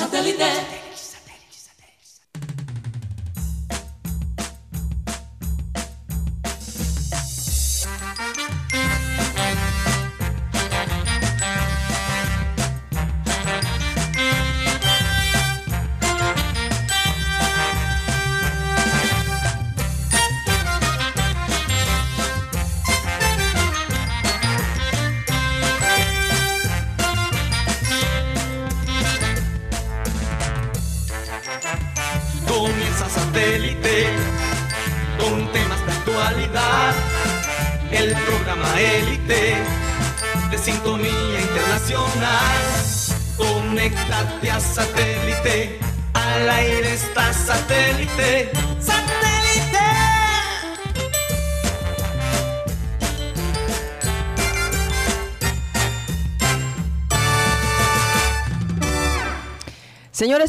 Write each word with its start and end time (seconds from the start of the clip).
Satellite. 0.00 0.89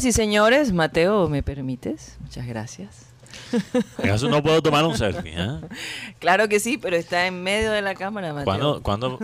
Señoras 0.02 0.04
y 0.04 0.12
señores, 0.12 0.72
Mateo, 0.72 1.28
¿me 1.28 1.42
permites? 1.44 2.16
Muchas 2.20 2.44
gracias. 2.46 3.06
En 3.98 4.10
eso 4.10 4.28
no 4.28 4.42
puedo 4.42 4.60
tomar 4.60 4.84
un 4.84 4.96
selfie. 4.98 5.32
¿eh? 5.36 5.60
Claro 6.18 6.48
que 6.48 6.58
sí, 6.58 6.76
pero 6.76 6.96
está 6.96 7.26
en 7.28 7.40
medio 7.42 7.70
de 7.70 7.82
la 7.82 7.94
cámara, 7.94 8.32
Mateo. 8.32 8.44
¿Cuándo, 8.44 8.82
cuándo, 8.82 9.18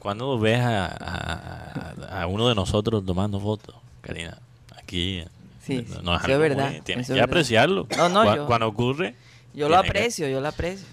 cuándo 0.00 0.38
ves 0.38 0.60
a, 0.60 0.86
a- 0.86 2.22
a 2.22 2.26
uno 2.26 2.48
de 2.48 2.54
nosotros 2.56 3.04
tomando 3.06 3.38
fotos, 3.40 3.76
Karina? 4.00 4.36
Aquí. 4.76 5.22
Sí, 5.62 5.86
no- 6.02 6.16
es 6.16 6.24
algo 6.24 6.38
verdad, 6.40 6.70
muy- 6.72 6.80
Tienes 6.80 7.06
que 7.06 7.12
verdad. 7.12 7.28
apreciarlo. 7.28 7.86
No, 7.96 8.08
no, 8.08 8.24
Cu- 8.24 8.34
yo- 8.36 8.46
Cuando 8.46 8.66
ocurre. 8.68 9.14
Yo 9.54 9.68
lo 9.68 9.80
que- 9.82 9.88
aprecio, 9.88 10.28
yo 10.28 10.40
lo 10.40 10.48
aprecio. 10.48 10.86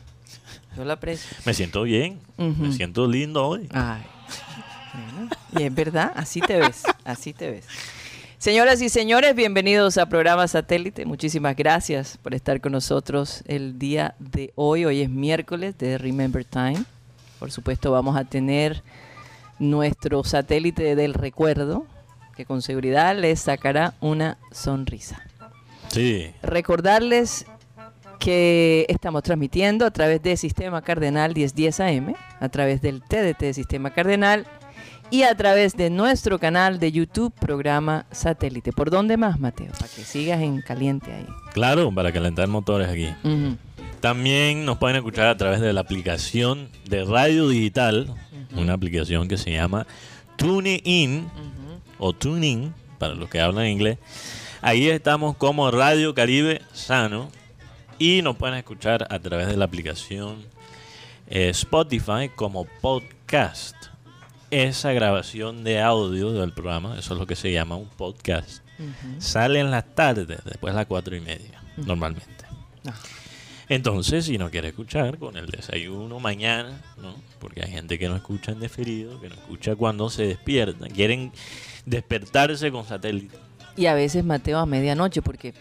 Yo 0.78 0.86
lo 0.86 0.94
aprecio. 0.94 1.36
Me 1.45 1.53
siento 1.56 1.84
bien. 1.84 2.20
Me 2.38 2.72
siento 2.72 3.08
lindo 3.08 3.47
hoy. 3.47 3.68
Ay. 3.73 4.03
bueno, 4.94 5.30
y 5.58 5.64
es 5.64 5.73
verdad, 5.75 6.12
así 6.16 6.40
te 6.40 6.58
ves, 6.59 6.84
así 7.03 7.34
te 7.34 7.50
ves. 7.50 7.66
Señoras 8.44 8.81
y 8.81 8.89
señores, 8.89 9.36
bienvenidos 9.36 9.97
a 9.97 10.08
programa 10.08 10.45
Satélite. 10.49 11.05
Muchísimas 11.05 11.55
gracias 11.55 12.17
por 12.17 12.36
estar 12.36 12.59
con 12.59 12.73
nosotros 12.73 13.41
el 13.47 13.80
día 13.80 14.16
de 14.19 14.52
hoy. 14.55 14.83
Hoy 14.83 15.00
es 15.00 15.09
miércoles 15.09 15.77
de 15.77 15.97
Remember 15.97 16.44
Time. 16.44 16.83
Por 17.39 17.52
supuesto, 17.53 17.94
vamos 17.94 18.17
a 18.17 18.25
tener 18.25 18.83
nuestro 19.59 20.25
satélite 20.25 20.97
del 20.97 21.13
recuerdo, 21.13 21.88
que 22.35 22.44
con 22.44 22.61
seguridad 22.61 23.17
les 23.17 23.39
sacará 23.39 23.94
una 24.02 24.38
sonrisa. 24.52 25.23
Sí. 25.88 26.33
Recordarles 26.41 27.45
que 28.19 28.85
estamos 28.89 29.23
transmitiendo 29.23 29.85
a 29.85 29.91
través 29.91 30.22
de 30.22 30.35
Sistema 30.35 30.81
Cardenal 30.81 31.33
1010 31.33 31.80
AM, 31.80 32.13
a 32.41 32.50
través 32.50 32.81
del 32.81 33.03
TDT 33.03 33.39
de 33.39 33.53
Sistema 33.53 33.94
Cardenal 33.94 34.45
y 35.14 35.22
a 35.22 35.36
través 35.36 35.78
de 35.78 35.92
nuestro 35.92 36.39
canal 36.39 36.80
de 36.80 36.92
YouTube, 36.92 37.31
programa 37.39 38.08
Satélite. 38.09 38.72
¿Por 38.72 38.89
dónde 38.89 39.16
más, 39.16 39.39
Mateo? 39.39 39.72
Para 39.73 39.88
que 39.88 40.03
sigas 40.03 40.42
en 40.42 40.64
caliente 40.64 41.14
ahí. 41.14 41.28
Claro, 41.53 41.94
para 41.94 42.11
calentar 42.11 42.47
motores 42.47 42.89
aquí. 42.89 43.14
También 44.00 44.66
nos 44.66 44.80
pueden 44.80 44.95
escuchar 44.95 45.28
a 45.28 45.38
través 45.38 45.61
de 45.61 45.72
la 45.72 45.81
aplicación 45.81 46.68
de 46.90 47.06
radio 47.06 47.47
digital, 47.47 48.12
una 48.56 48.74
aplicación 48.74 49.28
que 49.28 49.38
se 49.38 49.51
llama 49.51 49.85
TuneIn 50.35 51.30
o 52.00 52.13
TuneIn, 52.13 52.74
para 52.97 53.13
los 53.13 53.30
que 53.30 53.40
hablan 53.40 53.68
inglés. 53.68 54.00
Ahí 54.63 54.90
estamos 54.90 55.38
como 55.38 55.69
Radio 55.69 56.16
Caribe 56.16 56.63
Sano 56.74 57.30
y 58.00 58.24
nos 58.24 58.35
pueden 58.35 58.56
escuchar 58.56 59.06
a 59.12 59.19
través 59.19 59.45
de 59.45 59.57
la 59.57 59.66
aplicación 59.66 60.38
eh, 61.28 61.50
Spotify 61.50 62.31
como 62.35 62.66
podcast. 62.81 63.82
Esa 64.53 64.91
grabación 64.94 65.64
de 65.64 65.81
audio 65.81 66.31
del 66.31 66.53
programa, 66.53 66.96
eso 67.00 67.16
es 67.16 67.19
lo 67.19 67.25
que 67.25 67.36
se 67.36 67.52
llama 67.52 67.75
un 67.75 67.88
podcast, 67.88 68.62
sale 69.18 69.59
en 69.59 69.72
las 69.72 69.96
tardes, 69.96 70.28
después 70.46 70.74
de 70.74 70.78
las 70.80 70.86
cuatro 70.86 71.16
y 71.16 71.22
media, 71.22 71.59
normalmente. 71.78 72.46
Ah. 72.88 72.94
Entonces, 73.68 74.25
si 74.25 74.38
no 74.38 74.52
quiere 74.52 74.68
escuchar 74.68 75.18
con 75.18 75.38
el 75.38 75.47
desayuno 75.47 76.19
mañana, 76.19 76.80
¿no? 77.02 77.16
Porque 77.40 77.63
hay 77.63 77.72
gente 77.72 77.97
que 77.97 78.08
no 78.08 78.16
escucha 78.16 78.52
en 78.52 78.59
deferido, 78.59 79.19
que 79.19 79.30
no 79.30 79.34
escucha 79.34 79.75
cuando 79.75 80.08
se 80.12 80.28
despiertan, 80.28 80.92
quieren 80.92 81.31
despertarse 81.88 82.72
con 82.72 82.86
satélite. 82.86 83.36
Y 83.75 83.88
a 83.88 83.96
veces, 83.96 84.24
Mateo, 84.24 84.59
a 84.59 84.68
medianoche, 84.68 85.24
porque 85.24 85.56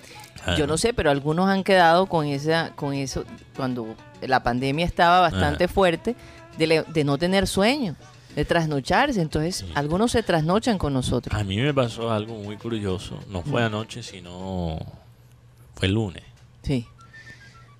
Ah. 0.44 0.54
yo 0.58 0.66
no 0.66 0.76
sé, 0.76 0.92
pero 0.92 1.10
algunos 1.10 1.48
han 1.48 1.64
quedado 1.64 2.04
con 2.04 2.26
esa, 2.26 2.72
con 2.76 2.92
eso, 2.92 3.24
cuando 3.56 3.94
la 4.20 4.42
pandemia 4.42 4.84
estaba 4.84 5.20
bastante 5.20 5.66
fuerte, 5.66 6.14
de, 6.58 6.66
le- 6.66 6.82
de 6.82 7.04
no 7.04 7.16
tener 7.16 7.46
sueño, 7.46 7.96
de 8.34 8.44
trasnocharse. 8.44 9.20
Entonces, 9.20 9.64
algunos 9.74 10.12
se 10.12 10.22
trasnochan 10.22 10.78
con 10.78 10.92
nosotros. 10.92 11.38
A 11.38 11.44
mí 11.44 11.56
me 11.58 11.72
pasó 11.74 12.10
algo 12.10 12.34
muy 12.36 12.56
curioso, 12.56 13.18
no 13.28 13.42
fue 13.42 13.62
anoche, 13.62 14.02
sino 14.02 14.78
fue 15.74 15.88
el 15.88 15.94
lunes. 15.94 16.22
Sí. 16.62 16.86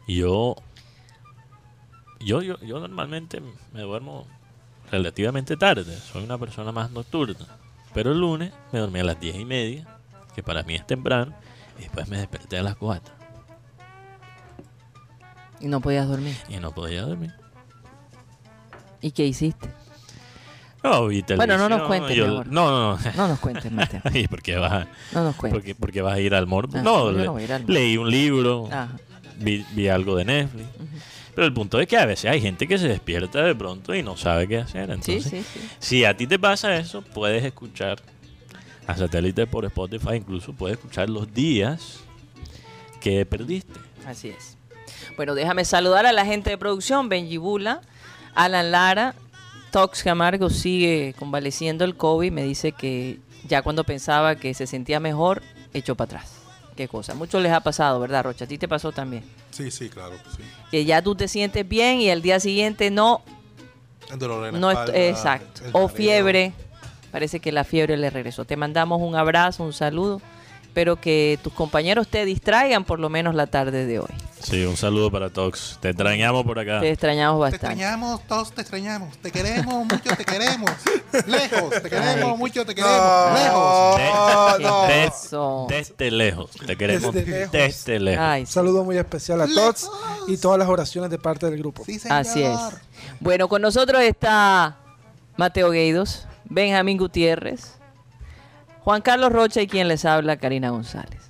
Y 0.07 0.17
yo, 0.19 0.57
yo, 2.21 2.43
yo, 2.43 2.59
yo 2.61 2.81
normalmente 2.81 3.41
me 3.73 3.81
duermo 3.83 4.27
relativamente 4.91 5.57
tarde, 5.57 5.97
soy 5.97 6.25
una 6.25 6.39
persona 6.39 6.73
más 6.73 6.91
nocturna. 6.91 7.47
Pero 7.95 8.13
el 8.13 8.19
lunes 8.21 8.53
me 8.73 8.79
dormí 8.79 9.01
a 9.01 9.05
las 9.05 9.21
diez 9.21 9.37
y 9.37 9.45
media, 9.45 9.87
que 10.34 10.43
para 10.43 10.63
mí 10.63 10.75
es 10.75 10.87
temprano, 10.87 11.34
y 11.79 11.83
después 11.83 12.09
me 12.09 12.17
desperté 12.19 12.59
a 12.59 12.63
las 12.63 12.77
4 12.77 13.15
Y 15.61 15.67
no 15.69 15.81
podías 15.81 16.09
dormir. 16.09 16.37
y 16.49 16.57
no 16.57 16.73
podía 16.73 17.03
dormir. 17.03 17.33
¿Y 19.01 19.11
qué 19.13 19.27
hiciste? 19.27 19.69
No, 20.82 21.06
vi 21.06 21.22
Bueno, 21.37 21.56
no 21.59 21.69
nos 21.69 21.87
televisión, 21.87 21.87
cuentes, 21.87 22.16
yo-. 22.16 22.26
No, 22.44 22.70
no, 22.70 22.97
no. 22.98 23.12
No 23.16 23.28
nos 23.28 23.38
cuentes, 23.38 23.70
Mateo. 23.70 24.00
¿Y 24.15 24.26
por 24.26 24.43
qué 24.43 24.56
vas 24.56 24.72
a, 24.72 24.87
No 25.12 25.25
nos 25.25 25.37
cuentes. 25.37 25.56
porque, 25.59 25.75
porque 25.75 26.03
vas 26.03 26.15
a 26.15 26.20
ir 26.20 26.34
al 26.34 26.47
morbo? 26.47 26.78
Ah, 26.78 26.82
no, 26.82 27.12
le- 27.12 27.25
no 27.25 27.32
voy 27.32 27.43
a 27.43 27.44
ir 27.44 27.53
al 27.53 27.60
morbo. 27.62 27.72
leí 27.75 27.97
un 27.97 28.10
libro, 28.10 28.66
Ajá. 28.70 28.88
vi, 29.38 29.65
vi 29.72 29.88
algo 29.88 30.16
de 30.16 30.25
Netflix. 30.25 30.66
Pero 31.34 31.47
el 31.47 31.53
punto 31.54 31.81
es 31.81 31.87
que 31.87 31.97
a 31.97 32.04
veces 32.04 32.31
hay 32.31 32.41
gente 32.41 32.66
que 32.69 32.76
se 32.78 32.88
despierta 32.88 33.42
de 33.42 33.54
pronto 33.54 33.94
y 33.94 34.03
no 34.03 34.16
sabe 34.16 34.47
qué 34.48 34.59
hacer. 34.59 34.87
Sí, 34.87 35.12
Entonces, 35.12 35.25
sí, 35.25 35.42
sí. 35.60 35.69
si 35.78 36.04
a 36.04 36.16
ti 36.16 36.26
te 36.26 36.38
pasa 36.38 36.76
eso, 36.76 37.00
puedes 37.03 37.42
escuchar 37.44 38.03
a 38.87 38.97
satélite 38.97 39.47
por 39.47 39.65
Spotify, 39.65 40.16
incluso 40.16 40.53
puedes 40.53 40.76
escuchar 40.78 41.09
los 41.09 41.32
días 41.32 42.00
que 43.00 43.25
perdiste. 43.25 43.81
Así 44.06 44.28
es. 44.28 44.56
Bueno, 45.16 45.34
déjame 45.34 45.65
saludar 45.65 46.06
a 46.06 46.12
la 46.12 46.25
gente 46.26 46.50
de 46.50 46.59
producción, 46.59 47.09
Benji 47.09 47.37
Bula, 47.38 47.81
Alan 48.34 48.71
Lara, 48.71 49.15
Tox 49.72 50.03
Camargo 50.03 50.50
sigue 50.50 51.15
convaleciendo 51.19 51.84
el 51.87 51.97
COVID, 51.97 52.31
me 52.31 52.44
dice 52.44 52.72
que 52.72 53.19
ya 53.49 53.62
cuando 53.62 53.84
pensaba 53.84 54.37
que 54.37 54.53
se 54.53 54.66
sentía 54.66 55.00
mejor, 55.00 55.43
echó 55.72 55.94
para 55.94 56.19
atrás. 56.19 56.34
Qué 56.77 56.88
cosa. 56.88 57.15
Muchos 57.15 57.43
les 57.43 57.53
ha 57.53 57.60
pasado, 57.60 57.99
¿verdad, 57.99 58.22
Rocha? 58.22 58.44
A 58.44 58.49
ti 58.49 58.59
te 58.59 58.69
pasó 58.69 58.93
también. 58.93 59.25
Sí, 59.50 59.71
sí, 59.71 59.88
claro. 59.88 60.12
que 60.12 60.31
Sí. 60.31 60.49
Que 60.71 60.84
ya 60.84 61.00
tú 61.00 61.15
te 61.15 61.27
sientes 61.27 61.66
bien 61.66 62.00
y 62.00 62.10
al 62.10 62.21
día 62.21 62.38
siguiente 62.38 62.91
no, 62.91 63.22
El 64.10 64.19
dolor 64.19 64.47
en 64.47 64.55
la 64.55 64.60
no 64.60 64.71
espalda, 64.71 64.99
exacto. 64.99 65.65
el 65.65 65.71
O 65.72 65.89
fiebre. 65.89 66.53
Parece 67.10 67.41
que 67.41 67.50
la 67.50 67.65
fiebre 67.65 67.97
le 67.97 68.10
regresó. 68.10 68.44
Te 68.44 68.56
mandamos 68.56 69.00
un 69.00 69.16
abrazo, 69.16 69.65
un 69.65 69.72
saludo. 69.72 70.21
Espero 70.72 70.97
que 70.97 71.39
tus 71.42 71.53
compañeros 71.53 72.09
te 72.09 72.24
distraigan 72.24 72.84
por 72.84 72.98
lo 72.98 73.10
menos 73.10 73.34
la 73.34 73.47
tarde 73.47 73.84
de 73.84 73.98
hoy. 74.01 74.09
Sí, 74.42 74.65
un 74.65 74.78
saludo 74.78 75.10
para 75.10 75.28
Tox. 75.28 75.77
Te 75.83 75.91
extrañamos 75.91 76.45
por 76.47 76.59
acá. 76.59 76.80
Te 76.80 76.89
extrañamos 76.89 77.36
Te 77.36 77.41
bastante. 77.42 77.66
extrañamos, 77.66 78.27
todos 78.27 78.53
te 78.53 78.63
extrañamos. 78.63 79.19
Te 79.19 79.30
queremos 79.30 79.74
mucho, 79.84 80.16
te 80.16 80.24
queremos. 80.24 80.71
Lejos, 81.27 81.83
te 81.83 81.91
queremos 81.91 82.39
mucho, 82.39 82.65
te 82.65 82.74
queremos. 82.74 82.97
No, 82.97 83.34
Lejos. 83.98 84.59
De- 84.59 84.65
no. 84.65 84.83
de- 84.86 85.04
Eso. 85.04 85.66
desde 85.69 86.10
lejos. 86.10 86.51
Te 86.66 86.74
queremos 86.78 87.13
Desde 87.13 87.30
lejos. 87.30 87.53
desde 87.53 88.01
lejos. 88.01 88.24
Ay, 88.24 88.41
Un 88.41 88.47
saludo 88.47 88.83
muy 88.83 88.97
especial 88.97 89.42
a 89.42 89.47
todos 89.48 89.91
y 90.27 90.39
todas 90.39 90.59
las 90.59 90.69
oraciones 90.69 91.10
de 91.10 91.19
parte 91.19 91.45
del 91.51 91.59
grupo. 91.59 91.84
Sí, 91.84 91.98
señor. 91.98 92.16
así 92.16 92.42
es. 92.42 92.59
Bueno, 93.21 93.47
con 93.47 93.60
nosotros 93.60 94.01
está 94.01 94.78
Mateo 95.36 95.69
Gueidos, 95.69 96.27
Benjamín 96.47 96.97
Gutiérrez, 96.97 97.74
Juan 98.84 99.01
Carlos 99.03 99.33
Rocha 99.33 99.61
y 99.63 99.67
quien 99.67 99.89
les 99.89 100.05
habla, 100.05 100.37
Karina 100.37 100.71
González. 100.71 101.21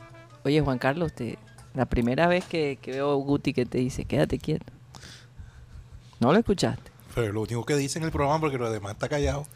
Oye, 0.44 0.60
Juan 0.60 0.78
Carlos, 0.78 1.12
te, 1.12 1.38
la 1.74 1.86
primera 1.86 2.26
vez 2.26 2.44
que, 2.44 2.78
que 2.80 2.92
veo 2.92 3.12
a 3.12 3.14
Guti 3.16 3.52
que 3.52 3.66
te 3.66 3.78
dice, 3.78 4.04
quédate 4.04 4.38
quieto. 4.38 4.72
¿No 6.20 6.32
lo 6.32 6.38
escuchaste? 6.38 6.90
Pero 7.14 7.32
lo 7.32 7.42
único 7.42 7.64
que 7.64 7.76
dice 7.76 7.98
en 7.98 8.04
el 8.06 8.10
programa, 8.10 8.40
porque 8.40 8.58
lo 8.58 8.70
demás 8.70 8.92
está 8.92 9.08
callado. 9.08 9.46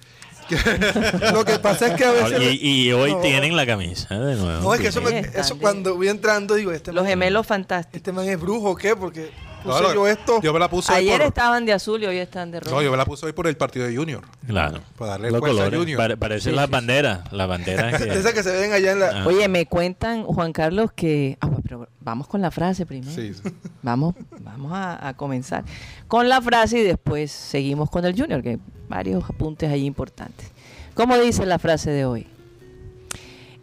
Lo 1.32 1.44
que 1.44 1.58
pasa 1.58 1.88
es 1.88 1.94
que 1.94 2.04
a 2.04 2.12
veces... 2.12 2.40
Y, 2.40 2.84
y 2.86 2.92
hoy 2.92 3.14
No. 3.14 3.20
tienen 3.20 3.56
la 3.56 3.66
camisa 3.66 4.14
de 4.16 4.36
nuevo. 4.36 4.62
No, 4.62 4.74
es 4.74 4.80
que 4.80 4.86
eso, 4.88 5.00
me- 5.02 5.18
eso 5.18 5.58
cuando 5.58 5.96
voy 5.96 6.06
entrando 6.06 6.54
digo, 6.54 6.70
este 6.70 6.92
Los 6.92 7.02
man- 7.02 7.10
gemelos 7.10 7.44
fantásticos. 7.48 7.96
Este 7.96 8.12
man 8.12 8.28
es 8.28 8.38
brujo 8.40 8.70
o 8.70 8.76
qué, 8.76 8.94
porque 8.94 9.32
puse 9.62 9.82
no, 9.82 9.94
yo 9.94 10.06
esto. 10.08 10.40
Yo 10.42 10.52
me 10.52 10.58
la 10.58 10.68
puse 10.68 10.92
hoy 10.92 10.98
Ayer 11.00 11.18
por, 11.18 11.26
estaban 11.28 11.66
de 11.66 11.72
azul 11.72 12.02
y 12.02 12.06
hoy 12.06 12.18
están 12.18 12.50
de 12.50 12.60
rojo. 12.60 12.74
No, 12.76 12.82
yo 12.82 12.90
me 12.90 12.96
la 12.96 13.04
puse 13.04 13.26
hoy 13.26 13.32
por 13.32 13.46
el 13.46 13.56
partido 13.56 13.86
de 13.86 13.96
Junior. 13.96 14.22
Claro. 14.46 14.80
Para 14.98 15.12
darle 15.12 15.30
Los 15.30 15.38
a 15.42 15.46
colores. 15.46 15.78
Junior. 15.78 15.96
Pare- 15.98 16.16
parecen 16.16 16.52
Sí, 16.52 16.56
las 16.56 16.64
sí, 16.64 16.68
sí. 16.68 16.72
banderas. 16.72 17.32
Las 17.32 17.48
banderas 17.48 18.00
De 18.00 18.08
esas 18.18 18.32
que... 18.32 18.34
que 18.38 18.42
se 18.42 18.52
ven 18.52 18.72
allá 18.72 18.92
en 18.92 19.00
la... 19.00 19.22
Ah. 19.22 19.26
Oye, 19.26 19.48
me 19.48 19.66
cuentan, 19.66 20.24
Juan 20.24 20.52
Carlos, 20.52 20.90
que... 20.94 21.38
Ah, 21.40 21.50
pero 21.62 21.88
vamos 22.00 22.28
con 22.28 22.40
la 22.42 22.50
frase 22.50 22.86
primero. 22.86 23.12
Sí, 23.12 23.34
sí. 23.34 23.42
Vamos, 23.82 24.14
vamos 24.40 24.72
a, 24.72 25.08
a 25.08 25.14
comenzar 25.16 25.64
con 26.08 26.28
la 26.28 26.40
frase 26.40 26.78
y 26.78 26.82
después 26.82 27.30
seguimos 27.32 27.90
con 27.90 28.04
el 28.04 28.18
Junior, 28.18 28.42
que 28.42 28.50
hay 28.50 28.58
varios 28.88 29.24
apuntes 29.28 29.70
ahí 29.70 29.84
importantes. 29.84 30.48
¿Cómo 30.94 31.18
dice 31.18 31.44
la 31.46 31.58
frase 31.58 31.90
de 31.90 32.04
hoy? 32.04 32.26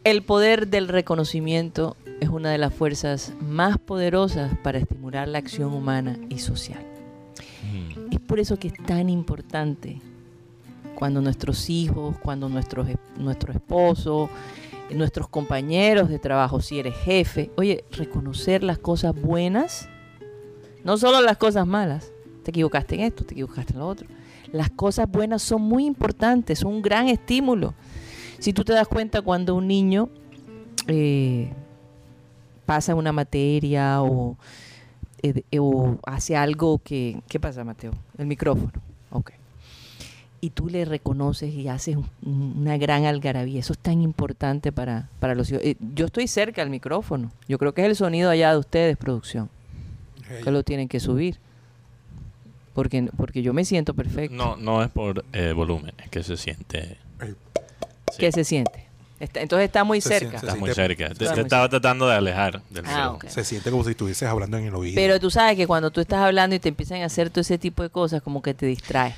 El 0.04 0.22
poder 0.24 0.68
del 0.68 0.90
reconocimiento 0.90 1.96
es 2.24 2.30
una 2.30 2.52
de 2.52 2.58
las 2.58 2.74
fuerzas 2.74 3.34
más 3.42 3.78
poderosas 3.78 4.52
para 4.64 4.78
estimular 4.80 5.28
la 5.28 5.38
acción 5.38 5.74
humana 5.74 6.18
y 6.30 6.40
social. 6.40 6.84
Mm. 7.72 8.14
Es 8.14 8.20
por 8.20 8.40
eso 8.40 8.58
que 8.58 8.70
es 8.70 8.74
tan 8.86 9.10
importante 9.10 10.02
cuando 10.96 11.22
nuestros 11.22 11.70
hijos, 11.70 12.16
cuando 12.22 12.50
nuestros, 12.50 12.90
es- 12.90 12.98
nuestro 13.18 13.52
esposo, 13.54 14.30
nuestros 14.92 15.28
compañeros 15.28 16.10
de 16.10 16.20
trabajo, 16.20 16.62
si 16.62 16.80
eres 16.80 16.96
jefe, 16.96 17.52
oye, 17.58 17.84
reconocer 17.92 18.64
las 18.64 18.78
cosas 18.78 19.14
buenas, 19.20 19.90
no 20.84 20.98
solo 20.98 21.22
las 21.22 21.38
cosas 21.38 21.66
malas. 21.66 22.12
Te 22.44 22.52
equivocaste 22.52 22.96
en 22.96 23.02
esto, 23.02 23.24
te 23.24 23.34
equivocaste 23.34 23.74
en 23.74 23.80
lo 23.80 23.88
otro. 23.88 24.08
Las 24.52 24.70
cosas 24.70 25.10
buenas 25.10 25.42
son 25.42 25.62
muy 25.62 25.86
importantes, 25.86 26.60
son 26.60 26.74
un 26.74 26.82
gran 26.82 27.08
estímulo. 27.08 27.74
Si 28.38 28.54
tú 28.54 28.64
te 28.64 28.74
das 28.74 28.88
cuenta 28.88 29.22
cuando 29.22 29.56
un 29.56 29.68
niño 29.68 30.10
eh, 30.88 31.54
pasa 32.66 32.96
una 32.96 33.12
materia 33.12 34.02
o, 34.02 34.38
eh, 35.22 35.44
o 35.60 35.98
hace 36.06 36.36
algo 36.36 36.80
que... 36.84 37.22
¿Qué 37.28 37.40
pasa, 37.40 37.64
Mateo? 37.64 37.92
El 38.18 38.26
micrófono. 38.28 38.72
Ok. 39.12 39.32
Y 40.42 40.50
tú 40.50 40.68
le 40.68 40.84
reconoces 40.84 41.54
y 41.54 41.70
haces 41.70 41.96
un- 41.96 42.10
un- 42.26 42.56
una 42.62 42.78
gran 42.78 43.06
algarabía. 43.06 43.60
Eso 43.62 43.72
es 43.74 43.80
tan 43.80 44.02
importante 44.02 44.72
para, 44.74 45.08
para 45.20 45.36
los 45.36 45.50
hijos. 45.50 45.64
Eh, 45.64 45.78
yo 45.96 46.06
estoy 46.08 46.28
cerca 46.28 46.62
al 46.62 46.70
micrófono. 46.70 47.32
Yo 47.48 47.58
creo 47.58 47.74
que 47.74 47.82
es 47.82 47.88
el 47.88 47.96
sonido 47.96 48.30
allá 48.30 48.52
de 48.52 48.58
ustedes, 48.58 48.98
producción, 48.98 49.50
que 50.44 50.52
lo 50.52 50.64
tienen 50.64 50.90
que 50.90 51.00
subir. 51.00 51.38
Porque, 52.74 53.08
porque 53.16 53.42
yo 53.44 53.54
me 53.54 53.64
siento 53.66 53.94
perfecto. 53.94 54.36
No, 54.36 54.58
no 54.58 54.84
es 54.84 54.90
por 54.90 55.24
eh, 55.32 55.54
volumen, 55.54 55.94
es 56.04 56.10
que 56.10 56.24
se 56.24 56.36
siente... 56.38 56.98
sí, 58.12 58.18
¿Qué 58.18 58.32
se 58.32 58.44
siente? 58.44 58.83
Está- 59.20 59.42
entonces 59.42 59.66
está 59.68 59.84
muy 59.84 60.02
Se 60.02 60.10
cerca. 60.10 60.30
siente- 60.32 60.48
Está 60.48 60.56
muy 60.60 60.74
cerca. 60.74 61.06
Te, 61.08 61.12
Está 61.14 61.26
te 61.30 61.32
muy 61.36 61.42
estaba 61.44 61.70
tratando 61.70 62.08
de 62.08 62.16
alejar 62.16 62.62
del 62.70 62.84
Ah. 62.88 63.18
Se 63.28 63.44
siente 63.46 63.72
como 63.72 63.84
si 63.84 63.92
estuvieses 63.92 64.28
hablando 64.28 64.58
en 64.58 64.66
el 64.66 64.76
oído. 64.76 64.96
Pero 64.96 65.20
tú 65.20 65.30
sabes 65.30 65.56
que 65.56 65.66
cuando 65.68 65.92
tú 65.92 66.02
estás 66.02 66.20
hablando 66.20 66.56
y 66.56 66.60
te 66.60 66.70
empiezan 66.70 67.02
a 67.02 67.06
hacer 67.06 67.30
todo 67.30 67.42
ese 67.42 67.58
tipo 67.58 67.84
de 67.84 67.90
cosas, 67.90 68.22
como 68.22 68.42
que 68.42 68.54
te 68.54 68.66
distrae. 68.66 69.16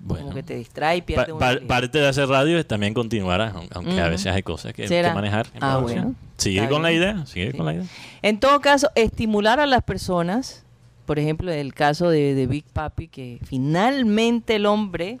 Bueno. 0.00 0.24
Como 0.24 0.34
que 0.34 0.42
te 0.42 0.56
distrae 0.56 0.96
y 0.96 1.00
Pa- 1.02 1.06
pierdes 1.06 1.34
pa- 1.38 1.48
habilidad. 1.50 1.68
parte 1.68 1.98
de 1.98 2.08
hacer 2.08 2.28
radio 2.28 2.58
es 2.58 2.66
también 2.66 2.92
continuar, 2.94 3.40
aun- 3.40 3.68
aunque 3.72 4.00
a 4.00 4.08
veces 4.08 4.32
hay 4.32 4.42
cosas 4.42 4.72
que, 4.72 4.86
que 4.86 5.10
manejar. 5.14 5.46
en 5.54 5.62
Ah, 5.62 5.76
bueno. 5.78 6.14
Sigue 6.38 6.58
Está 6.58 6.70
con 6.70 6.82
la 6.82 6.90
idea, 6.90 7.24
sigue 7.26 7.52
Sí. 7.52 7.56
con 7.56 7.66
la 7.66 7.74
idea. 7.74 7.84
En 8.22 8.40
todo 8.40 8.60
caso, 8.60 8.90
estimular 8.96 9.60
a 9.60 9.66
las 9.66 9.84
personas, 9.84 10.64
por 11.06 11.20
ejemplo, 11.20 11.52
en 11.52 11.58
el 11.60 11.72
caso 11.72 12.08
de, 12.10 12.34
de 12.34 12.46
Big 12.48 12.64
Papi, 12.64 13.06
que 13.06 13.38
finalmente 13.44 14.56
el 14.56 14.66
hombre 14.66 15.20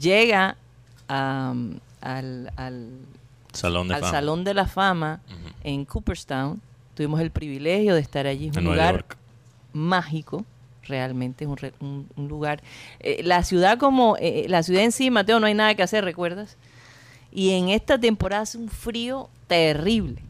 llega 0.00 0.56
a, 1.08 1.50
um, 1.52 1.78
al, 2.14 2.52
al- 2.56 2.98
Salón 3.52 3.88
de 3.88 3.94
al 3.94 4.00
fama. 4.00 4.12
Salón 4.12 4.44
de 4.44 4.54
la 4.54 4.66
Fama 4.66 5.20
en 5.64 5.84
Cooperstown. 5.84 6.60
Tuvimos 6.94 7.20
el 7.20 7.30
privilegio 7.30 7.94
de 7.94 8.00
estar 8.00 8.26
allí. 8.26 8.48
Es 8.48 8.56
un 8.56 8.64
lugar 8.64 9.04
mágico, 9.72 10.44
realmente 10.84 11.44
es 11.44 11.50
un, 11.50 11.56
re- 11.56 11.74
un- 11.80 12.08
un 12.16 12.28
lugar. 12.28 12.62
eh, 13.00 13.22
la 13.22 13.42
ciudad 13.42 13.78
como, 13.78 14.16
eh, 14.18 14.46
la 14.48 14.62
ciudad 14.62 14.82
en 14.82 14.92
sí, 14.92 15.10
Mateo, 15.10 15.40
no 15.40 15.46
hay 15.46 15.54
nada 15.54 15.74
que 15.74 15.82
hacer, 15.82 16.04
¿recuerdas? 16.04 16.56
Y 17.32 17.50
en 17.52 17.68
esta 17.70 17.98
temporada 17.98 18.42
hace 18.42 18.56
un 18.58 18.68
frío 18.68 19.28
terrible. 19.46 20.22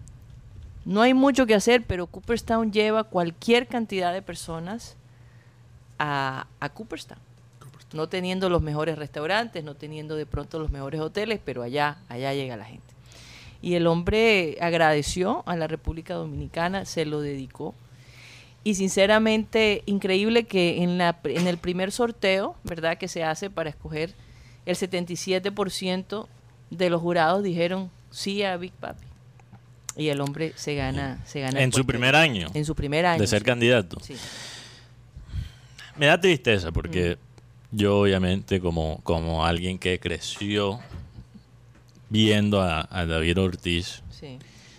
No 0.85 1.03
hay 1.03 1.15
mucho 1.15 1.47
que 1.47 1.55
hacer, 1.55 1.85
pero 1.85 2.07
Cooperstown 2.07 2.73
lleva 2.73 3.05
cualquier 3.05 3.67
cantidad 3.67 4.13
de 4.13 4.23
personas 4.23 4.97
a, 5.99 6.47
a 6.61 6.69
Cooperstown. 6.69 7.19
No 7.93 8.09
teniendo 8.09 8.49
los 8.51 8.63
mejores 8.63 8.99
restaurantes, 8.99 9.63
no 9.65 9.75
teniendo 9.75 10.17
de 10.17 10.27
pronto 10.27 10.59
los 10.59 10.71
mejores 10.71 11.01
hoteles, 11.01 11.41
pero 11.45 11.63
allá, 11.63 11.99
allá 12.09 12.33
llega 12.35 12.57
la 12.57 12.65
gente. 12.65 12.85
Y 13.63 13.75
el 13.75 13.87
hombre 13.87 14.59
agradeció 14.61 15.43
a 15.47 15.57
la 15.57 15.67
República 15.67 16.15
Dominicana, 16.15 16.85
se 16.85 17.05
lo 17.07 17.21
dedicó. 17.21 17.75
Y 18.65 18.75
sinceramente, 18.75 19.83
increíble 19.87 20.45
que 20.45 20.83
en, 20.83 20.99
la, 20.99 21.17
en 21.25 21.47
el 21.47 21.57
primer 21.59 21.93
sorteo, 21.93 22.57
¿verdad? 22.65 22.99
Que 22.99 23.07
se 23.09 23.23
hace 23.23 23.49
para 23.49 23.71
escoger, 23.71 24.13
el 24.67 24.77
77% 24.77 26.27
de 26.71 26.91
los 26.91 27.01
jurados 27.01 27.43
dijeron 27.45 27.91
sí 28.11 28.43
a 28.43 28.57
Big 28.57 28.73
Papi. 28.73 29.05
Y 29.97 30.09
el 30.09 30.21
hombre 30.21 30.53
se 30.57 30.75
gana, 30.75 31.23
se 31.25 31.41
gana 31.41 31.63
En 31.63 31.73
su 31.73 31.87
primer 31.87 32.15
año 32.17 32.49
En 32.53 32.67
su 32.67 32.75
primer 32.75 33.07
año. 33.07 33.21
de 33.21 33.27
ser 33.27 33.39
sí. 33.41 33.45
candidato. 33.47 33.99
Sí. 34.01 34.17
Me 35.97 36.07
da 36.07 36.21
tristeza 36.21 36.73
porque 36.73 37.17
Mm. 37.17 37.26
Yo 37.73 38.01
obviamente 38.01 38.61
como, 38.61 39.01
como 39.03 39.45
alguien 39.45 39.79
que 39.79 39.99
creció 40.01 40.81
viendo 42.09 42.61
a, 42.61 42.87
a 42.91 43.07
David 43.07 43.39
Ortiz, 43.41 44.03
sí. 44.11 44.39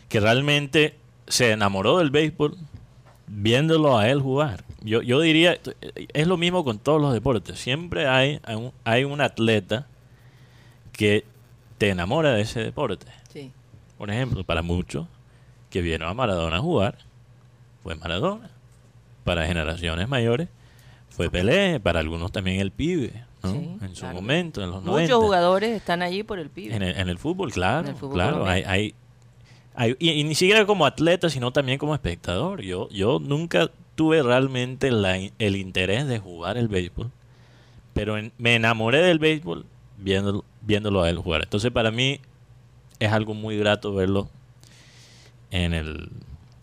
que 0.09 0.19
realmente 0.19 0.95
se 1.27 1.51
enamoró 1.51 1.97
del 1.97 2.09
béisbol 2.09 2.57
viéndolo 3.27 3.97
a 3.97 4.07
él 4.09 4.21
jugar. 4.21 4.63
Yo, 4.81 5.01
yo 5.01 5.19
diría, 5.19 5.57
es 6.13 6.27
lo 6.27 6.37
mismo 6.37 6.63
con 6.63 6.79
todos 6.79 7.01
los 7.01 7.13
deportes. 7.13 7.59
Siempre 7.59 8.07
hay, 8.07 8.39
hay 8.43 8.55
un- 8.55 8.71
hay 8.85 9.03
un 9.03 9.19
atleta 9.19 9.87
que 10.93 11.25
te 11.77 11.89
enamora 11.89 12.31
de 12.33 12.41
ese 12.41 12.61
deporte. 12.61 13.05
sí. 13.31 13.51
Por 13.97 14.11
ejemplo, 14.11 14.43
para 14.43 14.61
muchos 14.61 15.07
que 15.71 15.81
vieron 15.81 16.07
a 16.07 16.13
Maradona 16.13 16.59
jugar, 16.59 16.99
fue 17.83 17.95
Maradona. 17.95 18.51
Para 19.23 19.45
generaciones 19.47 20.07
mayores, 20.07 20.49
fue 21.17 21.29
Pelé. 21.29 21.79
Para 21.81 21.99
algunos 21.99 22.31
también 22.31 22.59
el 22.61 22.71
pibe, 22.71 23.11
¿no? 23.43 23.51
Sí, 23.51 23.57
en 23.81 23.95
su 23.95 24.01
claro. 24.01 24.15
momento, 24.15 24.63
en 24.63 24.69
los 24.69 24.81
Muchos 24.83 25.09
90. 25.09 25.15
jugadores 25.15 25.71
están 25.71 26.01
allí 26.03 26.23
por 26.23 26.39
el 26.39 26.49
pibe. 26.49 26.75
En 26.75 26.83
el, 26.83 26.95
en 26.97 27.09
el 27.09 27.17
fútbol, 27.17 27.51
claro. 27.51 27.87
En 27.87 27.93
el 27.93 27.99
fútbol 27.99 28.13
claro, 28.13 28.45
hay, 28.47 28.63
hay, 28.65 28.93
hay- 29.75 29.95
y, 29.99 30.11
y 30.11 30.23
ni 30.23 30.35
siquiera 30.35 30.65
como 30.65 30.85
atleta, 30.85 31.29
sino 31.29 31.51
también 31.51 31.77
como 31.79 31.93
espectador. 31.95 32.61
Yo, 32.61 32.87
yo 32.89 33.19
nunca 33.19 33.69
tuve 33.95 34.21
realmente 34.21 34.91
la 34.91 35.17
el 35.17 35.55
interés 35.55 36.05
de 36.07 36.19
jugar 36.19 36.55
el 36.57 36.67
béisbol, 36.67 37.09
pero 37.93 38.17
en- 38.17 38.31
me 38.37 38.53
enamoré 38.55 39.01
del 39.01 39.17
béisbol 39.19 39.65
viéndolo, 39.97 40.45
viéndolo 40.61 41.01
a 41.01 41.09
él 41.09 41.17
jugar. 41.17 41.41
Entonces 41.43 41.71
para 41.71 41.89
mí 41.89 42.21
es 42.99 43.11
algo 43.11 43.33
muy 43.33 43.57
grato 43.57 43.93
verlo 43.93 44.29
en 45.49 45.73
el, 45.73 46.09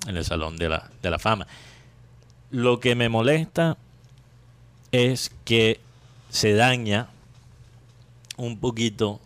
en 0.06 0.16
el 0.16 0.24
Salón 0.24 0.56
de 0.58 0.68
la, 0.68 0.90
de 1.02 1.10
la 1.10 1.18
Fama. 1.18 1.46
Lo 2.50 2.78
que 2.78 2.94
me 2.94 3.08
molesta 3.08 3.76
es 4.94 5.32
que 5.44 5.80
se 6.30 6.52
daña 6.54 7.08
un 8.36 8.58
poquito 8.58 9.20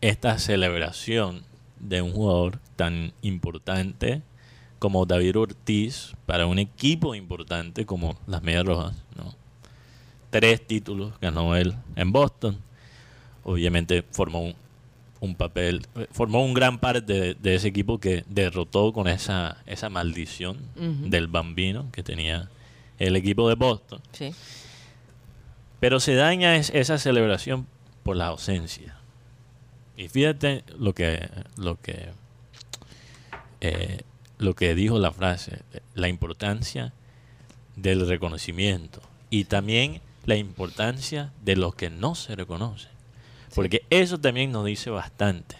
esta 0.00 0.36
celebración 0.40 1.44
de 1.78 2.02
un 2.02 2.12
jugador 2.12 2.58
tan 2.74 3.12
importante 3.22 4.22
como 4.80 5.06
David 5.06 5.38
Ortiz 5.38 6.16
para 6.26 6.46
un 6.46 6.58
equipo 6.58 7.14
importante 7.14 7.86
como 7.86 8.16
las 8.26 8.42
Medias 8.42 8.64
Rojas. 8.64 8.96
¿no? 9.16 9.32
Tres 10.30 10.66
títulos 10.66 11.12
ganó 11.20 11.54
él 11.54 11.76
en 11.94 12.10
Boston. 12.10 12.58
Obviamente 13.44 14.02
formó 14.10 14.42
un, 14.42 14.56
un 15.20 15.36
papel, 15.36 15.86
formó 16.10 16.44
un 16.44 16.52
gran 16.52 16.80
parte 16.80 17.00
de, 17.00 17.34
de 17.34 17.54
ese 17.54 17.68
equipo 17.68 17.98
que 18.00 18.24
derrotó 18.28 18.92
con 18.92 19.06
esa, 19.06 19.58
esa 19.66 19.88
maldición 19.88 20.58
del 20.74 21.28
bambino 21.28 21.86
que 21.92 22.02
tenía 22.02 22.50
el 22.98 23.14
equipo 23.14 23.48
de 23.48 23.54
Boston. 23.54 24.00
Sí. 24.10 24.34
Pero 25.80 25.98
se 26.00 26.14
daña 26.14 26.56
es- 26.56 26.70
esa 26.70 26.98
celebración 26.98 27.66
por 28.02 28.16
la 28.16 28.26
ausencia. 28.26 28.96
Y 29.96 30.08
fíjate 30.08 30.64
lo 30.78 30.94
que 30.94 31.28
lo 31.56 31.80
que 31.80 32.10
eh, 33.60 34.00
lo 34.38 34.54
que 34.54 34.74
dijo 34.74 34.98
la 34.98 35.12
frase, 35.12 35.60
la 35.94 36.08
importancia 36.08 36.92
del 37.76 38.08
reconocimiento 38.08 39.02
y 39.28 39.44
también 39.44 40.00
la 40.24 40.36
importancia 40.36 41.32
de 41.44 41.56
los 41.56 41.74
que 41.74 41.90
no 41.90 42.14
se 42.14 42.34
reconocen. 42.36 42.90
Porque 43.54 43.84
eso 43.90 44.18
también 44.18 44.52
nos 44.52 44.64
dice 44.64 44.88
bastante. 44.90 45.56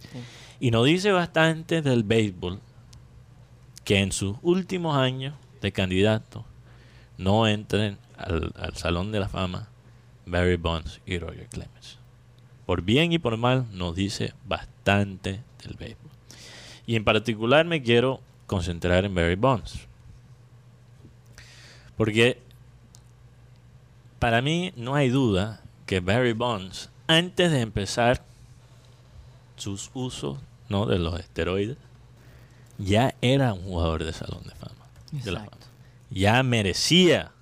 Sí. 0.00 0.18
Y 0.60 0.70
nos 0.72 0.84
dice 0.86 1.10
bastante 1.12 1.80
del 1.82 2.02
béisbol 2.02 2.60
que 3.84 4.00
en 4.00 4.12
sus 4.12 4.36
últimos 4.42 4.96
años 4.96 5.34
de 5.62 5.72
candidato 5.72 6.44
no 7.16 7.46
entren 7.48 7.96
al, 8.18 8.52
al 8.56 8.74
Salón 8.76 9.12
de 9.12 9.20
la 9.20 9.28
Fama 9.28 9.68
Barry 10.26 10.56
Bonds 10.56 11.00
y 11.06 11.18
Roger 11.18 11.46
Clemens. 11.48 11.98
por 12.66 12.82
bien 12.82 13.12
y 13.12 13.18
por 13.18 13.36
mal, 13.38 13.66
nos 13.72 13.94
dice 13.94 14.34
bastante 14.46 15.40
del 15.64 15.74
béisbol. 15.78 16.10
Y 16.86 16.96
en 16.96 17.04
particular 17.04 17.64
me 17.64 17.82
quiero 17.82 18.20
concentrar 18.46 19.04
en 19.06 19.14
Barry 19.14 19.36
Bonds. 19.36 19.86
Porque 21.96 22.38
para 24.18 24.42
mí 24.42 24.72
no 24.76 24.94
hay 24.94 25.08
duda 25.08 25.62
que 25.86 26.00
Barry 26.00 26.32
Bonds, 26.32 26.90
antes 27.06 27.50
de 27.50 27.60
empezar 27.60 28.22
sus 29.56 29.90
usos 29.94 30.38
¿no? 30.68 30.86
de 30.86 30.98
los 30.98 31.18
esteroides, 31.18 31.76
ya 32.78 33.14
era 33.22 33.52
un 33.54 33.62
jugador 33.62 34.04
de 34.04 34.12
Salón 34.12 34.44
de 34.44 34.54
Fama. 34.54 34.74
de 35.10 35.32
la 35.32 35.40
Exacto. 35.40 35.66
fama. 35.66 35.72
Ya 36.10 36.42
merecía 36.42 37.32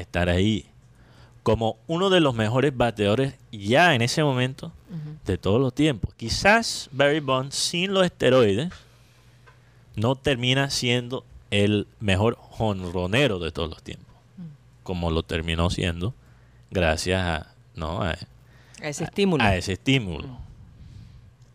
estar 0.00 0.28
ahí 0.28 0.66
como 1.42 1.76
uno 1.86 2.10
de 2.10 2.18
los 2.18 2.34
mejores 2.34 2.76
bateadores 2.76 3.34
ya 3.52 3.94
en 3.94 4.02
ese 4.02 4.24
momento 4.24 4.72
de 5.24 5.38
todos 5.38 5.60
los 5.60 5.72
tiempos. 5.72 6.12
Quizás 6.16 6.88
Barry 6.90 7.20
Bonds 7.20 7.54
sin 7.54 7.94
los 7.94 8.04
esteroides 8.04 8.72
no 9.94 10.16
termina 10.16 10.70
siendo 10.70 11.24
el 11.52 11.86
mejor 12.00 12.36
jonronero 12.36 13.38
de 13.38 13.52
todos 13.52 13.70
los 13.70 13.82
tiempos, 13.82 14.12
como 14.82 15.10
lo 15.12 15.22
terminó 15.22 15.70
siendo 15.70 16.14
gracias 16.70 17.22
a, 17.22 17.54
¿no? 17.76 18.02
a, 18.02 18.16
A 18.82 18.88
ese 18.88 19.04
estímulo. 19.04 19.44
a 19.44 19.56
ese 19.56 19.74
estímulo. 19.74 20.38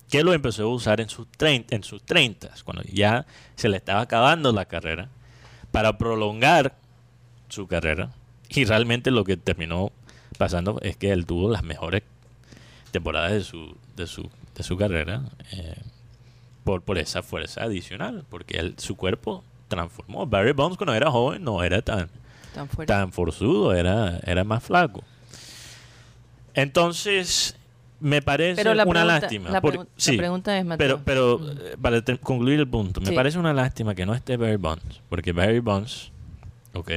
Que 0.10 0.24
lo 0.24 0.34
empezó 0.34 0.64
a 0.64 0.68
usar 0.68 1.02
en 1.02 1.10
sus 1.10 1.28
30, 1.38 1.76
en 1.76 1.84
sus 1.84 2.02
30, 2.04 2.52
cuando 2.64 2.84
ya 2.84 3.26
se 3.56 3.68
le 3.68 3.78
estaba 3.78 4.02
acabando 4.02 4.54
la 4.54 4.66
carrera, 4.66 5.10
para 5.72 5.98
prolongar 5.98 6.76
su 7.50 7.68
carrera. 7.68 8.12
Y 8.56 8.66
realmente 8.66 9.12
lo 9.12 9.24
que 9.24 9.38
terminó 9.38 9.92
pasando 10.38 10.80
es 10.82 10.98
que 10.98 11.12
él 11.12 11.26
tuvo 11.26 11.50
las 11.50 11.64
mejores 11.64 12.04
temporadas 12.92 13.32
de 13.32 13.44
su, 13.44 13.76
de 13.96 14.08
su, 14.08 14.30
de 14.56 14.64
su 14.64 14.76
carrera 14.78 15.22
eh, 15.54 15.76
por, 16.64 16.82
por 16.82 16.98
esa 16.98 17.24
fuerza 17.24 17.64
adicional, 17.64 18.26
porque 18.30 18.58
él, 18.58 18.76
su 18.78 18.96
cuerpo 18.96 19.44
transformó. 19.68 20.26
Barry 20.28 20.52
Bonds 20.52 20.78
cuando 20.78 20.94
era 20.94 21.10
joven 21.10 21.44
no 21.44 21.64
era 21.64 21.82
tan, 21.82 22.10
tan 22.54 22.68
fuerte. 22.68 22.92
tan 22.94 23.12
forzudo, 23.14 23.74
era, 23.74 24.20
era 24.26 24.44
más 24.44 24.64
flaco. 24.64 25.04
Entonces, 26.54 27.56
me 28.00 28.22
parece 28.22 28.56
Pero 28.62 28.74
la 28.74 28.84
una 28.84 28.92
pregunta- 29.02 29.20
lástima. 29.22 29.50
la 29.50 29.62
porque- 29.62 29.78
pregun- 29.80 29.86
la 29.86 29.92
sí, 29.96 30.18
pregunta 30.18 30.58
es, 30.58 30.66
Mateo. 30.66 31.02
pero, 31.06 31.40
pero 31.40 31.52
eh, 31.52 31.78
para 31.82 32.02
concluir 32.20 32.60
el 32.60 32.68
punto, 32.68 33.00
me 33.02 33.12
parece 33.14 33.38
una 33.40 33.54
lástima 33.54 33.96
que 33.96 34.06
no 34.06 34.14
esté 34.14 34.38
Barry 34.38 34.58
Bonds, 34.58 35.02
porque 35.10 35.32
Barry 35.32 35.60
Bonds, 35.60 36.12
ok, 36.74 36.92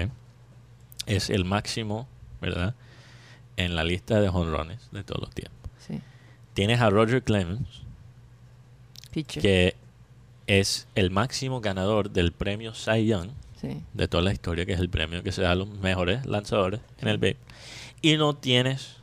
es 1.06 1.30
el 1.30 1.44
máximo, 1.44 2.06
¿verdad? 2.40 2.74
En 3.56 3.74
la 3.76 3.84
lista 3.84 4.20
de 4.20 4.28
jonrones 4.28 4.88
de 4.92 5.04
todos 5.04 5.20
los 5.22 5.30
tiempos. 5.34 5.70
Sí, 5.86 6.00
Tienes 6.54 6.80
a 6.80 6.90
Roger 6.90 7.22
Clemens, 7.22 7.82
pitcher. 9.12 9.42
que 9.42 9.76
es 10.46 10.86
el 10.94 11.10
máximo 11.10 11.60
ganador 11.60 12.10
del 12.10 12.32
premio 12.32 12.74
Cy 12.74 13.06
Young 13.06 13.30
Sí. 13.60 13.82
de 13.94 14.08
toda 14.08 14.22
la 14.22 14.32
historia, 14.32 14.66
que 14.66 14.74
es 14.74 14.80
el 14.80 14.90
premio 14.90 15.22
que 15.22 15.32
se 15.32 15.40
da 15.42 15.52
a 15.52 15.54
los 15.54 15.68
mejores 15.68 16.26
lanzadores 16.26 16.80
en 17.00 17.08
el 17.08 17.16
béisbol. 17.18 17.42
Y 18.02 18.16
no 18.18 18.34
tienes 18.34 18.96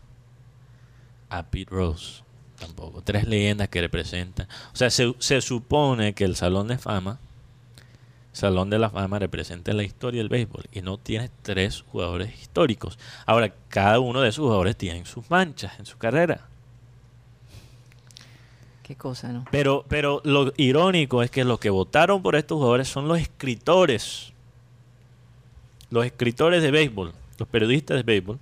a 1.29 1.43
Pete 1.43 1.71
Rose 1.71 2.21
tampoco. 2.59 3.01
Tres 3.01 3.27
leyendas 3.27 3.69
que 3.69 3.81
representan. 3.81 4.47
O 4.71 4.75
sea, 4.75 4.91
se, 4.91 5.15
se 5.17 5.41
supone 5.41 6.13
que 6.13 6.25
el 6.25 6.35
Salón 6.35 6.67
de 6.67 6.77
Fama, 6.77 7.17
Salón 8.33 8.69
de 8.69 8.79
la 8.79 8.89
Fama 8.89 9.19
representa 9.19 9.73
la 9.73 9.83
historia 9.83 10.19
del 10.19 10.29
béisbol 10.29 10.65
y 10.71 10.81
no 10.81 10.97
tienes 10.97 11.31
tres 11.41 11.83
jugadores 11.91 12.41
históricos. 12.41 12.97
Ahora, 13.25 13.53
cada 13.67 13.99
uno 13.99 14.21
de 14.21 14.29
esos 14.29 14.43
jugadores 14.43 14.77
tiene 14.77 15.05
sus 15.05 15.29
manchas 15.29 15.77
en 15.79 15.85
su 15.85 15.97
carrera. 15.97 16.47
Qué 18.83 18.95
cosa, 18.95 19.29
¿no? 19.29 19.45
Pero, 19.51 19.85
pero 19.87 20.21
lo 20.23 20.53
irónico 20.57 21.23
es 21.23 21.31
que 21.31 21.43
los 21.43 21.59
que 21.59 21.69
votaron 21.69 22.21
por 22.21 22.35
estos 22.35 22.57
jugadores 22.57 22.87
son 22.87 23.07
los 23.07 23.19
escritores. 23.19 24.31
Los 25.89 26.05
escritores 26.05 26.63
de 26.63 26.71
béisbol, 26.71 27.11
los 27.37 27.47
periodistas 27.49 27.97
de 27.97 28.03
béisbol, 28.03 28.39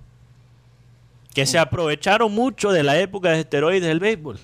que 1.34 1.46
se 1.46 1.58
aprovecharon 1.58 2.32
mucho 2.32 2.70
de 2.70 2.84
la 2.84 2.98
época 2.98 3.30
de 3.30 3.40
esteroides 3.40 3.88
del 3.88 3.98
béisbol. 3.98 4.38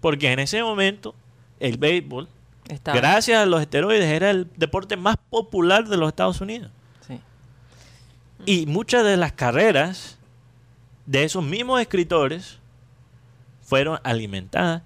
Porque 0.00 0.30
en 0.32 0.40
ese 0.40 0.62
momento 0.62 1.14
el 1.58 1.78
béisbol, 1.78 2.28
Estaba. 2.68 2.96
gracias 2.96 3.38
a 3.42 3.46
los 3.46 3.60
esteroides, 3.60 4.04
era 4.06 4.30
el 4.30 4.48
deporte 4.56 4.96
más 4.96 5.16
popular 5.30 5.88
de 5.88 5.96
los 5.96 6.08
Estados 6.08 6.40
Unidos. 6.40 6.70
Sí. 7.06 7.20
Y 8.46 8.66
muchas 8.66 9.04
de 9.04 9.16
las 9.16 9.32
carreras 9.32 10.18
de 11.06 11.24
esos 11.24 11.42
mismos 11.44 11.80
escritores 11.80 12.58
fueron 13.62 13.98
alimentadas 14.04 14.82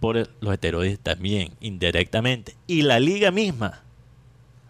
por 0.00 0.16
el- 0.16 0.30
los 0.40 0.52
esteroides 0.52 0.98
también, 0.98 1.52
indirectamente. 1.60 2.54
Y 2.66 2.82
la 2.82 3.00
liga 3.00 3.30
misma 3.30 3.80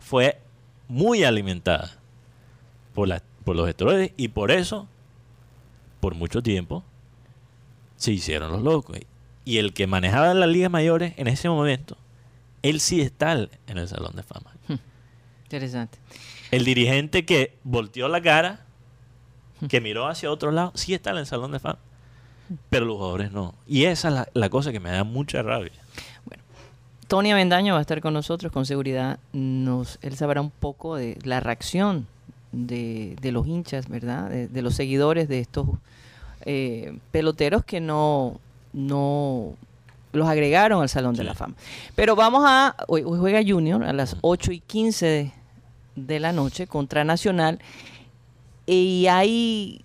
fue 0.00 0.41
muy 0.89 1.23
alimentada 1.25 1.97
por, 2.95 3.09
la- 3.09 3.23
por 3.45 3.57
los 3.57 3.69
esteroides 3.69 4.12
y 4.17 4.29
por 4.29 4.50
eso, 4.50 4.89
por 6.00 6.15
mucho 6.15 6.43
tiempo, 6.43 6.83
se 7.97 8.12
hicieron 8.12 8.50
los 8.53 8.62
locos. 8.62 8.99
Y 9.45 9.59
el 9.59 9.73
que 9.73 9.87
manejaba 9.87 10.33
las 10.35 10.49
ligas 10.49 10.71
mayores 10.71 11.15
en 11.17 11.27
ese 11.29 11.49
momento, 11.49 11.97
él 12.62 12.81
sí 12.81 13.00
está 13.00 13.33
en 13.33 13.79
el 13.79 13.88
Salón 13.88 14.14
de 14.17 14.23
Fama. 14.23 14.52
Interesante. 15.45 15.99
El 16.50 16.64
dirigente 16.64 17.25
que 17.25 17.57
volteó 17.64 18.09
la 18.09 18.21
cara, 18.23 18.64
que 19.69 19.81
miró 19.81 20.07
hacia 20.09 20.31
otro 20.31 20.52
lado, 20.52 20.73
sí 20.75 20.95
está 20.95 21.11
en 21.11 21.19
el 21.19 21.26
Salón 21.26 21.52
de 21.52 21.59
Fama. 21.59 21.79
Pero 22.69 22.87
los 22.87 22.97
jugadores 22.97 23.31
no. 23.33 23.55
Y 23.67 23.85
esa 23.85 24.09
es 24.09 24.14
la, 24.14 24.29
la 24.35 24.49
cosa 24.49 24.73
que 24.73 24.81
me 24.81 24.90
da 24.90 25.05
mucha 25.05 25.43
rabia. 25.43 25.73
Tony 27.07 27.33
Avendaño 27.33 27.73
va 27.75 27.79
a 27.79 27.83
estar 27.83 28.00
con 28.00 28.14
nosotros, 28.14 28.52
con 28.52 28.67
seguridad. 28.67 29.19
Nos, 29.33 29.99
él 30.02 30.17
sabrá 30.17 30.40
un 30.40 30.50
poco 30.50 30.95
de 30.97 31.19
la 31.25 31.40
reacción 31.40 32.07
de, 32.52 33.17
de 33.21 33.33
los 33.33 33.47
hinchas, 33.47 33.88
¿verdad? 33.88 34.31
De, 34.31 34.47
de 34.47 34.62
los 34.62 34.75
seguidores 34.75 35.29
de 35.29 35.40
estos 35.40 35.67
eh, 36.43 36.97
peloteros 37.11 37.64
que 37.64 37.81
no, 37.81 38.40
no 38.73 39.57
los 40.12 40.29
agregaron 40.29 40.83
al 40.83 40.88
Salón 40.88 41.14
de 41.14 41.25
la 41.25 41.35
Fama. 41.35 41.55
Pero 41.95 42.17
vamos 42.17 42.45
a. 42.47 42.76
Hoy, 42.88 43.02
hoy 43.05 43.19
juega 43.19 43.40
Junior 43.47 43.83
a 43.85 43.93
las 43.93 44.17
8 44.21 44.52
y 44.52 44.61
15 44.61 45.07
de, 45.07 45.33
de 45.97 46.21
la 46.21 46.33
noche 46.33 46.67
contra 46.67 47.05
Nacional. 47.05 47.61
Y 48.67 49.07
hay. 49.09 49.85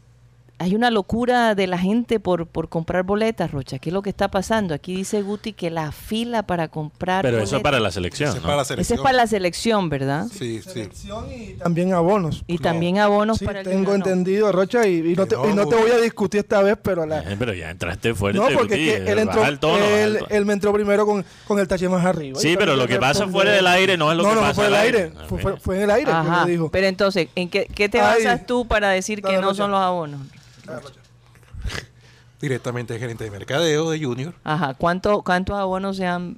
Hay 0.57 0.74
una 0.74 0.89
locura 0.89 1.53
de 1.53 1.67
la 1.67 1.77
gente 1.77 2.21
por, 2.21 2.47
por 2.47 2.69
comprar 2.69 3.03
boletas, 3.03 3.51
Rocha. 3.51 3.77
¿Qué 3.77 3.89
es 3.89 3.93
lo 3.93 4.01
que 4.01 4.09
está 4.09 4.29
pasando? 4.31 4.74
Aquí 4.74 4.95
dice 4.95 5.21
Guti 5.21 5.51
que 5.51 5.69
la 5.69 5.91
fila 5.91 6.43
para 6.43 6.69
comprar 6.69 7.24
Pero 7.25 7.39
eso 7.39 7.57
boletas- 7.57 7.62
para 7.63 7.79
la 7.81 7.91
selección. 7.91 8.29
Ese 8.29 8.38
es 8.38 8.41
¿no? 8.41 8.47
para 8.47 8.55
la 8.55 8.62
ese 8.63 8.67
selección. 8.74 8.97
es 9.00 9.03
para 9.03 9.17
la 9.17 9.27
selección, 9.27 9.89
¿verdad? 9.89 10.27
Sí, 10.31 10.62
sí. 10.63 10.69
Selección 10.69 11.25
y 11.29 11.53
también 11.55 11.93
abonos. 11.93 12.45
Y 12.47 12.53
No. 12.55 12.62
también 12.62 13.00
abonos 13.00 13.39
Sí, 13.39 13.45
para 13.45 13.59
el 13.59 13.65
tengo 13.67 13.89
no. 13.89 13.95
entendido, 13.95 14.50
Rocha, 14.53 14.88
y, 14.88 15.00
y 15.12 15.15
no 15.15 15.25
te, 15.25 15.35
Que 15.35 15.41
no, 15.41 15.50
y 15.50 15.53
no 15.55 15.67
te 15.67 15.75
voy 15.75 15.91
a 15.91 15.97
discutir 15.97 16.39
esta 16.39 16.62
vez, 16.62 16.77
pero 16.81 17.05
la, 17.05 17.19
Eh, 17.29 17.35
pero 17.38 17.53
ya 17.53 17.69
entraste 17.71 18.15
fuerte. 18.15 18.39
no, 18.39 18.45
porque 18.57 18.75
Guti, 18.75 18.89
es 18.91 19.01
que 19.01 19.12
él 19.12 19.19
entró, 19.19 19.45
el 19.45 19.59
tono, 19.59 19.83
él, 20.29 20.45
me 20.45 20.53
entró 20.53 20.71
primero 20.71 21.05
con, 21.05 21.25
con 21.45 21.59
el 21.59 21.67
tache 21.67 21.89
más 21.89 22.05
arriba. 22.05 22.39
Sí, 22.39 22.55
pero 22.57 22.77
lo 22.77 22.88
que 22.88 22.97
pasa 22.97 23.27
fuera 23.27 23.51
del 23.51 23.67
aire 23.67 23.97
no 23.97 24.09
es 24.09 24.15
lo 24.17 24.24
no, 24.24 24.29
que 24.29 24.35
no, 24.35 24.41
pasa 24.41 24.53
fue 24.53 24.67
el 24.67 24.75
aire. 24.75 24.97
aire. 25.03 25.13
Fue, 25.27 25.57
fue- 25.57 25.75
en 25.75 25.81
el 25.83 25.91
aire 25.91 26.05
que 26.12 26.17
Ajá. 26.17 26.41
lo 26.43 26.45
dijo. 26.47 26.69
Pero 26.71 26.88
entonces, 26.88 27.27
¿en 27.35 27.50
qué, 27.50 27.67
qué 27.75 27.89
te 27.89 28.00
Ay. 28.00 28.24
basas 28.24 28.45
tú 28.47 28.65
para 28.65 28.88
decir 28.91 29.21
que 29.21 29.38
no 29.39 29.53
son 29.53 29.71
los 29.71 29.81
abonos? 29.81 30.21
Directamente 32.41 32.93
el 32.93 33.00
gerente 33.00 33.24
de 33.24 33.31
mercadeo 33.31 33.89
de 33.89 34.03
Junior. 34.03 34.34
Ajá. 34.43 34.74
¿Cuánto, 34.74 35.22
¿Cuántos 35.24 35.57
abonos 35.57 35.98
se 35.98 36.05
han... 36.05 36.38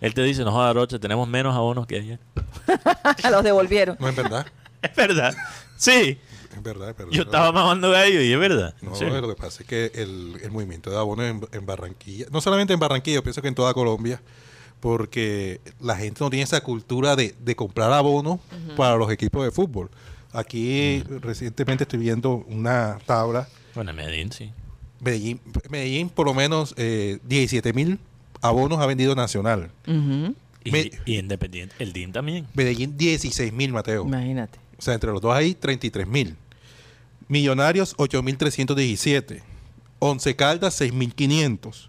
Él 0.00 0.14
te 0.14 0.22
dice, 0.22 0.44
no 0.44 0.52
joda, 0.52 0.72
Rocha, 0.72 0.98
tenemos 0.98 1.28
menos 1.28 1.54
abonos 1.54 1.86
que 1.86 1.96
ayer. 1.96 2.18
los 3.30 3.42
devolvieron? 3.44 3.96
No 4.00 4.08
es 4.08 4.16
verdad. 4.16 4.46
Es 4.82 4.94
verdad. 4.94 5.34
Sí. 5.78 6.18
Es 6.54 6.62
verdad, 6.62 6.90
es 6.90 6.96
verdad. 6.98 7.10
Yo 7.10 7.22
estaba 7.22 7.50
mamando 7.52 7.90
gallo 7.90 8.20
y 8.20 8.30
es 8.30 8.38
verdad. 8.38 8.74
No, 8.82 8.94
Sí. 8.94 9.06
lo 9.06 9.26
que 9.28 9.34
pasa 9.34 9.62
es 9.62 9.66
que 9.68 9.90
el, 9.94 10.38
el 10.42 10.50
movimiento 10.50 10.90
de 10.90 10.98
abonos 10.98 11.24
en, 11.24 11.48
en 11.52 11.64
Barranquilla, 11.64 12.26
no 12.30 12.42
solamente 12.42 12.74
en 12.74 12.80
Barranquilla, 12.80 13.14
yo 13.14 13.22
pienso 13.22 13.40
que 13.40 13.48
en 13.48 13.54
toda 13.54 13.72
Colombia, 13.72 14.20
porque 14.80 15.62
la 15.80 15.96
gente 15.96 16.22
no 16.22 16.28
tiene 16.28 16.42
esa 16.44 16.60
cultura 16.60 17.16
de, 17.16 17.34
de 17.40 17.56
comprar 17.56 17.90
abonos 17.94 18.40
para 18.76 18.96
los 18.96 19.10
equipos 19.10 19.42
de 19.42 19.50
fútbol. 19.50 19.88
Aquí 20.34 21.02
recientemente 21.20 21.84
estoy 21.84 22.00
viendo 22.00 22.44
una 22.48 22.98
tabla, 23.06 23.48
Bueno, 23.74 23.90
en 23.90 23.96
Medellín 23.96 24.32
sí. 24.32 24.50
Medellín, 25.00 25.40
Medellín 25.70 26.08
por 26.08 26.26
lo 26.26 26.34
menos 26.34 26.74
eh, 26.76 27.18
17 27.24 27.72
mil 27.72 27.98
abonos 28.40 28.80
ha 28.80 28.86
vendido 28.86 29.14
Nacional. 29.14 29.70
Y, 29.86 30.70
Me- 30.70 30.90
y 31.06 31.18
Independiente. 31.18 31.74
El 31.78 31.92
DIN 31.92 32.12
también. 32.12 32.46
Medellín 32.54 32.96
16 32.96 33.52
mil, 33.52 33.72
Mateo. 33.72 34.04
Imagínate. 34.04 34.58
O 34.78 34.82
sea, 34.82 34.94
entre 34.94 35.10
los 35.12 35.20
dos 35.20 35.34
ahí, 35.34 35.54
33 35.54 36.06
mil. 36.06 36.36
Millonarios, 37.28 37.96
8.317. 37.96 39.40
Once 39.98 40.34
Caldas, 40.36 40.80
6.500. 40.80 41.88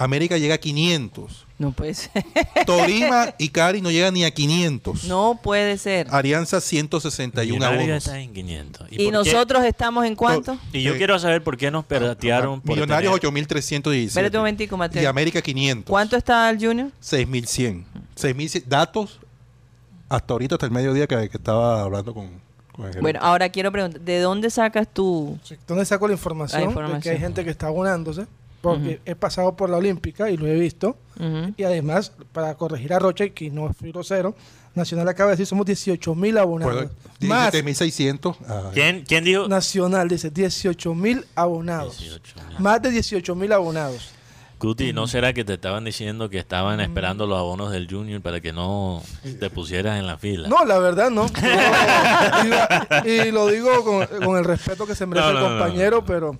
América 0.00 0.38
llega 0.38 0.54
a 0.54 0.58
500. 0.58 1.46
No 1.58 1.72
puede 1.72 1.92
ser. 1.92 2.24
Tolima 2.64 3.34
y 3.38 3.50
Cari 3.50 3.82
no 3.82 3.90
llegan 3.90 4.14
ni 4.14 4.24
a 4.24 4.30
500. 4.30 5.04
No 5.04 5.38
puede 5.42 5.76
ser. 5.76 6.06
Alianza 6.10 6.58
161 6.60 7.54
Millonario 7.58 7.80
abonos. 7.82 8.06
está 8.06 8.18
en 8.18 8.32
500. 8.32 8.86
¿Y, 8.90 8.96
qué? 8.96 9.10
nosotros 9.12 9.62
estamos 9.64 10.06
en 10.06 10.16
cuánto? 10.16 10.58
Y 10.72 10.82
yo 10.82 10.96
quiero 10.96 11.18
saber 11.18 11.44
por 11.44 11.58
qué 11.58 11.70
nos 11.70 11.84
piratearon 11.84 12.62
por 12.62 12.76
Millonarios 12.76 13.20
tener- 13.20 13.46
8.317. 13.46 14.06
Espérate 14.06 14.36
un 14.38 14.40
momentico, 14.40 14.76
Mateo. 14.78 15.02
Y 15.02 15.04
América 15.06 15.42
500. 15.42 15.90
¿Cuánto 15.90 16.16
está 16.16 16.48
el 16.48 16.58
Junior? 16.58 16.90
6.100. 17.02 17.84
6.100. 18.16 18.64
Datos 18.64 19.20
hasta 20.08 20.32
ahorita, 20.32 20.54
hasta 20.54 20.64
el 20.64 20.72
mediodía 20.72 21.06
que, 21.06 21.28
que 21.28 21.36
estaba 21.36 21.82
hablando 21.82 22.14
con. 22.14 22.40
Bueno, 23.02 23.18
ahora 23.22 23.50
quiero 23.50 23.70
preguntar, 23.70 24.00
¿de 24.00 24.20
dónde 24.20 24.48
sacas 24.48 24.88
tú? 24.90 25.38
¿Dónde 25.66 25.84
saco 25.84 26.06
la 26.06 26.14
información? 26.14 26.62
La 26.62 26.66
De 26.68 26.72
que 26.74 26.80
información. 26.80 27.14
hay 27.14 27.20
gente 27.20 27.44
que 27.44 27.50
está 27.50 27.66
abonándose. 27.66 28.26
Porque 28.60 28.94
Ujú. 28.96 29.02
he 29.06 29.14
pasado 29.14 29.56
por 29.56 29.70
la 29.70 29.78
Olímpica 29.78 30.30
y 30.30 30.36
lo 30.36 30.46
he 30.46 30.54
visto. 30.54 30.96
Y 31.56 31.62
además, 31.64 32.12
para 32.32 32.54
corregir 32.54 32.92
a 32.94 32.98
Rocha, 32.98 33.28
que 33.30 33.50
no 33.50 33.72
fui 33.72 33.90
grosero, 33.92 34.34
Nacional 34.74 35.08
acaba 35.08 35.30
de 35.30 35.32
decir 35.34 35.46
somos 35.46 35.66
18 35.66 36.14
mil 36.14 36.38
abonados. 36.38 36.90
Pues, 37.18 37.28
Más 37.28 37.52
17.600. 37.52 38.36
ah, 38.48 38.70
¿Quién, 38.72 39.04
quién 39.06 39.24
dijo? 39.24 39.48
Nacional 39.48 40.08
dice 40.08 40.30
18 40.30 40.94
mil 40.94 41.24
abonados. 41.34 42.00
18.000. 42.00 42.58
Más 42.60 42.80
de 42.80 42.90
18 42.90 43.34
mil 43.34 43.52
abonados. 43.52 44.10
Guti, 44.60 44.92
¿no 44.92 45.06
será 45.06 45.32
que 45.32 45.42
te 45.42 45.54
estaban 45.54 45.84
diciendo 45.84 46.28
que 46.28 46.38
estaban 46.38 46.80
esperando 46.80 47.26
los 47.26 47.38
abonos 47.38 47.72
del 47.72 47.88
Junior 47.90 48.20
para 48.20 48.40
que 48.42 48.52
no 48.52 49.02
te 49.40 49.48
pusieras 49.50 49.98
en 49.98 50.06
la 50.06 50.18
fila? 50.18 50.48
No, 50.48 50.64
la 50.66 50.78
verdad 50.78 51.10
no. 51.10 51.26
Y 53.04 53.30
lo 53.30 53.46
digo 53.48 53.82
con, 53.84 54.06
con 54.24 54.36
el 54.38 54.44
respeto 54.44 54.86
que 54.86 54.94
se 54.94 55.06
merece 55.06 55.26
No, 55.26 55.32
no, 55.32 55.38
el 55.38 55.44
no, 55.44 55.50
no, 55.50 55.58
compañero, 55.58 55.96
no. 55.98 56.04
pero 56.04 56.38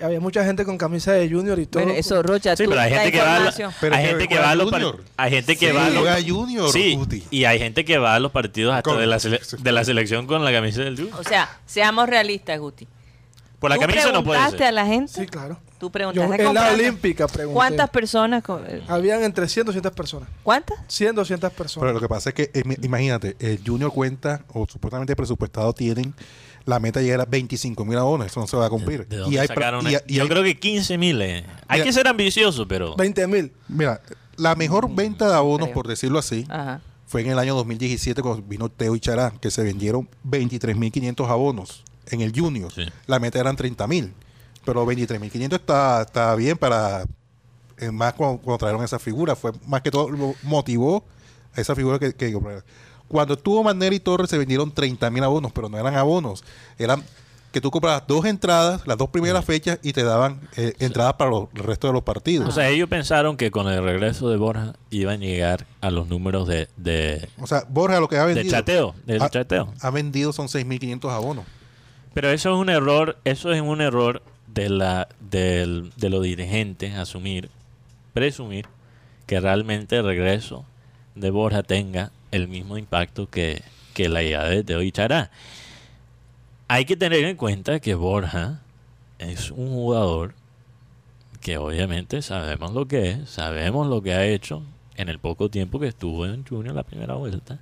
había 0.00 0.20
mucha 0.20 0.44
gente 0.44 0.64
con 0.64 0.76
camisa 0.78 1.12
de 1.12 1.28
Junior 1.30 1.58
y 1.58 1.66
todo. 1.66 1.82
Bueno, 1.82 1.98
eso, 1.98 2.22
Rocha, 2.22 2.56
Sí, 2.56 2.64
tú, 2.64 2.70
pero 2.70 2.82
hay 2.82 2.90
gente 2.92 3.12
que 3.12 3.20
va 3.20 3.36
a 3.36 3.40
la-. 3.40 3.74
Pero 3.80 3.94
hay 3.96 4.02
que 4.02 4.08
gente 4.10 4.28
que 4.28 4.38
va 4.38 4.50
a 4.50 4.54
los 4.54 4.70
Junior. 4.70 5.04
hay 5.16 5.30
gente 5.30 5.56
que 5.56 5.68
Sí, 5.70 5.74
va 5.76 5.86
a 5.86 5.90
los 5.90 5.98
juega 6.00 6.16
Junior, 6.26 6.70
Sí, 6.72 6.94
Guti. 6.96 7.24
y 7.30 7.44
hay 7.44 7.58
gente 7.58 7.84
que 7.84 7.98
va 7.98 8.14
a 8.14 8.20
los 8.20 8.30
partidos 8.32 8.74
hasta 8.74 8.90
Con- 8.90 9.00
de 9.00 9.06
la, 9.06 9.18
de 9.18 9.72
la 9.72 9.84
selección 9.84 10.26
con 10.26 10.44
la 10.44 10.52
camisa 10.52 10.82
del 10.82 10.96
Junior. 10.96 11.18
O 11.18 11.24
sea, 11.24 11.48
seamos 11.66 12.08
realistas, 12.08 12.58
Guti. 12.58 12.86
Por 13.58 13.68
la 13.70 13.76
¿Tú 13.76 13.80
camisa 13.82 14.10
no 14.12 14.24
puede 14.24 14.38
preguntaste 14.38 14.58
ser. 14.58 14.66
a 14.68 14.72
la 14.72 14.86
gente? 14.86 15.12
Sí, 15.12 15.26
claro. 15.26 15.58
Tú 15.78 15.86
Yo 15.86 15.92
preguntaste. 15.92 16.42
en 16.44 16.54
la? 16.54 16.72
Olímpica 16.72 17.26
pregunté. 17.26 17.54
¿Cuántas 17.54 17.88
personas? 17.90 18.42
co- 18.42 18.60
eh, 18.66 18.82
Habían 18.88 19.22
entre 19.22 19.48
100 19.48 19.64
y 19.64 19.66
200 19.66 19.92
personas. 19.92 20.28
¿Cuántas? 20.42 20.78
100, 20.88 21.14
200 21.14 21.50
personas. 21.52 21.82
Pero 21.84 21.92
lo 21.94 22.00
que 22.00 22.08
pasa 22.08 22.30
es 22.30 22.34
que, 22.34 22.50
eh, 22.52 22.62
imagínate, 22.82 23.36
el 23.38 23.60
Junior 23.66 23.90
cuenta, 23.92 24.42
o 24.52 24.66
supuestamente 24.66 25.14
presupuestado 25.16 25.72
tienen, 25.72 26.14
la 26.66 26.78
meta 26.80 27.00
llegar 27.00 27.20
a 27.20 27.24
25 27.24 27.84
mil 27.84 27.96
abonos. 27.98 28.26
Eso 28.26 28.40
no 28.40 28.46
se 28.46 28.56
va 28.56 28.66
a 28.66 28.70
cumplir. 28.70 29.06
¿De 29.06 29.16
dónde 29.18 29.34
y 29.34 29.38
hay, 29.38 29.48
sacaron 29.48 29.86
y- 29.86 29.94
y 30.06 30.14
Yo 30.16 30.22
hay- 30.22 30.28
creo 30.28 30.42
que 30.42 30.58
15 30.58 30.98
mil. 30.98 31.20
eh. 31.22 31.44
Hay 31.68 31.78
Mira- 31.80 31.84
que 31.84 31.92
ser 31.92 32.06
ambicioso, 32.08 32.66
pero... 32.68 32.94
20 32.96 33.26
mil. 33.26 33.52
Mira, 33.68 34.00
la 34.36 34.54
mejor 34.54 34.92
venta 34.94 35.28
de 35.28 35.34
abonos, 35.34 35.68
creo. 35.68 35.74
por 35.74 35.88
decirlo 35.88 36.18
así, 36.18 36.46
Ajá. 36.48 36.80
fue 37.06 37.22
en 37.22 37.30
el 37.30 37.38
año 37.38 37.54
2017 37.54 38.22
cuando 38.22 38.42
vino 38.42 38.68
Teo 38.68 38.94
y 38.96 39.00
Chará, 39.00 39.32
que 39.40 39.50
se 39.50 39.62
vendieron 39.62 40.08
23.500 40.24 41.28
abonos 41.28 41.82
en 42.06 42.20
el 42.20 42.32
Junior. 42.38 42.72
Sí. 42.72 42.86
La 43.06 43.18
meta 43.18 43.38
eran 43.38 43.56
30.000. 43.56 44.12
Pero 44.64 44.84
23.500 44.86 45.54
está, 45.60 46.02
está 46.02 46.34
bien 46.34 46.56
para... 46.58 47.04
más 47.92 48.12
cuando, 48.14 48.38
cuando 48.42 48.58
trajeron 48.58 48.84
esa 48.84 48.98
figura. 48.98 49.34
Fue 49.34 49.52
más 49.66 49.80
que 49.80 49.90
todo 49.90 50.10
lo 50.10 50.34
motivó 50.42 51.04
a 51.56 51.60
esa 51.60 51.74
figura 51.74 51.98
que... 51.98 52.12
que- 52.14 52.38
cuando 53.10 53.34
estuvo 53.34 53.62
Manera 53.62 53.94
y 53.94 54.00
Torres 54.00 54.30
se 54.30 54.38
vendieron 54.38 54.72
30.000 54.74 55.22
abonos, 55.24 55.52
pero 55.52 55.68
no 55.68 55.76
eran 55.78 55.94
abonos. 55.96 56.44
Eran 56.78 57.02
que 57.52 57.60
tú 57.60 57.72
comprabas 57.72 58.04
dos 58.06 58.24
entradas, 58.26 58.86
las 58.86 58.96
dos 58.96 59.10
primeras 59.10 59.44
fechas, 59.44 59.80
y 59.82 59.92
te 59.92 60.04
daban 60.04 60.40
eh, 60.56 60.72
entradas 60.78 61.14
para 61.14 61.32
los, 61.32 61.48
el 61.56 61.64
resto 61.64 61.88
de 61.88 61.92
los 61.92 62.04
partidos. 62.04 62.48
O 62.48 62.52
sea, 62.52 62.68
ellos 62.68 62.88
pensaron 62.88 63.36
que 63.36 63.50
con 63.50 63.66
el 63.66 63.82
regreso 63.82 64.30
de 64.30 64.36
Borja 64.36 64.74
iban 64.90 65.16
a 65.16 65.24
llegar 65.24 65.66
a 65.80 65.90
los 65.90 66.06
números 66.06 66.46
de, 66.46 66.68
de, 66.76 67.28
O 67.40 67.48
sea, 67.48 67.64
Borja 67.68 67.98
lo 67.98 68.08
que 68.08 68.18
ha 68.18 68.26
de 68.26 68.34
vendido... 68.34 68.52
chateo. 68.56 68.94
De 69.04 69.16
ha, 69.16 69.28
chateo. 69.28 69.74
ha 69.80 69.90
vendido 69.90 70.32
son 70.32 70.46
6.500 70.46 71.10
abonos. 71.10 71.44
Pero 72.14 72.30
eso 72.30 72.50
es 72.54 72.56
un 72.56 72.68
error, 72.70 73.18
eso 73.24 73.52
es 73.52 73.60
un 73.60 73.80
error 73.80 74.22
de 74.46 74.68
la 74.68 75.08
del- 75.18 75.92
de 75.96 76.08
los 76.08 76.22
dirigentes 76.22 76.94
asumir, 76.94 77.50
presumir 78.12 78.66
que 79.26 79.40
realmente 79.40 79.96
el 79.96 80.04
regreso 80.04 80.64
de 81.16 81.30
Borja 81.30 81.62
tenga 81.64 82.10
el 82.30 82.48
mismo 82.48 82.78
impacto 82.78 83.28
que, 83.28 83.62
que 83.94 84.08
la 84.08 84.22
llegada 84.22 84.48
de 84.50 84.64
Teo 84.64 84.82
y 84.82 84.92
Chará. 84.92 85.30
Hay 86.68 86.84
que 86.84 86.96
tener 86.96 87.24
en 87.24 87.36
cuenta 87.36 87.80
que 87.80 87.94
Borja 87.94 88.60
es 89.18 89.50
un 89.50 89.68
jugador 89.70 90.34
que 91.40 91.58
obviamente 91.58 92.22
sabemos 92.22 92.72
lo 92.72 92.86
que 92.86 93.10
es, 93.10 93.30
sabemos 93.30 93.86
lo 93.88 94.02
que 94.02 94.14
ha 94.14 94.24
hecho 94.26 94.62
en 94.96 95.08
el 95.08 95.18
poco 95.18 95.48
tiempo 95.50 95.80
que 95.80 95.88
estuvo 95.88 96.26
en 96.26 96.44
Junior 96.46 96.74
la 96.74 96.82
primera 96.84 97.14
vuelta. 97.14 97.58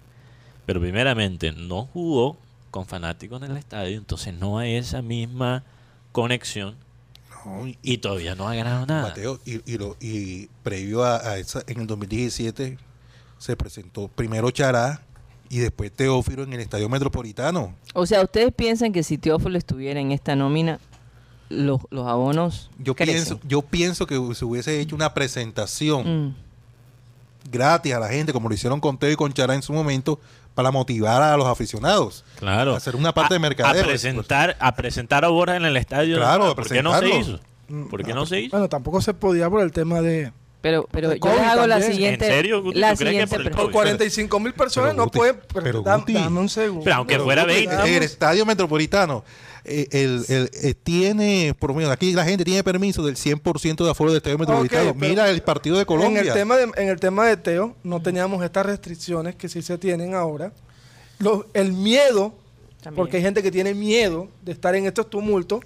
Pero 0.66 0.80
primeramente 0.80 1.52
no 1.52 1.86
jugó 1.86 2.36
con 2.70 2.84
fanáticos 2.86 3.40
en 3.42 3.52
el 3.52 3.56
estadio, 3.56 3.96
entonces 3.96 4.34
no 4.34 4.58
hay 4.58 4.74
esa 4.74 5.00
misma 5.00 5.64
conexión 6.12 6.74
No, 7.46 7.66
y- 7.66 7.78
y 7.82 7.98
todavía 7.98 8.34
no 8.34 8.46
ha 8.48 8.54
ganado 8.54 8.84
nada. 8.84 9.08
Mateo, 9.08 9.40
y, 9.46 9.62
y, 9.72 9.78
lo- 9.78 9.96
y 10.00 10.48
previo 10.62 11.04
a, 11.04 11.16
a 11.16 11.38
esa, 11.38 11.62
en 11.66 11.80
el 11.80 11.86
2017 11.86 12.76
se 13.38 13.56
presentó 13.56 14.08
primero 14.08 14.50
Chará 14.50 15.00
y 15.48 15.58
después 15.58 15.90
Teófilo 15.92 16.42
en 16.42 16.52
el 16.52 16.60
Estadio 16.60 16.88
Metropolitano. 16.88 17.74
O 17.94 18.04
sea, 18.06 18.22
¿ustedes 18.22 18.52
piensan 18.54 18.92
que 18.92 19.02
si 19.02 19.16
Teófilo 19.18 19.56
estuviera 19.56 19.98
en 20.00 20.12
esta 20.12 20.36
nómina, 20.36 20.78
los, 21.48 21.80
los 21.90 22.06
abonos 22.06 22.70
Yo 22.78 22.94
crecen? 22.94 23.14
pienso, 23.14 23.40
yo 23.48 23.62
pienso 23.62 24.06
que 24.06 24.14
se 24.34 24.44
hubiese 24.44 24.80
hecho 24.80 24.94
una 24.94 25.14
presentación 25.14 26.28
Mm. 26.28 26.34
gratis 27.50 27.94
a 27.94 27.98
la 28.00 28.08
gente, 28.08 28.32
como 28.32 28.48
lo 28.48 28.54
hicieron 28.54 28.80
con 28.80 28.98
Teo 28.98 29.10
y 29.10 29.16
con 29.16 29.32
Chará 29.32 29.54
en 29.54 29.62
su 29.62 29.72
momento, 29.72 30.20
para 30.54 30.70
motivar 30.70 31.22
a 31.22 31.36
los 31.36 31.46
aficionados. 31.46 32.24
Claro. 32.38 32.74
Hacer 32.74 32.96
una 32.96 33.14
parte 33.14 33.34
A- 33.34 33.36
de 33.36 33.38
mercadeo. 33.40 33.82
A 33.82 33.86
presentar, 33.86 34.56
a 34.60 34.74
presentar 34.74 35.24
a 35.24 35.28
Borja 35.28 35.56
en 35.56 35.64
el 35.64 35.76
estadio. 35.76 36.16
Claro, 36.16 36.46
a 36.48 36.54
¿Por 36.54 36.68
qué 36.68 36.82
no 36.82 36.98
se 36.98 37.08
hizo? 37.08 37.40
¿Por 37.88 38.02
qué 38.04 38.12
no 38.12 38.26
se 38.26 38.40
hizo? 38.40 38.50
Bueno, 38.56 38.68
tampoco 38.68 39.00
se 39.00 39.14
podía 39.14 39.48
por 39.48 39.62
el 39.62 39.72
tema 39.72 40.00
de... 40.00 40.32
Pero, 40.60 40.88
pero 40.90 41.14
yo 41.14 41.32
les 41.34 41.40
hago 41.42 41.66
la 41.68 41.80
siguiente. 41.80 42.26
¿En 42.26 42.32
serio, 42.32 42.62
Guti? 42.62 42.78
La 42.80 42.92
¿Tú 42.92 42.98
crees 42.98 43.12
que 43.12 43.26
siguiente 43.28 43.50
por 43.52 43.60
el 43.62 43.70
COVID? 43.70 43.72
45 43.72 44.40
mil 44.40 44.52
personas 44.54 44.90
pero 44.90 44.96
no 44.96 45.04
Guti, 45.04 45.18
pueden... 45.18 45.40
pero 45.54 45.82
da- 45.82 45.96
Guti. 45.98 46.12
dame 46.14 46.40
un 46.40 46.48
segundo. 46.48 46.84
Pero 46.84 46.96
aunque 46.96 47.18
fuera 47.20 47.42
Guti, 47.42 47.54
20. 47.54 47.74
dame 47.76 47.96
El 47.96 48.02
Estadio 48.02 48.44
Metropolitano 48.44 49.24
eh, 49.64 49.86
el, 49.92 50.24
el- 50.28 50.50
eh, 50.62 50.74
tiene, 50.74 51.54
por 51.58 51.70
lo 51.70 51.76
menos 51.76 51.92
aquí 51.92 52.12
la 52.12 52.24
gente 52.24 52.44
tiene 52.44 52.64
permiso 52.64 53.04
del 53.04 53.14
100% 53.16 53.84
de 53.84 53.90
aforo 53.90 54.10
del 54.10 54.16
Estadio 54.16 54.36
Metropolitano. 54.38 54.94
Mira 54.94 55.30
el 55.30 55.42
partido 55.42 55.78
de 55.78 55.86
Colombia. 55.86 56.22
En 56.22 56.26
el, 56.28 56.32
tema 56.34 56.56
de, 56.56 56.62
en 56.76 56.88
el 56.88 56.98
tema 56.98 57.26
de 57.26 57.36
Teo, 57.36 57.76
no 57.84 58.02
teníamos 58.02 58.42
estas 58.44 58.66
restricciones 58.66 59.36
que 59.36 59.48
sí 59.48 59.62
se 59.62 59.78
tienen 59.78 60.14
ahora. 60.14 60.52
Lo- 61.20 61.46
el 61.54 61.72
miedo, 61.72 62.34
También. 62.82 62.96
porque 62.96 63.18
hay 63.18 63.22
gente 63.22 63.42
que 63.44 63.52
tiene 63.52 63.74
miedo 63.74 64.28
de 64.42 64.50
estar 64.52 64.74
en 64.74 64.86
estos 64.86 65.08
tumultos. 65.08 65.60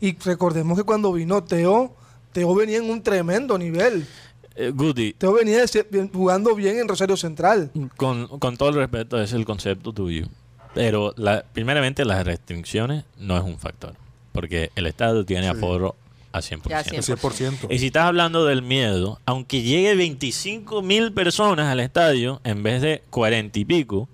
Y 0.00 0.16
recordemos 0.18 0.78
que 0.78 0.84
cuando 0.84 1.12
vino 1.12 1.42
Teo, 1.42 1.92
Teo 2.32 2.54
venía 2.54 2.78
en 2.78 2.88
un 2.90 3.02
tremendo 3.02 3.56
nivel. 3.58 4.06
Eh, 4.54 4.72
Guti, 4.74 5.12
Teo 5.14 5.32
venía 5.32 5.64
jugando 6.12 6.54
bien 6.54 6.78
en 6.78 6.88
Rosario 6.88 7.16
Central. 7.16 7.70
con, 7.96 8.26
con 8.38 8.56
todo 8.56 8.68
el 8.70 8.74
respeto, 8.74 9.20
es 9.20 9.32
el 9.32 9.44
concepto 9.44 9.92
tuyo. 9.92 10.26
Pero 10.74 11.14
la, 11.16 11.44
primeramente 11.52 12.04
las 12.04 12.24
restricciones 12.24 13.04
no 13.18 13.36
es 13.36 13.42
un 13.42 13.58
factor. 13.58 13.94
Porque 14.32 14.70
el 14.76 14.86
Estado 14.86 15.24
tiene 15.24 15.44
Sí. 15.50 15.56
aforo 15.56 15.96
a 16.32 16.40
100%. 16.40 16.68
Ya, 16.68 16.80
El 16.80 17.02
100%. 17.02 17.16
100%. 17.16 17.66
Y 17.70 17.78
si 17.78 17.86
estás 17.86 18.04
hablando 18.04 18.44
del 18.44 18.62
miedo, 18.62 19.18
aunque 19.24 19.62
llegue 19.62 19.94
25 19.96 20.82
mil 20.82 21.12
personas 21.12 21.66
al 21.72 21.80
estadio 21.80 22.40
en 22.44 22.62
vez 22.62 22.82
de 22.82 23.02
40 23.10 23.58
y 23.58 23.64
pico, 23.64 24.08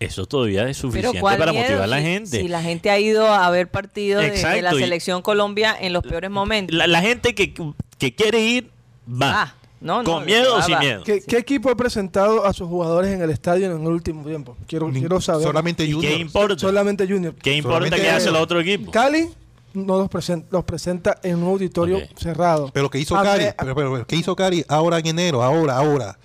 eso 0.00 0.26
todavía 0.26 0.68
es 0.68 0.76
suficiente 0.78 1.20
¿cuál 1.20 1.38
para 1.38 1.52
miedo? 1.52 1.64
motivar 1.64 1.84
a 1.84 1.86
la 1.86 2.00
gente. 2.00 2.40
Si 2.40 2.48
la 2.48 2.62
gente 2.62 2.90
ha 2.90 2.98
ido 2.98 3.26
a 3.32 3.48
ver 3.50 3.70
partidos 3.70 4.22
de, 4.22 4.30
de 4.32 4.62
la 4.62 4.72
selección 4.72 5.22
Colombia 5.22 5.76
en 5.78 5.92
los 5.92 6.02
peores 6.02 6.30
momentos. 6.30 6.74
La, 6.76 6.86
la 6.86 7.00
gente 7.00 7.34
que, 7.34 7.52
que 7.98 8.14
quiere 8.14 8.40
ir, 8.40 8.70
va. 9.10 9.42
Ah, 9.42 9.54
no, 9.80 10.02
no, 10.02 10.10
¿Con 10.12 10.24
miedo 10.26 10.56
o 10.56 10.62
sin 10.62 10.74
va. 10.74 10.80
miedo? 10.80 11.02
¿Qué, 11.04 11.20
qué 11.22 11.38
equipo 11.38 11.70
ha 11.70 11.76
presentado 11.76 12.44
a 12.44 12.52
sus 12.52 12.68
jugadores 12.68 13.12
en 13.12 13.22
el 13.22 13.30
estadio 13.30 13.66
en 13.66 13.80
el 13.80 13.88
último 13.88 14.24
tiempo? 14.26 14.56
Quiero, 14.66 14.90
Ni- 14.90 15.00
quiero 15.00 15.20
saber. 15.20 15.42
Solamente 15.46 15.84
¿Y 15.84 15.92
Junior. 15.92 16.12
qué 16.12 16.18
importa? 16.18 16.58
Solamente 16.58 17.06
Junior. 17.06 17.34
¿Qué 17.34 17.54
importa 17.54 17.76
Solamente- 17.86 18.02
que 18.02 18.10
hace 18.10 18.28
el 18.28 18.36
otro 18.36 18.60
equipo? 18.60 18.90
Cali 18.90 19.28
no 19.72 19.98
los, 19.98 20.08
presen- 20.10 20.44
los 20.50 20.64
presenta 20.64 21.18
en 21.22 21.36
un 21.42 21.48
auditorio 21.48 22.00
cerrado. 22.16 22.70
Pero 22.74 22.90
que 22.90 22.98
hizo 22.98 23.16
A 23.16 23.22
Cari, 23.22 23.44
pero, 23.58 23.74
pero- 23.74 23.92
pero, 23.92 24.06
¿qué 24.06 24.16
hizo 24.16 24.34
Cari 24.34 24.64
ahora 24.68 24.98
en 24.98 25.06
enero? 25.06 25.42
Ahora, 25.42 25.76
ahora. 25.76 26.18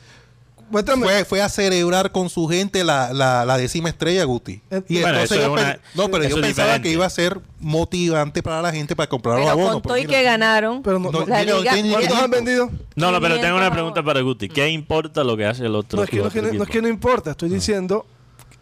Muéstrame. 0.69 1.04
Fue, 1.06 1.25
fue 1.25 1.41
a 1.41 1.49
celebrar 1.49 2.12
con 2.12 2.30
su 2.30 2.47
gente 2.47 2.84
la, 2.84 3.13
la, 3.13 3.45
la 3.45 3.58
décima 3.58 3.89
estrella, 3.89 4.23
Guti. 4.23 4.62
Eh, 4.69 4.82
Y 4.88 5.01
Bueno, 5.01 5.19
entonces 5.19 5.32
eso 5.32 5.36
es 5.36 5.39
ellos 5.41 5.51
una- 5.54 5.71
pen- 5.73 5.82
no, 5.95 6.04
pero 6.10 6.23
pensaban 6.23 6.43
diferente. 6.49 6.82
que 6.84 6.93
iba 6.93 7.06
a 7.06 7.10
ser 7.10 7.39
motivante 7.60 8.41
para 8.43 8.62
la 8.62 8.71
gente 8.71 8.95
para 8.95 9.08
comprar 9.10 9.36
los 9.36 9.45
Pero 9.45 9.51
abonos. 9.51 9.73
con 9.73 9.82
pero 9.82 9.95
todo 9.95 10.04
y 10.04 10.06
que 10.08 10.23
ganaron, 10.23 10.82
Pero 10.84 10.99
no- 10.99 11.12
No, 11.12 11.25
¿Cuántos 11.25 12.13
han 12.17 12.32
vendido? 12.32 12.69
No, 12.95 13.12
no, 13.12 13.19
pero 13.21 13.36
tengo 13.39 13.56
una 13.58 13.69
500 13.69 13.71
pregunta 13.71 14.04
para 14.04 14.21
Guti. 14.21 14.49
¿Qué 14.49 14.69
importa 14.69 15.23
lo 15.23 15.36
que 15.38 15.45
hace 15.45 15.65
el 15.65 15.75
otro, 15.75 15.97
No 15.97 16.04
es, 16.04 16.10
que, 16.10 16.17
no, 16.17 16.28
es 16.63 16.69
que 16.69 16.78
importa, 16.78 17.32
estoy 17.32 17.49
diciendo 17.49 18.06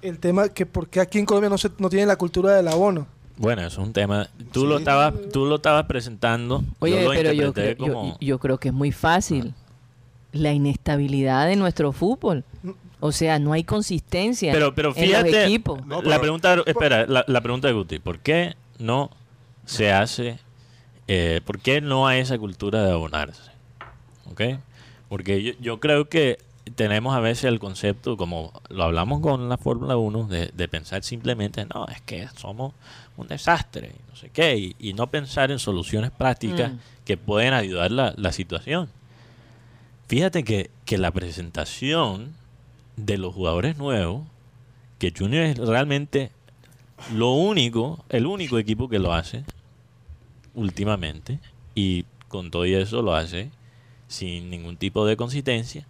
el 0.02 0.20
tema 0.20 0.50
que 0.50 0.66
por 0.66 0.88
qué 0.90 1.00
aquí 1.00 1.20
en 1.20 1.26
Colombia 1.26 1.50
no, 1.50 1.58
se, 1.58 1.70
no 1.78 1.90
tienen 1.90 2.08
la 2.08 2.16
cultura 2.18 2.54
del 2.54 2.68
abono. 2.68 3.08
Bueno, 3.38 3.62
eso 3.66 3.82
es 3.82 3.88
un 3.88 3.94
tema. 3.94 4.30
Tú 4.52 4.66
lo 4.68 4.78
estabas, 4.78 5.14
tú 5.32 5.46
lo 5.46 5.56
estabas 5.56 5.86
presentando. 5.86 6.64
Oye, 6.80 7.02
yo 7.02 7.02
lo 7.04 7.10
pero 7.10 7.32
yo, 7.32 7.54
yo- 7.54 8.18
yo 8.20 8.40
creo 8.40 8.58
que 8.60 8.68
es 8.68 8.74
muy 8.74 8.92
fácil. 8.92 9.54
La 10.34 10.52
inestabilidad 10.52 11.48
de 11.48 11.56
nuestro 11.56 11.92
fútbol. 11.94 12.44
O 13.00 13.12
sea, 13.12 13.38
no 13.40 13.52
hay 13.54 13.64
consistencia 13.64 14.54
Pero, 14.54 14.74
pero 14.74 14.94
en 14.96 15.12
los 15.12 15.26
equipos. 15.26 15.86
No, 15.86 16.02
la 16.02 16.20
pregunta, 16.20 16.56
espera, 16.66 17.06
la, 17.06 17.26
la 17.28 17.42
pregunta 17.42 17.68
de 17.68 17.74
Guti, 17.74 18.00
¿por 18.00 18.20
qué 18.20 18.56
no 18.80 19.10
se 19.66 19.92
hace, 19.92 20.40
eh, 21.08 21.42
por 21.46 21.60
qué 21.60 21.82
no 21.82 22.08
hay 22.08 22.22
esa 22.22 22.38
cultura 22.38 22.84
de 22.84 22.92
abonarse? 22.92 23.52
¿Ok? 24.32 24.42
Porque 25.10 25.44
yo, 25.44 25.54
yo 25.60 25.80
creo 25.80 26.08
que 26.08 26.38
tenemos 26.76 27.14
a 27.14 27.20
veces 27.20 27.44
el 27.46 27.60
concepto, 27.60 28.16
como 28.16 28.54
lo 28.70 28.84
hablamos 28.86 29.20
con 29.20 29.50
la 29.50 29.58
Fórmula 29.58 29.98
1, 29.98 30.28
de, 30.28 30.52
de 30.54 30.68
pensar 30.70 31.04
simplemente, 31.04 31.66
no, 31.74 31.88
es 31.90 32.00
que 32.02 32.28
somos 32.38 32.74
un 33.18 33.28
desastre, 33.28 33.92
y 33.94 34.10
no 34.10 34.16
sé 34.16 34.30
qué, 34.30 34.56
y, 34.58 34.76
y 34.80 34.94
no 34.94 35.08
pensar 35.08 35.52
en 35.52 35.60
soluciones 35.60 36.10
prácticas 36.12 36.72
Mm. 36.72 36.78
que 37.04 37.18
pueden 37.18 37.54
ayudar 37.54 37.92
la, 37.92 38.14
la 38.16 38.32
situación. 38.32 38.88
Fíjate 40.14 40.44
que, 40.44 40.70
que 40.86 41.00
la 41.00 41.10
presentación 41.10 42.36
de 42.98 43.18
los 43.18 43.34
jugadores 43.34 43.80
nuevos, 43.80 44.22
que 45.00 45.12
Junior 45.12 45.44
es 45.44 45.58
realmente 45.58 46.30
lo 47.16 47.32
único, 47.32 48.06
el 48.10 48.28
único 48.28 48.60
equipo 48.60 48.88
que 48.88 49.00
lo 49.00 49.12
hace 49.12 49.44
últimamente, 50.54 51.40
y 51.74 52.06
con 52.28 52.52
todo 52.52 52.68
y 52.68 52.76
eso 52.76 53.02
lo 53.02 53.16
hace 53.16 53.50
sin 54.08 54.52
ningún 54.52 54.78
tipo 54.78 55.04
de 55.08 55.18
consistencia. 55.18 55.88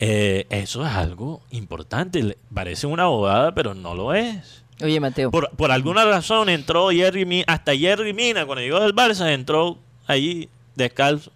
Eh, 0.00 0.48
eso 0.50 0.84
es 0.84 0.92
algo 0.92 1.42
importante. 1.52 2.36
Parece 2.52 2.88
una 2.88 3.06
bobada, 3.06 3.54
pero 3.54 3.74
no 3.74 3.94
lo 3.94 4.12
es. 4.12 4.64
Oye, 4.82 4.98
Mateo. 4.98 5.30
Por, 5.30 5.50
por 5.50 5.70
alguna 5.70 6.04
razón 6.04 6.48
entró 6.48 6.90
Jerry 6.90 7.24
Mina, 7.24 7.44
hasta 7.46 7.76
Jerry 7.76 8.12
Mina, 8.12 8.44
cuando 8.44 8.62
llegó 8.62 8.80
del 8.80 8.92
Barça, 8.92 9.32
entró 9.32 9.78
allí 10.08 10.48
descalzo 10.74 11.30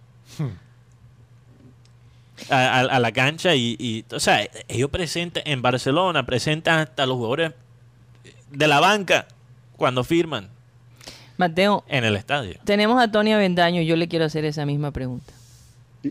a, 2.51 2.81
a- 2.81 2.81
a 2.81 2.99
la 3.01 3.13
cancha 3.13 3.55
y, 3.55 3.77
y, 3.79 4.05
o 4.15 4.21
sea, 4.21 4.47
ellos 4.69 4.91
presentan 4.91 5.43
en 5.47 5.63
Barcelona, 5.63 6.25
presentan 6.27 6.81
hasta 6.81 7.07
los 7.07 7.17
jugadores 7.17 7.53
de 8.51 8.67
la 8.69 8.81
banca 8.81 9.27
cuando 9.77 10.05
firman 10.05 10.49
Mateo, 11.37 11.85
en 11.89 12.05
el 12.05 12.15
estadio. 12.17 12.59
tenemos 12.65 13.03
a 13.03 13.11
Tony 13.11 13.33
Avendaño 13.33 13.81
y 13.83 13.87
yo 13.87 13.97
le 13.97 14.07
quiero 14.09 14.25
hacer 14.25 14.45
esa 14.45 14.65
misma 14.67 14.93
pregunta. 14.93 15.33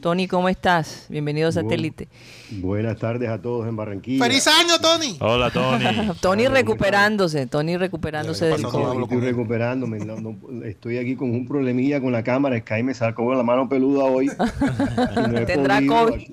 Tony, 0.01 0.27
¿cómo 0.27 0.49
estás? 0.49 1.06
Bienvenido 1.10 1.49
a 1.49 1.51
Satélite. 1.51 2.08
Buenas 2.51 2.97
tardes 2.97 3.29
a 3.29 3.41
todos 3.41 3.67
en 3.67 3.75
Barranquilla. 3.75 4.23
¡Feliz 4.25 4.47
año, 4.47 4.79
Tony! 4.82 5.17
Hola, 5.21 5.51
Tony. 5.51 5.86
Tony 6.21 6.47
recuperándose, 6.47 7.45
Tony 7.47 7.77
recuperándose 7.77 8.49
El 8.49 8.58
del 8.62 8.63
COVID. 8.71 9.03
Estoy 9.03 9.19
recuperándome. 9.21 9.99
no- 9.99 10.19
no- 10.19 10.63
estoy 10.65 10.97
aquí 10.97 11.15
con 11.15 11.29
un 11.32 11.47
problemilla 11.47 12.01
con 12.01 12.12
la 12.12 12.23
cámara. 12.23 12.58
Sky 12.60 12.82
me 12.84 12.93
sacó 12.93 13.34
la 13.36 13.43
mano 13.43 13.69
peluda 13.69 14.06
hoy. 14.06 14.27
no 15.15 15.45
Tendrá 15.45 15.79
COVID. 15.86 16.27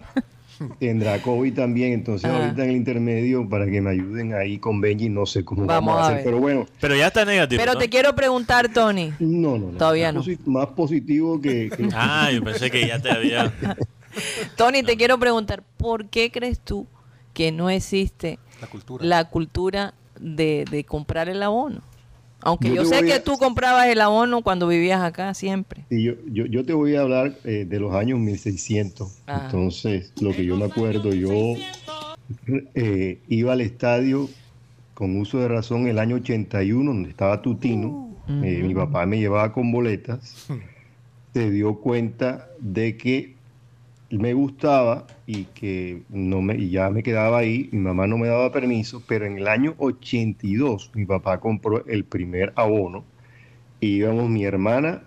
Tendrá 0.78 1.20
COVID 1.22 1.54
también. 1.54 1.92
Entonces, 1.92 2.28
Ajá. 2.30 2.44
ahorita 2.44 2.64
en 2.64 2.70
el 2.70 2.76
intermedio, 2.76 3.48
para 3.48 3.66
que 3.66 3.80
me 3.80 3.90
ayuden 3.90 4.34
ahí 4.34 4.58
con 4.58 4.80
Benji, 4.80 5.08
no 5.08 5.24
sé 5.26 5.44
cómo 5.44 5.64
Vamos 5.64 5.94
vamos, 5.94 6.02
a 6.02 6.06
a 6.06 6.12
hacer. 6.12 6.24
Pero 6.24 6.38
bueno, 6.38 6.66
Pero 6.80 6.96
ya 6.96 7.06
está 7.06 7.24
negativo. 7.24 7.60
Pero 7.60 7.72
¿no? 7.74 7.78
te 7.78 7.88
quiero 7.88 8.14
preguntar, 8.14 8.68
Tony. 8.72 9.12
no, 9.20 9.56
no, 9.58 9.72
no. 9.72 9.78
Todavía 9.78 10.12
Más 10.12 10.26
no. 10.26 10.32
posi- 10.32 10.38
Más 10.46 10.66
positivo 10.68 11.40
que. 11.40 11.70
que- 11.70 11.88
Ah, 11.94 12.30
yo 12.32 12.42
pensé 12.44 12.70
que 12.70 12.86
ya 12.86 12.98
te 13.00 13.10
había. 13.10 13.52
Tony, 14.56 14.82
te 14.82 14.96
quiero 14.96 15.18
preguntar, 15.18 15.62
¿por 15.76 16.06
qué 16.06 16.30
crees 16.30 16.60
tú 16.60 16.86
que 17.32 17.52
no 17.52 17.70
existe 17.70 18.38
La 18.60 18.66
cultura. 18.66 19.04
la 19.04 19.24
cultura 19.30 19.94
de, 20.18 20.64
de 20.70 20.84
comprar 20.84 21.28
el 21.28 21.42
abono? 21.42 21.80
Aunque 22.42 22.74
Yo 22.74 22.84
sé 22.84 23.02
que 23.04 23.12
a- 23.14 23.22
tú 23.24 23.36
comprabas 23.36 23.86
el 23.88 24.00
abono 24.00 24.42
cuando 24.42 24.66
vivías 24.66 25.02
acá 25.02 25.34
siempre. 25.34 25.84
Sí, 25.90 26.02
yo, 26.02 26.14
yo, 26.32 26.46
yo 26.46 26.64
te 26.64 26.72
voy 26.72 26.96
a 26.96 27.02
hablar 27.02 27.34
eh, 27.44 27.66
de 27.68 27.80
los 27.80 27.94
años 27.94 28.18
1600. 28.18 29.18
Ajá. 29.26 29.44
Entonces, 29.46 30.12
lo 30.20 30.32
que 30.32 30.44
yo 30.44 30.56
me 30.56 30.64
acuerdo, 30.64 31.12
yo 31.12 31.30
eh, 32.74 33.18
iba 33.28 33.52
al 33.52 33.60
estadio 33.60 34.28
con 34.94 35.18
uso 35.18 35.38
de 35.38 35.48
razón 35.48 35.86
el 35.88 35.98
año 35.98 36.16
81, 36.16 36.92
donde 36.92 37.10
estaba 37.10 37.40
Tutino. 37.42 38.08
Eh, 38.28 38.62
mi 38.64 38.74
papá 38.74 39.06
me 39.06 39.18
llevaba 39.18 39.52
con 39.52 39.72
boletas. 39.72 40.46
Se 41.34 41.50
dio 41.50 41.74
cuenta 41.80 42.48
de 42.60 42.96
que 42.96 43.34
me 44.10 44.34
gustaba 44.34 45.06
y 45.26 45.44
que 45.44 46.02
no 46.08 46.42
me, 46.42 46.56
y 46.56 46.70
ya 46.70 46.90
me 46.90 47.02
quedaba 47.02 47.38
ahí. 47.38 47.68
Mi 47.72 47.78
mamá 47.78 48.06
no 48.06 48.18
me 48.18 48.26
daba 48.26 48.50
permiso, 48.50 49.02
pero 49.06 49.24
en 49.24 49.38
el 49.38 49.46
año 49.46 49.74
82 49.78 50.90
mi 50.94 51.06
papá 51.06 51.38
compró 51.38 51.84
el 51.86 52.04
primer 52.04 52.52
abono. 52.56 53.04
Y 53.78 53.96
íbamos 53.96 54.28
mi 54.28 54.44
hermana, 54.44 55.02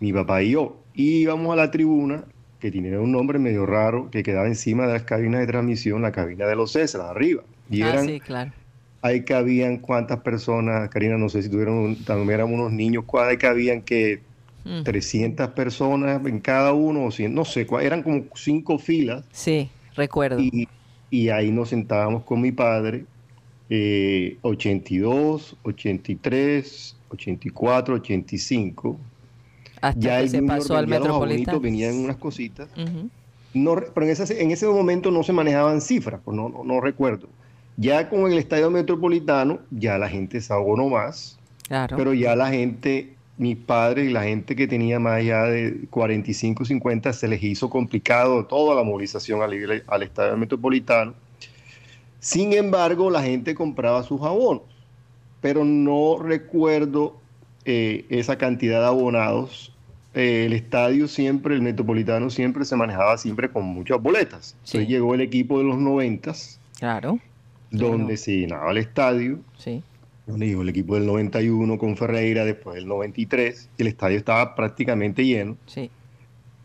mi 0.00 0.12
papá 0.12 0.42
y 0.42 0.52
yo. 0.52 0.80
Y 0.94 1.18
íbamos 1.18 1.52
a 1.52 1.56
la 1.56 1.70
tribuna, 1.70 2.24
que 2.58 2.70
tenía 2.70 2.98
un 2.98 3.12
nombre 3.12 3.38
medio 3.38 3.66
raro, 3.66 4.10
que 4.10 4.22
quedaba 4.22 4.46
encima 4.46 4.86
de 4.86 4.94
las 4.94 5.02
cabinas 5.02 5.40
de 5.40 5.46
transmisión, 5.46 6.02
la 6.02 6.10
cabina 6.10 6.46
de 6.46 6.56
los 6.56 6.72
César, 6.72 7.02
arriba. 7.02 7.42
Y 7.70 7.82
ah, 7.82 7.90
eran, 7.90 8.06
sí, 8.06 8.20
claro. 8.20 8.52
ahí 9.02 9.22
cabían 9.22 9.76
cuántas 9.76 10.20
personas, 10.20 10.88
Karina, 10.88 11.18
no 11.18 11.28
sé 11.28 11.42
si 11.42 11.50
tuvieron, 11.50 11.94
también 12.04 12.30
éramos 12.30 12.58
unos 12.58 12.72
niños, 12.72 13.04
ahí 13.14 13.36
cabían 13.36 13.82
que 13.82 14.22
Mm. 14.68 14.82
300 14.84 15.48
personas 15.50 16.24
en 16.26 16.40
cada 16.40 16.72
uno, 16.74 17.06
o 17.06 17.10
100, 17.10 17.34
no 17.34 17.44
sé, 17.44 17.66
eran 17.80 18.02
como 18.02 18.24
cinco 18.34 18.78
filas. 18.78 19.24
Sí, 19.32 19.70
recuerdo. 19.96 20.38
Y, 20.40 20.68
y 21.10 21.30
ahí 21.30 21.50
nos 21.50 21.70
sentábamos 21.70 22.24
con 22.24 22.40
mi 22.42 22.52
padre, 22.52 23.04
eh, 23.70 24.36
82, 24.42 25.56
83, 25.62 26.96
84, 27.10 27.94
85. 27.96 28.98
Hasta 29.80 30.00
Ya 30.00 30.16
que 30.16 30.22
el 30.24 30.30
se 30.30 30.38
Junior 30.38 30.58
pasó 30.58 30.76
al 30.76 30.86
Metropolitano. 30.88 31.60
venían 31.60 31.94
unas 31.96 32.16
cositas. 32.16 32.68
No, 33.54 33.76
pero 33.94 34.04
en 34.06 34.12
ese, 34.12 34.42
en 34.42 34.50
ese 34.50 34.66
momento 34.66 35.10
no 35.10 35.22
se 35.22 35.32
manejaban 35.32 35.80
cifras, 35.80 36.20
pues 36.24 36.36
no, 36.36 36.48
no, 36.48 36.64
no 36.64 36.80
recuerdo. 36.80 37.28
Ya 37.76 38.08
con 38.08 38.30
el 38.30 38.38
estadio 38.38 38.70
metropolitano, 38.70 39.60
ya 39.70 39.96
la 39.98 40.08
gente 40.08 40.40
se 40.40 40.52
abonó 40.52 40.88
más, 40.88 41.38
Claro. 41.68 41.96
pero 41.96 42.12
ya 42.12 42.34
la 42.34 42.48
gente, 42.50 43.14
mis 43.38 43.56
padres 43.56 44.08
y 44.08 44.12
la 44.12 44.24
gente 44.24 44.54
que 44.56 44.66
tenía 44.66 44.98
más 44.98 45.14
allá 45.14 45.44
de 45.44 45.86
45, 45.90 46.64
50, 46.64 47.12
se 47.12 47.28
les 47.28 47.42
hizo 47.42 47.70
complicado 47.70 48.44
toda 48.46 48.74
la 48.74 48.82
movilización 48.82 49.42
al, 49.42 49.82
al 49.86 50.02
estadio 50.02 50.36
metropolitano. 50.36 51.14
Sin 52.20 52.52
embargo, 52.52 53.10
la 53.10 53.22
gente 53.22 53.54
compraba 53.54 54.02
sus 54.02 54.20
abonos, 54.22 54.62
pero 55.40 55.64
no 55.64 56.18
recuerdo 56.20 57.16
eh, 57.64 58.04
esa 58.08 58.36
cantidad 58.38 58.80
de 58.80 58.86
abonados. 58.86 59.72
Eh, 60.14 60.46
el 60.46 60.52
estadio 60.52 61.06
siempre, 61.06 61.54
el 61.54 61.62
metropolitano 61.62 62.30
siempre 62.30 62.64
se 62.64 62.74
manejaba 62.74 63.16
siempre 63.18 63.48
con 63.50 63.64
muchas 63.64 64.02
boletas. 64.02 64.56
Sí. 64.64 64.78
Entonces 64.78 64.88
llegó 64.88 65.14
el 65.14 65.20
equipo 65.20 65.58
de 65.58 65.64
los 65.64 65.78
noventas, 65.78 66.58
Claro, 66.78 67.18
donde 67.70 68.04
Claro. 68.04 68.16
se 68.16 68.32
llenaba 68.38 68.70
el 68.72 68.78
estadio, 68.78 69.38
sí. 69.56 69.82
Llegó 70.36 70.62
el 70.62 70.68
equipo 70.68 70.94
del 70.94 71.06
91 71.06 71.78
con 71.78 71.96
Ferreira, 71.96 72.44
después 72.44 72.76
del 72.76 72.86
93, 72.86 73.70
y 73.78 73.82
el 73.82 73.88
estadio 73.88 74.18
estaba 74.18 74.54
prácticamente 74.54 75.24
lleno 75.24 75.56
Sí. 75.66 75.90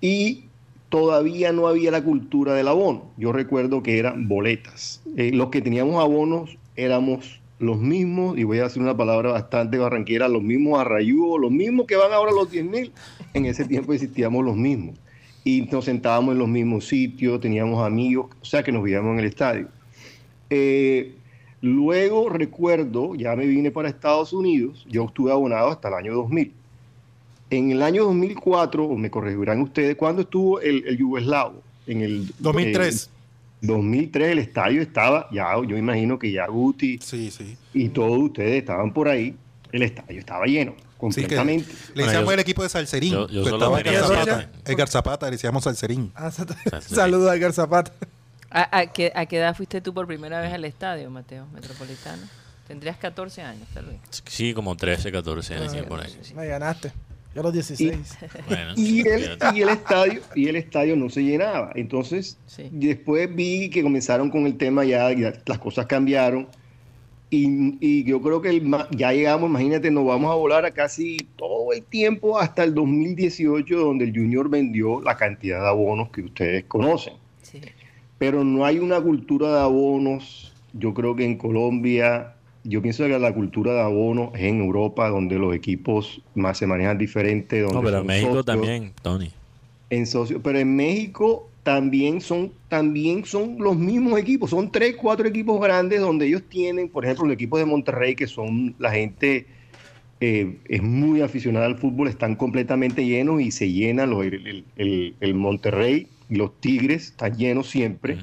y 0.01 0.45
todavía 0.89 1.51
no 1.51 1.67
había 1.67 1.89
la 1.91 2.03
cultura 2.03 2.53
del 2.53 2.67
abono. 2.67 3.05
Yo 3.17 3.31
recuerdo 3.31 3.81
que 3.81 3.97
eran 3.97 4.27
boletas. 4.27 5.01
Eh, 5.17 5.31
los 5.33 5.49
que 5.49 5.61
teníamos 5.61 6.01
abonos 6.03 6.57
éramos 6.75 7.39
los 7.59 7.79
mismos, 7.79 8.37
y 8.37 8.43
voy 8.43 8.59
a 8.59 8.63
decir 8.63 8.81
una 8.81 8.95
palabra 8.97 9.31
bastante 9.31 9.77
barranquera, 9.77 10.27
los 10.27 10.43
mismos 10.43 10.79
arrayúos, 10.79 11.39
los 11.39 11.51
mismos 11.51 11.87
que 11.87 11.95
van 11.95 12.11
ahora 12.11 12.31
a 12.31 12.35
los 12.35 12.51
10 12.51 12.65
mil. 12.65 12.91
En 13.33 13.45
ese 13.45 13.65
tiempo 13.65 13.93
existíamos 13.93 14.43
los 14.43 14.55
mismos. 14.55 14.95
Y 15.45 15.61
nos 15.71 15.85
sentábamos 15.85 16.33
en 16.33 16.39
los 16.39 16.47
mismos 16.47 16.85
sitios, 16.87 17.39
teníamos 17.39 17.83
amigos, 17.85 18.27
o 18.41 18.45
sea 18.45 18.61
que 18.63 18.71
nos 18.71 18.83
veíamos 18.83 19.13
en 19.13 19.19
el 19.19 19.25
estadio. 19.25 19.67
Eh, 20.49 21.15
luego 21.63 22.27
recuerdo, 22.29 23.15
ya 23.15 23.35
me 23.37 23.45
vine 23.47 23.71
para 23.71 23.87
Estados 23.89 24.33
Unidos, 24.33 24.85
yo 24.87 25.05
estuve 25.05 25.31
abonado 25.31 25.69
hasta 25.69 25.87
el 25.87 25.93
año 25.95 26.13
2000. 26.13 26.51
En 27.49 27.71
el 27.71 27.81
año 27.81 28.03
2004, 28.03 28.83
o 28.85 28.97
me 28.97 29.09
corregirán 29.09 29.61
ustedes, 29.61 29.95
¿cuándo 29.95 30.23
estuvo 30.23 30.59
el, 30.59 30.85
el 30.85 30.97
Yugoslavo? 30.97 31.61
En 31.87 32.01
el 32.01 32.31
2003. 32.39 33.05
eh, 33.05 33.09
2003 33.61 34.31
el 34.33 34.39
estadio 34.39 34.81
estaba, 34.81 35.29
ya 35.31 35.53
yo 35.65 35.77
imagino 35.77 36.19
que 36.19 36.33
ya 36.33 36.47
Guti 36.47 36.99
Sí, 37.01 37.31
sí. 37.31 37.55
y 37.73 37.87
todos 37.89 38.17
ustedes 38.19 38.55
estaban 38.59 38.91
por 38.91 39.07
ahí, 39.07 39.33
el 39.71 39.83
estadio 39.83 40.19
estaba 40.19 40.45
lleno, 40.45 40.73
Sí, 40.77 40.85
completamente. 40.97 41.69
le 41.69 41.75
Bueno, 41.93 42.05
decíamos 42.07 42.25
yo- 42.27 42.33
el 42.33 42.39
equipo 42.41 42.63
de 42.63 42.69
Salserín. 42.69 43.13
yo- 43.13 43.27
yo 43.29 43.43
que 43.43 43.49
solo 43.51 43.55
estaba 43.63 43.79
Edgar 43.79 44.03
Zapata. 44.03 44.49
Edgar 44.65 44.87
Zapata, 44.89 45.25
le 45.27 45.31
decíamos 45.33 45.63
Salserín. 45.63 46.11
Ah. 46.15 46.29
Saludos 46.81 47.29
a 47.29 47.35
Edgar 47.37 47.53
Zapata. 47.53 47.93
¿A, 48.53 48.77
a 48.79 48.85
qué, 48.87 49.11
a 49.15 49.25
qué 49.25 49.37
edad 49.37 49.55
fuiste 49.55 49.81
tú 49.81 49.93
por 49.93 50.05
primera 50.07 50.39
vez 50.39 50.53
al 50.53 50.63
estadio, 50.65 51.09
Mateo, 51.09 51.47
Metropolitano? 51.53 52.21
Tendrías 52.67 52.97
14 52.97 53.41
años, 53.41 53.67
tal 53.73 53.85
vez. 53.87 53.97
Sí, 54.27 54.53
como 54.53 54.75
13, 54.77 55.11
14 55.11 55.55
años 55.55 55.75
por 55.87 55.99
ahí. 56.01 56.11
Me 56.35 56.45
ganaste. 56.47 56.91
Yo 57.35 57.41
a 57.41 57.43
los 57.45 57.53
16. 57.53 58.17
Bueno, 58.47 58.73
Y 58.75 59.07
el, 59.07 59.21
fíjate. 59.23 59.57
y 59.57 59.61
el 59.63 59.69
estadio 59.69 60.21
y 60.35 60.47
el 60.49 60.55
estadio 60.55 60.95
no 60.95 61.09
se 61.09 61.23
llenaba. 61.23 61.71
Entonces, 61.75 62.37
Sí. 62.45 62.69
después 62.71 63.33
vi 63.35 63.69
que 63.71 63.81
comenzaron 63.81 64.29
con 64.29 64.45
el 64.45 64.55
tema 64.55 64.85
ya, 64.85 65.11
ya 65.11 65.33
las 65.47 65.57
cosas 65.57 65.87
cambiaron 65.87 66.47
Y, 67.31 67.77
y 67.81 68.03
yo 68.03 68.21
creo 68.21 68.39
que 68.43 68.49
el 68.49 68.61
ma- 68.61 68.87
ya 68.91 69.11
llegamos, 69.11 69.49
imagínate, 69.49 69.89
nos 69.89 70.05
vamos 70.05 70.31
a 70.31 70.35
volar 70.35 70.63
a 70.65 70.71
casi 70.71 71.17
todo 71.35 71.73
el 71.73 71.81
tiempo 71.83 72.39
hasta 72.39 72.63
el 72.63 72.75
2018, 72.75 73.75
donde 73.79 74.05
el 74.05 74.13
Junior 74.13 74.47
vendió 74.49 75.01
la 75.01 75.17
cantidad 75.17 75.59
de 75.63 75.67
abonos 75.69 76.09
que 76.11 76.21
ustedes 76.21 76.65
conocen. 76.65 77.15
Pero 78.23 78.45
no 78.45 78.63
hay 78.63 78.79
una 78.79 79.01
cultura 79.01 79.51
de 79.53 79.59
abonos. 79.59 80.53
Yo 80.71 80.93
creo 80.93 81.13
que 81.13 81.25
en 81.25 81.37
Colombia, 81.37 82.37
yo 82.63 82.81
pienso 82.81 83.03
que 83.03 83.19
la 83.19 83.33
cultura 83.33 83.73
de 83.73 83.81
abonos 83.81 84.29
es 84.35 84.43
en 84.43 84.61
Europa, 84.61 85.09
donde 85.09 85.37
los 85.37 85.53
equipos 85.53 86.21
más 86.33 86.57
se 86.57 86.65
manejan 86.65 86.97
diferente. 86.97 87.59
Donde 87.59 87.75
No, 87.75 87.83
pero 87.83 87.97
en 87.97 88.05
México 88.05 88.27
socios. 88.29 88.45
también, 88.45 88.93
Tony. 89.01 89.29
En 89.89 90.07
socio, 90.07 90.41
pero 90.41 90.57
en 90.57 90.73
México 90.73 91.49
también 91.63 92.21
son, 92.21 92.53
también 92.69 93.25
son 93.25 93.57
los 93.59 93.75
mismos 93.75 94.17
equipos, 94.17 94.51
son 94.51 94.71
tres, 94.71 94.95
cuatro 94.95 95.27
equipos 95.27 95.59
grandes 95.59 95.99
donde 95.99 96.25
ellos 96.25 96.43
tienen, 96.47 96.87
por 96.87 97.03
ejemplo, 97.03 97.25
los 97.25 97.33
equipos 97.33 97.59
de 97.59 97.65
Monterrey, 97.65 98.15
que 98.15 98.27
son 98.27 98.73
la 98.79 98.91
gente 98.91 99.47
eh, 100.21 100.59
es 100.69 100.81
muy 100.81 101.19
aficionada 101.19 101.65
al 101.65 101.77
fútbol, 101.77 102.07
están 102.07 102.37
completamente 102.37 103.05
llenos 103.05 103.41
y 103.41 103.51
se 103.51 103.69
llenan 103.69 104.11
los, 104.11 104.25
el, 104.25 104.65
el- 104.77 105.15
el- 105.19 105.35
Monterrey 105.35 106.07
los 106.29 106.59
Tigres 106.59 107.07
están 107.07 107.35
llenos 107.37 107.69
siempre. 107.69 108.15
Mm. 108.15 108.19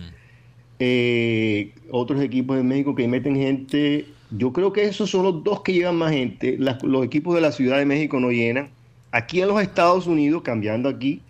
Eh, 0.79 1.73
otros 1.91 2.23
equipos 2.23 2.57
de 2.57 2.63
México 2.63 2.95
que 2.95 3.07
meten 3.07 3.37
gente, 3.37 4.07
yo 4.31 4.53
creo 4.53 4.73
que 4.73 4.85
esos 4.85 5.11
son 5.11 5.25
los 5.25 5.45
dos 5.45 5.61
que 5.63 5.73
llevan 5.75 5.97
más 5.97 6.13
gente. 6.13 6.57
Las- 6.59 6.83
los 6.83 7.05
equipos 7.05 7.35
de 7.35 7.41
la 7.43 7.53
Ciudad 7.53 7.79
de 7.79 7.85
México 7.85 8.19
no 8.19 8.31
llenan. 8.31 8.71
Aquí 9.13 9.41
en 9.43 9.49
los 9.49 9.61
Estados 9.61 10.07
Unidos, 10.07 10.43
cambiando 10.43 10.89
aquí, 10.89 11.21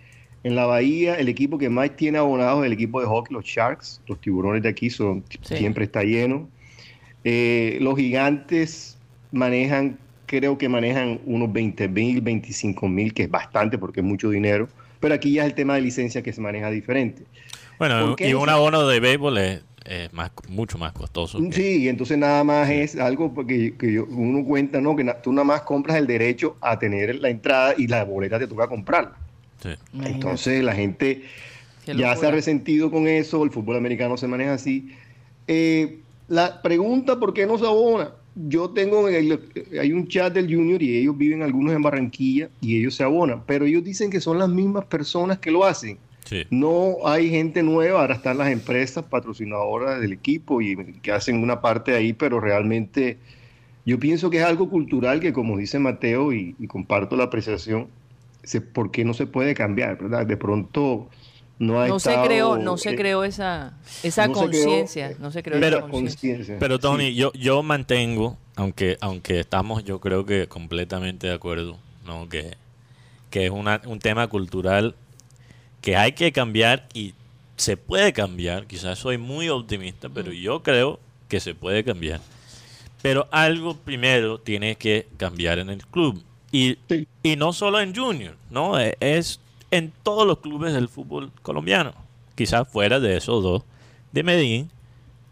en 0.43 0.55
la 0.55 0.65
Bahía, 0.65 1.15
el 1.15 1.27
equipo 1.29 1.57
que 1.57 1.69
más 1.69 1.95
tiene 1.95 2.17
abonados 2.17 2.61
es 2.61 2.67
el 2.67 2.73
equipo 2.73 2.99
de 3.01 3.07
hockey, 3.07 3.33
los 3.33 3.45
Sharks, 3.45 4.01
los 4.07 4.19
tiburones 4.21 4.63
de 4.63 4.69
aquí, 4.69 4.89
son, 4.89 5.23
Sí. 5.41 5.57
siempre 5.57 5.83
está 5.85 6.03
lleno. 6.03 6.47
Eh, 7.23 7.77
los 7.81 7.95
gigantes 7.97 8.97
manejan, 9.31 9.97
creo 10.25 10.57
que 10.57 10.67
manejan 10.69 11.19
unos 11.25 11.51
20 11.51 11.87
mil, 11.87 12.21
25 12.21 12.87
mil, 12.87 13.13
que 13.13 13.23
es 13.23 13.29
bastante 13.29 13.77
porque 13.77 13.99
es 13.99 14.05
mucho 14.05 14.29
dinero. 14.29 14.67
Pero 15.01 15.13
aquí 15.15 15.33
ya 15.33 15.41
es 15.43 15.47
el 15.49 15.55
tema 15.55 15.75
de 15.75 15.81
licencia 15.81 16.21
que 16.21 16.31
se 16.31 16.39
maneja 16.39 16.71
diferente. 16.71 17.23
Bueno, 17.77 18.07
¿Por 18.07 18.15
qué 18.15 18.29
y 18.29 18.33
un 18.33 18.47
abono 18.47 18.87
de 18.87 18.99
béisbol 19.01 19.37
es, 19.39 19.61
es 19.83 20.13
más, 20.13 20.31
mucho 20.47 20.77
más 20.77 20.93
costoso. 20.93 21.39
que- 21.39 21.51
Sí, 21.51 21.89
entonces 21.89 22.17
nada 22.17 22.43
más 22.45 22.69
es 22.69 22.95
algo 22.95 23.33
porque 23.33 23.73
que 23.77 23.91
yo- 23.93 24.05
uno 24.05 24.45
cuenta, 24.45 24.79
¿no? 24.79 24.95
Que 24.95 25.03
na- 25.03 25.15
tú 25.21 25.33
nada 25.33 25.43
más 25.43 25.61
compras 25.63 25.97
el 25.97 26.05
derecho 26.07 26.55
a 26.61 26.77
tener 26.79 27.15
la 27.15 27.29
entrada 27.29 27.73
y 27.77 27.87
la 27.87 28.03
boleta 28.05 28.39
te 28.39 28.47
toca 28.47 28.67
comprarla. 28.67 29.15
sí. 29.61 29.69
Entonces 30.05 30.63
la 30.63 30.73
gente 30.73 31.23
ya 31.85 32.15
se 32.15 32.27
ha 32.27 32.31
resentido 32.31 32.89
con 32.91 33.07
eso, 33.07 33.43
el 33.43 33.49
fútbol 33.51 33.75
americano 33.77 34.15
se 34.17 34.27
maneja 34.27 34.53
así. 34.53 34.95
Eh, 35.47 35.99
la 36.27 36.61
pregunta, 36.61 37.19
¿por 37.19 37.33
qué 37.33 37.45
no 37.47 37.57
se 37.57 37.65
abona? 37.65 38.11
Yo 38.35 38.69
tengo, 38.69 39.09
en 39.09 39.15
el- 39.15 39.79
hay 39.79 39.91
un 39.91 40.07
chat 40.07 40.33
del 40.33 40.53
Junior 40.53 40.81
y 40.81 40.97
ellos 40.97 41.17
viven 41.17 41.41
algunos 41.41 41.73
en 41.73 41.81
Barranquilla 41.81 42.49
y 42.61 42.77
ellos 42.77 42.95
se 42.95 43.03
abonan, 43.03 43.43
pero 43.45 43.65
ellos 43.65 43.83
dicen 43.83 44.09
que 44.09 44.21
son 44.21 44.39
las 44.39 44.49
mismas 44.49 44.85
personas 44.85 45.39
que 45.39 45.51
lo 45.51 45.65
hacen. 45.65 45.97
Sí. 46.25 46.43
No 46.49 46.95
hay 47.05 47.29
gente 47.29 47.61
nueva, 47.61 48.01
ahora 48.01 48.15
están 48.15 48.37
las 48.37 48.49
empresas 48.51 49.03
patrocinadoras 49.03 49.99
del 49.99 50.13
equipo 50.13 50.61
y 50.61 50.77
que 51.01 51.11
hacen 51.11 51.43
una 51.43 51.59
parte 51.59 51.93
ahí, 51.93 52.13
pero 52.13 52.39
realmente 52.39 53.17
yo 53.85 53.99
pienso 53.99 54.29
que 54.29 54.37
es 54.37 54.43
algo 54.43 54.69
cultural 54.69 55.19
que, 55.19 55.33
como 55.33 55.57
dice 55.57 55.79
Mateo, 55.79 56.31
y, 56.31 56.55
y 56.57 56.67
comparto 56.67 57.17
la 57.17 57.25
apreciación, 57.25 57.87
se, 58.43 58.61
¿por 58.61 58.91
qué 58.91 59.03
no 59.03 59.13
se 59.13 59.25
puede 59.25 59.53
cambiar? 59.55 59.97
¿verdad? 59.97 60.25
De 60.25 60.37
pronto 60.37 61.09
no 61.61 61.79
ha 61.79 61.87
No 61.87 61.99
se 61.99 62.15
creó, 62.23 62.57
no 62.57 62.75
se 62.77 62.89
eh, 62.91 62.95
creó 62.95 63.23
esa, 63.23 63.73
esa 64.03 64.27
no 64.27 64.33
conciencia, 64.33 65.15
no 65.19 65.31
se 65.31 65.43
creó 65.43 65.59
esa 65.65 65.81
conciencia. 65.87 66.57
Pero 66.59 66.75
Sí. 66.75 66.81
Tony, 66.81 67.13
yo, 67.13 67.31
yo 67.33 67.61
mantengo, 67.63 68.37
aunque, 68.55 68.97
aunque 68.99 69.39
estamos 69.39 69.83
yo 69.83 69.99
creo 69.99 70.25
que 70.25 70.47
completamente 70.47 71.27
de 71.27 71.33
acuerdo, 71.33 71.77
¿no? 72.05 72.27
que, 72.27 72.57
que 73.29 73.45
es 73.45 73.51
una, 73.51 73.79
un 73.85 73.99
tema 73.99 74.27
cultural 74.27 74.95
que 75.81 75.95
hay 75.95 76.13
que 76.13 76.31
cambiar 76.31 76.87
y 76.93 77.13
se 77.57 77.77
puede 77.77 78.11
cambiar. 78.11 78.65
Quizás 78.65 78.97
soy 78.99 79.17
muy 79.19 79.49
optimista, 79.49 80.09
pero 80.09 80.31
yo 80.31 80.63
creo 80.63 80.99
que 81.27 81.39
se 81.39 81.53
puede 81.53 81.83
cambiar. 81.83 82.19
Pero 83.03 83.27
algo 83.31 83.75
primero 83.77 84.39
tiene 84.39 84.75
que 84.75 85.07
cambiar 85.17 85.59
en 85.59 85.69
el 85.69 85.85
club. 85.85 86.23
Y, 86.51 86.77
Sí. 86.89 87.07
y 87.23 87.35
no 87.35 87.53
solo 87.53 87.79
en 87.79 87.95
Junior, 87.95 88.35
¿no? 88.49 88.79
E- 88.79 88.97
Es 88.99 89.39
en 89.71 89.91
todos 90.03 90.27
los 90.27 90.39
clubes 90.39 90.73
del 90.73 90.87
fútbol 90.89 91.31
colombiano. 91.41 91.93
Quizás 92.35 92.67
fuera 92.67 92.99
de 92.99 93.17
esos 93.17 93.41
dos 93.43 93.63
de 94.11 94.23
Medellín, 94.23 94.69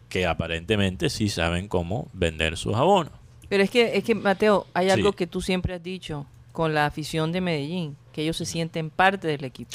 que 0.08 0.26
aparentemente 0.26 1.08
sí 1.10 1.28
saben 1.28 1.68
cómo 1.68 2.08
vender 2.12 2.56
sus 2.56 2.74
abonos. 2.74 3.12
Pero 3.48 3.62
es 3.62 3.70
que, 3.70 3.96
es 3.96 4.04
que 4.04 4.14
Mateo, 4.14 4.66
hay 4.74 4.86
Sí. 4.86 4.92
algo 4.92 5.12
que 5.12 5.26
tú 5.26 5.40
siempre 5.40 5.74
has 5.74 5.82
dicho 5.82 6.26
con 6.52 6.74
la 6.74 6.86
afición 6.86 7.32
de 7.32 7.40
Medellín, 7.40 7.96
que 8.12 8.22
ellos 8.22 8.36
se 8.36 8.46
sienten 8.46 8.90
parte 8.90 9.28
del 9.28 9.44
equipo. 9.44 9.70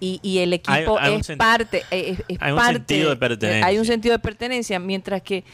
Y, 0.00 0.20
y 0.22 0.38
el 0.38 0.52
equipo 0.52 0.96
hay 0.98 1.14
es 1.14 1.28
parte, 1.36 1.78
eh, 1.90 2.10
es, 2.10 2.24
es 2.28 2.36
hay 2.40 2.52
un 2.52 2.58
parte, 2.58 2.74
sentido 2.74 3.10
de 3.10 3.16
pertenencia. 3.16 3.66
Hay 3.66 3.78
un 3.78 3.84
sentido 3.84 4.12
de 4.12 4.18
pertenencia, 4.20 4.78
mientras 4.78 5.22
que 5.22 5.44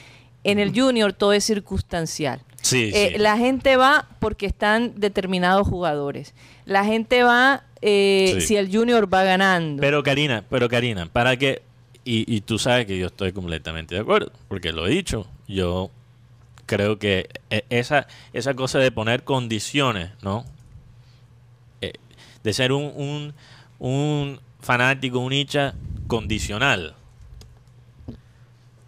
en 0.45 0.59
el 0.59 0.79
junior 0.79 1.13
todo 1.13 1.33
es 1.33 1.45
circunstancial. 1.45 2.41
Sí, 2.61 2.91
Eh, 2.95 3.13
sí. 3.15 3.19
La 3.19 3.37
gente 3.39 3.77
va 3.77 4.09
porque 4.21 4.47
están 4.47 4.93
determinados 4.97 5.67
jugadores. 5.69 6.35
La 6.67 6.85
gente 6.85 7.23
va 7.23 7.65
eh, 7.87 8.37
Sí. 8.41 8.47
si 8.47 8.57
el 8.57 8.75
junior 8.75 9.13
va 9.13 9.25
ganando. 9.25 9.81
Pero 9.83 10.03
Karina, 10.03 10.43
pero 10.49 10.69
Karina, 10.69 11.07
para 11.07 11.37
que, 11.37 11.61
y, 12.05 12.25
y 12.35 12.41
tú 12.41 12.59
sabes 12.59 12.87
que 12.87 12.97
yo 12.99 13.07
estoy 13.09 13.33
completamente 13.33 13.95
de 13.95 14.01
acuerdo, 14.01 14.33
porque 14.49 14.73
lo 14.73 14.87
he 14.87 14.91
dicho, 14.91 15.27
yo 15.47 15.91
creo 16.67 16.99
que 16.99 17.29
e- 17.51 17.65
esa, 17.69 18.07
esa 18.33 18.55
cosa 18.55 18.79
de 18.79 18.91
poner 18.91 19.23
condiciones, 19.25 20.11
¿no? 20.23 20.45
Eh, 21.83 21.93
de 22.43 22.53
ser 22.55 22.73
un, 22.73 22.85
un, 22.97 23.35
un 23.79 24.41
fanático, 24.61 25.19
un 25.19 25.33
hincha 25.35 25.75
condicional, 26.07 26.95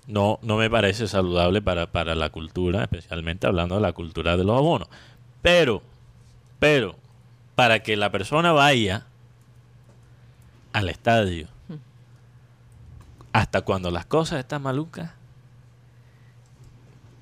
no, 0.06 0.38
no 0.42 0.56
me 0.56 0.70
parece 0.70 1.08
saludable 1.08 1.60
para, 1.60 1.86
para 1.90 2.14
la 2.14 2.30
cultura, 2.30 2.82
especialmente 2.84 3.46
hablando 3.46 3.74
de 3.74 3.80
la 3.80 3.92
cultura 3.92 4.36
de 4.36 4.44
los 4.44 4.56
abonos. 4.56 4.88
Pero, 5.42 5.82
pero, 6.60 6.96
para 7.56 7.82
que 7.82 7.96
la 7.96 8.12
persona 8.12 8.52
vaya 8.52 9.06
al 10.72 10.88
estadio 10.88 11.48
hasta 13.32 13.62
cuando 13.62 13.90
las 13.90 14.06
cosas 14.06 14.38
están 14.38 14.62
malucas, 14.62 15.10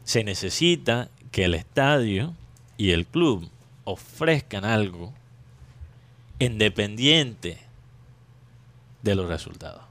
se 0.05 0.23
necesita 0.23 1.09
que 1.33 1.45
el 1.45 1.55
estadio 1.55 2.35
y 2.77 2.91
el 2.93 3.07
club 3.07 3.51
ofrezcan 3.85 4.65
algo 4.65 5.13
independiente 6.39 7.59
de 9.03 9.15
los 9.15 9.29
resultados. 9.29 9.83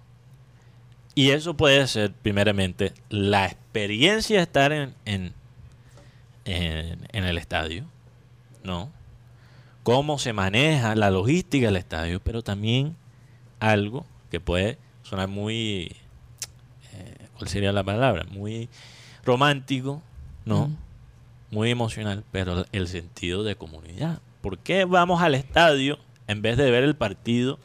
Y 1.15 1.29
eso 1.31 1.55
puede 1.55 1.85
ser, 1.87 2.11
primeramente, 2.13 2.93
la 3.09 3.45
experiencia 3.45 4.37
de 4.37 4.43
estar 4.43 4.71
en, 4.71 4.95
en, 5.05 5.33
en- 6.45 7.07
en 7.11 7.23
el 7.25 7.37
estadio, 7.37 7.85
¿no? 8.63 8.91
Cómo 9.83 10.17
se 10.17 10.33
maneja 10.33 10.95
la 10.95 11.11
logística 11.11 11.67
del 11.67 11.75
estadio, 11.75 12.21
pero 12.21 12.41
también 12.41 12.95
algo 13.59 14.05
que 14.31 14.39
puede 14.39 14.77
sonar 15.03 15.27
muy, 15.27 15.95
eh, 16.93 17.27
¿cuál 17.37 17.49
sería 17.49 17.71
la 17.71 17.83
palabra? 17.83 18.25
Muy 18.31 18.69
romántico, 19.23 20.01
¿no? 20.45 20.69
Muy 21.51 21.69
emocional, 21.69 22.23
pero 22.31 22.65
el 22.71 22.87
sentido 22.87 23.43
de 23.43 23.55
comunidad. 23.55 24.19
¿Por 24.41 24.57
qué 24.57 24.85
vamos 24.85 25.21
al 25.21 25.35
estadio 25.35 25.99
en 26.27 26.41
vez 26.41 26.57
de 26.57 26.71
ver 26.71 26.83
el 26.83 26.95
partido 26.95 27.59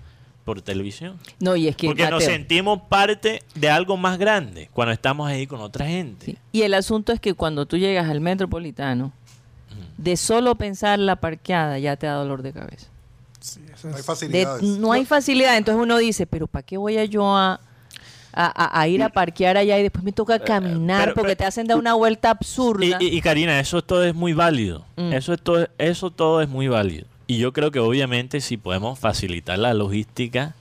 por 0.44 0.62
televisión? 0.62 1.18
no, 1.40 1.56
y 1.56 1.68
es 1.68 1.76
que 1.76 1.86
Porque 1.86 2.08
nos 2.10 2.24
sentimos 2.24 2.80
parte 2.88 3.42
de 3.54 3.70
algo 3.70 3.96
más 3.96 4.18
grande 4.18 4.68
cuando 4.72 4.92
estamos 4.92 5.28
ahí 5.28 5.46
con 5.46 5.60
otra 5.60 5.86
gente. 5.86 6.26
Sí. 6.26 6.38
Y 6.52 6.62
el 6.62 6.74
asunto 6.74 7.12
es 7.12 7.20
que 7.20 7.34
cuando 7.34 7.66
tú 7.66 7.76
llegas 7.76 8.08
al 8.08 8.20
metropolitano, 8.20 9.12
de 9.96 10.16
solo 10.16 10.54
pensar 10.56 10.98
la 10.98 11.16
parqueada 11.16 11.78
ya 11.78 11.96
te 11.96 12.06
da 12.06 12.14
dolor 12.14 12.42
de 12.42 12.52
cabeza. 12.52 12.86
Sí, 13.40 13.60
eso 13.72 13.88
No 13.88 13.94
hay 13.94 14.00
es- 14.00 14.06
De- 14.06 14.12
facilidades. 14.12 14.62
no 14.62 14.92
hay 14.92 15.04
facilidad, 15.04 15.56
entonces 15.56 15.82
uno 15.82 15.98
dice, 15.98 16.26
pero 16.26 16.46
¿para 16.46 16.64
qué 16.64 16.76
voy 16.76 16.98
a 16.98 17.04
yo 17.04 17.36
a, 17.36 17.60
a- 18.32 18.64
a- 18.64 18.80
a 18.80 18.88
ir 18.88 19.02
a 19.02 19.08
parquear 19.08 19.56
allá 19.56 19.78
y 19.78 19.82
después 19.82 20.04
me 20.04 20.12
toca 20.12 20.38
caminar 20.38 21.00
Eh, 21.00 21.04
pero- 21.04 21.14
porque 21.14 21.28
pero- 21.30 21.38
te 21.38 21.44
hacen 21.44 21.66
dar 21.66 21.76
una 21.78 21.94
vuelta 21.94 22.28
Y, 22.28 22.30
absurda? 22.32 22.86
y- 23.00 23.06
y, 23.16 23.20
Karina, 23.20 23.58
eso 23.60 23.82
todo 23.82 24.04
es 24.04 24.14
muy 24.14 24.32
válido. 24.32 24.84
Mm. 24.96 25.12
Eso, 25.12 25.32
es 25.32 25.40
todo, 25.40 25.68
eso 25.78 26.10
todo 26.10 26.42
es 26.42 26.48
muy 26.48 26.68
válido. 26.68 27.06
Y 27.26 27.38
yo 27.38 27.52
creo 27.52 27.70
que 27.70 27.78
obviamente 27.78 28.40
si 28.40 28.56
podemos 28.56 28.98
facilitar 28.98 29.58
la 29.58 29.74
logística, 29.74 30.54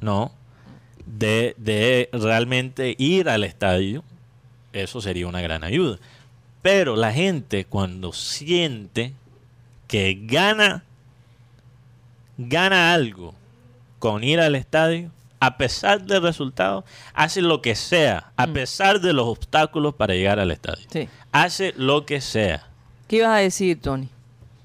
¿no? 0.00 0.32
De, 1.06 1.54
de 1.58 2.08
realmente 2.12 2.96
ir 2.98 3.28
al 3.28 3.44
estadio, 3.44 4.02
eso 4.72 5.00
sería 5.00 5.26
una 5.28 5.40
gran 5.40 5.62
ayuda. 5.62 5.98
Pero 6.66 6.96
la 6.96 7.12
gente 7.12 7.64
cuando 7.64 8.12
siente 8.12 9.12
que 9.86 10.18
gana, 10.22 10.82
gana 12.38 12.92
algo 12.92 13.36
con 14.00 14.24
ir 14.24 14.40
al 14.40 14.56
estadio, 14.56 15.12
a 15.38 15.58
pesar 15.58 16.02
del 16.04 16.22
resultado, 16.22 16.84
hace 17.14 17.40
lo 17.40 17.62
que 17.62 17.76
sea, 17.76 18.32
a 18.36 18.48
pesar 18.48 19.00
de 19.00 19.12
los 19.12 19.26
obstáculos 19.26 19.94
para 19.94 20.14
llegar 20.14 20.40
al 20.40 20.50
estadio. 20.50 20.84
Sí. 20.90 21.08
Hace 21.30 21.72
lo 21.76 22.04
que 22.04 22.20
sea. 22.20 22.66
¿Qué 23.06 23.18
ibas 23.18 23.28
a 23.30 23.36
decir, 23.36 23.80
Tony? 23.80 24.08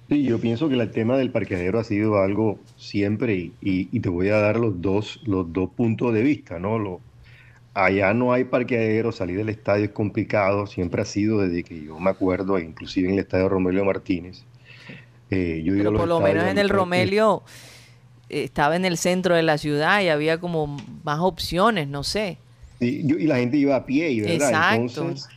Sí, 0.10 0.24
yo 0.24 0.40
pienso 0.40 0.70
que 0.70 0.76
el 0.82 0.92
tema 0.92 1.18
del 1.18 1.30
parqueadero 1.30 1.80
ha 1.80 1.84
sido 1.84 2.18
algo 2.18 2.58
siempre 2.78 3.36
y, 3.36 3.54
y- 3.62 3.90
y 3.92 4.00
te 4.00 4.10
voy 4.10 4.30
a 4.30 4.38
dar 4.38 4.60
los 4.60 4.82
dos, 4.82 5.20
los 5.24 5.54
dos 5.54 5.70
puntos 5.70 6.16
de 6.16 6.24
vista, 6.24 6.58
¿no? 6.58 6.80
Lo, 6.80 7.00
allá 7.74 8.14
no 8.14 8.34
hay 8.34 8.44
parqueadero, 8.44 9.12
salir 9.12 9.38
del 9.38 9.50
estadio 9.50 9.86
es 9.86 9.92
complicado, 9.92 10.68
siempre 10.68 11.02
ha 11.02 11.06
sido 11.06 11.40
desde 11.40 11.64
que 11.64 11.84
yo 11.84 12.00
me 12.00 12.10
acuerdo, 12.10 12.60
inclusive 12.60 13.08
en 13.08 13.14
el 13.16 13.20
estadio 13.20 13.50
Romelio 13.50 13.86
Martínez. 13.86 14.44
Eh, 15.30 15.62
yo 15.64 15.74
Pero 15.76 15.94
por 15.94 16.08
lo 16.08 16.20
menos 16.20 16.44
en 16.46 16.58
el 16.58 16.70
Romelio 16.70 17.44
eh, 18.30 18.44
estaba 18.44 18.76
en 18.76 18.84
el 18.86 18.98
centro 18.98 19.36
de 19.36 19.44
la 19.44 19.58
ciudad 19.58 20.02
y 20.02 20.10
había 20.10 20.40
como 20.40 20.78
más 21.04 21.20
opciones, 21.20 21.88
no 21.88 22.04
sé. 22.04 22.38
Yo- 22.80 23.18
y 23.18 23.28
la 23.28 23.38
gente 23.38 23.58
iba 23.58 23.76
a 23.76 23.86
pie, 23.86 24.10
y 24.12 24.22
¿verdad? 24.22 24.50
Exacto. 24.50 24.84
Entonces, 24.84 25.30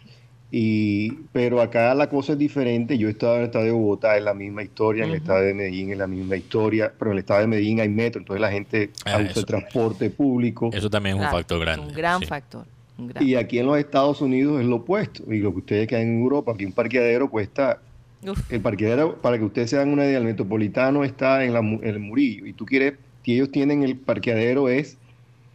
y, 0.57 1.11
pero 1.33 1.61
acá 1.61 1.93
la 1.97 2.09
cosa 2.09 2.35
es 2.35 2.39
diferente. 2.39 2.97
Yo 2.97 3.09
he 3.09 3.11
estado 3.11 3.35
en 3.35 3.41
el 3.41 3.47
estadio 3.47 3.67
de 3.67 3.73
Bogotá, 3.73 4.17
es 4.17 4.23
la 4.23 4.35
misma 4.35 4.63
historia, 4.63 5.03
en 5.03 5.11
el 5.11 5.17
Ujú. 5.17 5.25
estadio 5.25 5.47
de 5.49 5.55
Medellín 5.55 5.91
es 5.91 5.99
la 5.99 6.07
misma 6.07 6.37
historia, 6.37 6.93
pero 6.97 7.11
en 7.11 7.17
el 7.17 7.19
estadio 7.21 7.41
de 7.41 7.47
Medellín 7.49 7.81
hay 7.81 7.89
metro, 7.89 8.21
entonces 8.21 8.41
la 8.41 8.53
gente 8.53 8.91
Ah, 9.05 9.17
usa 9.19 9.31
eso- 9.31 9.41
el 9.41 9.47
transporte 9.47 10.11
público. 10.11 10.71
Eso 10.73 10.89
también 10.89 11.17
es 11.17 11.21
un 11.21 11.25
Claro, 11.27 11.37
factor 11.39 11.61
grande. 11.61 11.87
Un 11.87 11.93
gran 11.93 12.21
sí. 12.21 12.27
factor. 12.27 12.67
un 12.97 13.09
gran- 13.09 13.27
Y 13.27 13.35
aquí 13.35 13.59
en 13.59 13.67
los 13.67 13.77
Estados 13.77 14.21
Unidos 14.21 14.61
es 14.61 14.67
lo 14.69 14.77
opuesto. 14.77 15.25
Y 15.33 15.39
lo 15.39 15.51
que 15.51 15.59
ustedes 15.59 15.89
que 15.89 15.97
hay 15.97 16.05
en 16.05 16.21
Europa, 16.21 16.53
aquí 16.53 16.65
un 16.65 16.71
parqueadero 16.73 17.29
cuesta. 17.29 17.81
Uf, 18.25 18.53
El 18.53 18.61
parqueadero, 18.61 19.21
para 19.21 19.37
que 19.37 19.43
ustedes 19.45 19.71
se 19.71 19.77
hagan 19.77 19.89
una 19.89 20.05
idea, 20.07 20.19
el 20.19 20.25
metropolitano 20.25 21.03
está 21.03 21.45
en, 21.45 21.53
la 21.53 21.61
mu- 21.63 21.81
en 21.83 21.89
el 21.89 21.99
Murillo. 21.99 22.47
Y 22.47 22.53
tú 22.53 22.65
quieres, 22.65 22.95
y 23.25 23.35
ellos 23.35 23.51
tienen 23.51 23.83
el 23.83 23.97
parqueadero, 23.97 24.69
es 24.69 24.97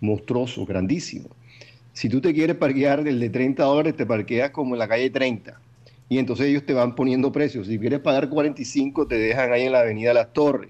monstruoso, 0.01 0.65
grandísimo. 0.65 1.29
Si 1.99 2.07
tú 2.07 2.21
te 2.21 2.33
quieres 2.33 2.55
parquear 2.55 3.05
el 3.05 3.19
de 3.19 3.29
30 3.29 3.61
dólares, 3.65 3.93
te 3.93 4.05
parqueas 4.05 4.51
como 4.51 4.73
en 4.73 4.79
la 4.79 4.87
calle 4.87 5.09
30. 5.09 5.59
Y 6.07 6.17
entonces 6.17 6.47
ellos 6.47 6.65
te 6.65 6.71
van 6.73 6.95
poniendo 6.95 7.29
precios. 7.29 7.67
Si 7.67 7.77
quieres 7.77 7.99
pagar 7.99 8.29
45, 8.29 9.05
te 9.05 9.15
dejan 9.15 9.51
ahí 9.51 9.63
en 9.63 9.73
la 9.73 9.81
avenida 9.81 10.13
Las 10.13 10.31
Torres. 10.31 10.69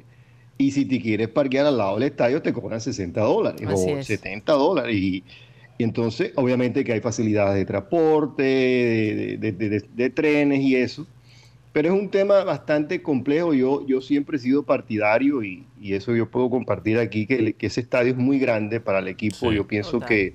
Y 0.57 0.71
si 0.71 0.85
te 0.85 0.99
quieres 0.99 1.27
parquear 1.27 1.67
al 1.67 1.77
lado 1.77 1.99
del 1.99 2.09
estadio, 2.09 2.41
te 2.41 2.51
cobran 2.51 2.81
60 2.81 3.21
dólares 3.21 3.61
Así 3.67 3.91
o 3.91 3.99
es. 3.99 4.07
70 4.07 4.53
dólares. 4.53 4.95
Y, 4.95 5.23
y 5.77 5.83
entonces, 5.83 6.31
obviamente 6.35 6.83
que 6.83 6.93
hay 6.93 6.99
facilidades 6.99 7.55
de 7.57 7.65
transporte, 7.65 8.41
de, 8.41 9.37
de- 9.37 9.51
de- 9.51 9.69
de- 9.69 9.85
de 9.95 10.09
trenes 10.09 10.61
y 10.61 10.75
eso. 10.77 11.05
Pero 11.73 11.93
es 11.93 12.01
un 12.01 12.09
tema 12.09 12.43
bastante 12.43 13.03
complejo. 13.03 13.53
Yo, 13.53 13.85
yo 13.85 14.01
siempre 14.01 14.37
he 14.37 14.39
sido 14.39 14.63
partidario 14.63 15.43
y, 15.43 15.63
y 15.79 15.93
eso 15.93 16.15
yo 16.15 16.27
puedo 16.27 16.49
compartir 16.49 16.97
aquí, 16.97 17.27
que, 17.27 17.55
ese 17.59 17.81
estadio 17.81 18.13
es 18.13 18.17
muy 18.17 18.39
grande 18.39 18.79
para 18.79 18.97
el 18.97 19.07
equipo. 19.07 19.51
Sí. 19.51 19.55
Yo 19.55 19.67
pienso 19.67 19.91
Total. 19.91 20.09
que 20.09 20.33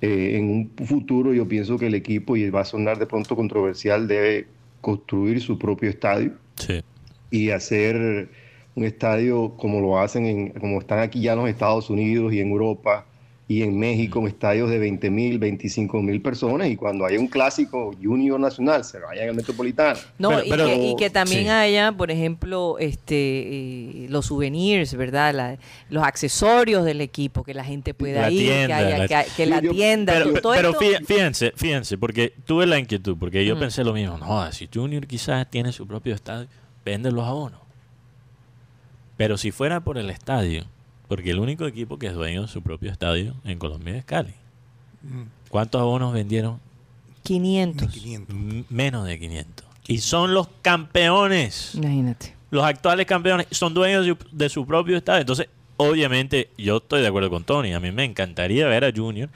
eh, 0.00 0.36
en 0.38 0.50
un 0.78 0.86
futuro, 0.86 1.32
yo 1.34 1.46
pienso 1.48 1.78
que 1.78 1.86
el 1.86 1.94
equipo, 1.94 2.36
y 2.36 2.48
va 2.50 2.60
a 2.60 2.64
sonar 2.64 2.98
de 2.98 3.06
pronto 3.06 3.36
controversial, 3.36 4.08
debe 4.08 4.46
construir 4.80 5.40
su 5.40 5.58
propio 5.58 5.90
estadio 5.90 6.32
Sí. 6.56 6.82
y 7.30 7.50
hacer 7.50 8.28
un 8.74 8.84
estadio 8.84 9.56
como 9.56 9.80
lo 9.80 9.98
hacen, 9.98 10.26
en, 10.26 10.48
como 10.50 10.78
están 10.80 11.00
aquí 11.00 11.20
ya 11.20 11.32
en 11.32 11.40
los 11.40 11.48
Estados 11.48 11.90
Unidos 11.90 12.32
y 12.32 12.40
en 12.40 12.50
Europa 12.50 13.06
y 13.50 13.64
en 13.64 13.76
México, 13.76 14.28
estadios 14.28 14.70
de 14.70 14.78
20 14.78 15.10
mil, 15.10 15.40
25 15.40 16.00
mil 16.02 16.22
personas 16.22 16.68
y 16.68 16.76
cuando 16.76 17.04
haya 17.04 17.18
un 17.18 17.26
clásico 17.26 17.90
junior 18.00 18.38
nacional 18.38 18.84
se 18.84 19.00
vayan 19.00 19.30
al 19.30 19.34
Metropolitano. 19.34 19.98
No, 20.20 20.28
Pero- 20.28 20.44
y, 20.44 20.50
pero- 20.50 20.66
que, 20.66 20.76
y 20.90 20.94
que 20.94 21.10
también 21.10 21.42
sí. 21.42 21.48
haya, 21.48 21.90
por 21.90 22.12
ejemplo, 22.12 22.76
este 22.78 23.16
eh, 24.04 24.06
los 24.08 24.26
souvenirs, 24.26 24.94
¿verdad? 24.94 25.34
La- 25.34 25.58
los 25.88 26.04
accesorios 26.04 26.84
del 26.84 27.00
equipo, 27.00 27.42
que 27.42 27.52
la 27.52 27.64
gente 27.64 27.92
pueda 27.92 28.20
La 28.20 28.30
ir, 28.30 28.38
tienda, 28.42 28.66
que, 28.68 28.72
haya, 28.84 28.98
la- 28.98 29.08
que, 29.24 29.30
que 29.36 29.46
la 29.46 29.60
Yo- 29.60 29.72
tienda, 29.72 30.12
Pero, 30.12 30.40
todo 30.40 30.52
pero 30.54 30.70
esto- 30.80 31.04
fíjense, 31.06 31.52
fíjense, 31.56 31.98
porque 31.98 32.32
tuve 32.44 32.66
la 32.66 32.78
inquietud, 32.78 33.16
porque 33.18 33.44
yo 33.44 33.56
Mm. 33.56 33.58
pensé 33.58 33.82
lo 33.82 33.92
mismo. 33.92 34.16
No, 34.16 34.52
si 34.52 34.68
Junior 34.72 35.04
quizás 35.08 35.50
tiene 35.50 35.72
su 35.72 35.88
propio 35.88 36.14
estadio, 36.14 36.46
vende 36.84 37.10
los 37.10 37.24
abonos. 37.26 37.58
Pero 39.16 39.36
si 39.36 39.50
fuera 39.50 39.80
por 39.80 39.98
el 39.98 40.08
estadio, 40.08 40.66
porque 41.10 41.32
el 41.32 41.40
único 41.40 41.66
equipo 41.66 41.98
que 41.98 42.06
es 42.06 42.14
dueño 42.14 42.42
de 42.42 42.48
su 42.48 42.62
propio 42.62 42.88
estadio 42.92 43.34
en 43.44 43.58
Colombia 43.58 43.96
es 43.96 44.04
Cali. 44.04 44.32
Mm, 45.02 45.22
¿Cuántos 45.48 45.80
abonos 45.80 46.12
vendieron? 46.14 46.60
500. 47.24 47.90
500. 47.92 48.34
M- 48.34 48.64
menos 48.70 49.04
de 49.06 49.18
500. 49.18 49.66
Y 49.88 49.98
son 49.98 50.34
los 50.34 50.48
campeones. 50.62 51.74
Imagínate. 51.74 52.34
Los 52.52 52.62
actuales 52.64 53.06
campeones 53.06 53.46
son 53.50 53.74
dueños 53.74 54.06
de 54.06 54.12
su, 54.12 54.18
de 54.36 54.48
su 54.48 54.64
propio 54.66 54.96
estadio. 54.96 55.22
Entonces, 55.22 55.48
obviamente, 55.78 56.50
yo 56.56 56.76
estoy 56.76 57.00
de 57.02 57.08
acuerdo 57.08 57.28
con 57.28 57.42
Tony. 57.42 57.72
A 57.72 57.80
mí 57.80 57.90
me 57.90 58.04
encantaría 58.04 58.66
ver 58.68 58.84
a 58.84 58.92
Junior 58.94 59.28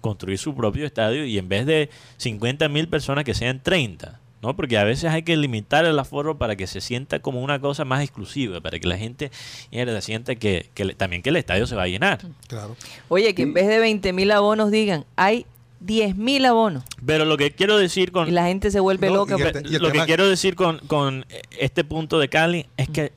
construir 0.00 0.38
su 0.38 0.54
propio 0.54 0.86
estadio 0.86 1.24
y 1.24 1.38
en 1.38 1.48
vez 1.48 1.66
de 1.66 1.90
50 2.18 2.68
mil 2.68 2.86
personas 2.86 3.24
que 3.24 3.34
sean 3.34 3.60
30. 3.60 4.20
¿No? 4.42 4.54
Porque 4.56 4.78
a 4.78 4.84
veces 4.84 5.10
hay 5.10 5.22
que 5.22 5.36
limitar 5.36 5.84
el 5.84 5.98
aforo 5.98 6.38
para 6.38 6.56
que 6.56 6.66
se 6.66 6.80
sienta 6.80 7.20
como 7.20 7.42
una 7.42 7.60
cosa 7.60 7.84
más 7.84 8.02
exclusiva, 8.02 8.60
para 8.60 8.78
que 8.78 8.86
la 8.86 8.96
gente 8.98 9.30
mierda, 9.72 10.00
sienta 10.00 10.34
que, 10.34 10.70
que 10.74 10.84
le- 10.84 10.94
también 10.94 11.22
que 11.22 11.30
el 11.30 11.36
estadio 11.36 11.66
se 11.66 11.74
va 11.76 11.84
a 11.84 11.88
llenar. 11.88 12.20
Claro. 12.48 12.76
Oye, 13.08 13.34
que 13.34 13.42
en 13.42 13.54
vez 13.54 13.66
de 13.66 13.78
20 13.78 14.12
mil 14.12 14.30
abonos 14.30 14.70
digan, 14.70 15.04
hay 15.16 15.46
10 15.80 16.16
mil 16.16 16.44
abonos. 16.46 16.84
Pero 17.04 17.24
lo 17.24 17.36
que 17.36 17.50
quiero 17.52 17.76
decir 17.78 18.12
con... 18.12 18.28
Y 18.28 18.30
la 18.30 18.46
gente 18.46 18.70
se 18.70 18.80
vuelve 18.80 19.08
No, 19.08 19.14
loca. 19.16 19.36
te- 19.36 19.62
lo 19.78 19.90
que 19.92 20.04
quiero 20.04 20.28
decir 20.28 20.54
con, 20.54 20.78
con 20.86 21.26
este 21.58 21.84
punto 21.84 22.18
de 22.18 22.28
Cali 22.28 22.66
es 22.76 22.88
que 22.88 23.12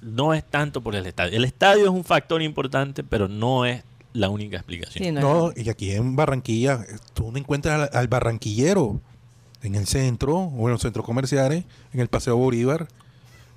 no 0.00 0.32
es 0.34 0.44
tanto 0.44 0.80
por 0.80 0.94
el 0.96 1.06
estadio. 1.06 1.36
El 1.36 1.44
estadio 1.44 1.84
es 1.84 1.90
un 1.90 2.04
factor 2.04 2.40
importante, 2.42 3.04
pero 3.04 3.28
no 3.28 3.66
es 3.66 3.82
la 4.12 4.28
única 4.28 4.56
explicación. 4.56 5.04
Sí, 5.04 5.12
no, 5.12 5.20
No, 5.20 5.52
y 5.54 5.68
aquí 5.68 5.92
en 5.92 6.16
Barranquilla, 6.16 6.84
tú 7.14 7.30
no 7.30 7.38
encuentras 7.38 7.90
al, 7.92 7.98
al 7.98 8.08
barranquillero 8.08 9.00
en 9.62 9.74
el 9.74 9.86
centro 9.86 10.36
o 10.36 10.66
en 10.68 10.72
los 10.72 10.80
centros 10.82 11.04
comerciales, 11.04 11.64
en 11.92 12.00
el 12.00 12.08
Paseo 12.08 12.36
Bolívar, 12.36 12.88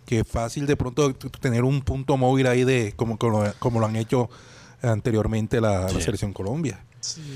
que 0.06 0.20
es 0.20 0.28
fácil 0.28 0.66
de 0.66 0.76
pronto 0.76 1.14
tener 1.14 1.64
un 1.64 1.82
punto 1.82 2.18
móvil 2.18 2.48
ahí 2.48 2.64
de 2.64 2.94
como, 2.96 3.18
como, 3.18 3.44
como 3.60 3.80
lo 3.80 3.86
han 3.86 3.96
hecho 3.96 4.30
anteriormente 4.82 5.62
la, 5.62 5.88
selección 5.90 6.34
Colombia. 6.34 6.84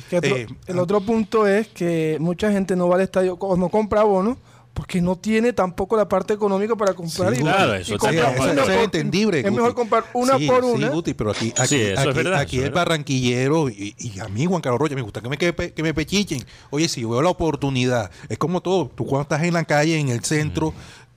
Que 0.09 0.17
otro- 0.17 0.35
Eh, 0.37 0.47
el 0.67 0.79
otro 0.79 1.01
punto 1.01 1.45
es 1.47 1.67
que 1.67 2.17
mucha 2.19 2.51
gente 2.51 2.75
no 2.75 2.87
va 2.87 2.95
al 2.95 3.01
estadio 3.01 3.35
o 3.35 3.57
no 3.57 3.69
compra 3.69 4.03
bonos 4.03 4.37
porque 4.77 5.01
no 5.01 5.15
tiene 5.15 5.53
tampoco 5.53 5.97
la 5.97 6.07
parte 6.07 6.35
económica 6.35 6.75
para 6.75 6.93
comprar. 6.93 7.33
Sí, 7.33 7.39
y- 7.39 7.43
claro, 7.43 7.77
y 7.77 7.81
eso 7.81 7.97
comprar 7.97 8.35
eso, 8.35 8.43
una 8.43 8.61
eso 8.61 8.71
es 8.73 8.83
entendible. 8.83 9.39
Es 9.39 9.43
Guti. 9.45 9.55
mejor 9.55 9.73
comprar 9.73 10.03
una 10.13 10.37
Sí, 10.37 10.45
por 10.47 10.63
sí, 10.63 10.69
una. 10.69 10.89
Guti, 10.89 11.13
pero 11.15 11.31
aquí, 11.31 11.51
aquí, 11.57 11.67
Sí, 11.67 11.81
eso 11.81 11.93
es 11.93 11.99
aquí- 11.99 12.13
verdad, 12.13 12.33
aquí 12.39 12.57
eso 12.57 12.61
es 12.61 12.67
el 12.67 12.73
verdad. 12.73 12.85
barranquillero 12.85 13.69
y, 13.69 13.95
y 13.97 14.19
a 14.19 14.27
mí, 14.27 14.45
Juan 14.45 14.61
Carlos 14.61 14.79
Rocha, 14.79 14.93
me 14.93 15.01
gusta 15.01 15.19
que 15.19 15.29
me, 15.29 15.37
que, 15.39 15.53
que 15.73 15.81
me 15.83 15.95
pechichen. 15.95 16.39
Oye, 16.69 16.87
si 16.87 17.01
yo 17.01 17.09
veo 17.09 17.23
la 17.23 17.29
oportunidad, 17.31 18.11
es 18.29 18.37
como 18.37 18.61
todo. 18.61 18.91
Tú 18.93 19.03
cuando 19.07 19.23
estás 19.23 19.41
en 19.41 19.53
la 19.55 19.63
calle, 19.65 19.97
en 19.97 20.09
el 20.09 20.23
centro, 20.23 20.75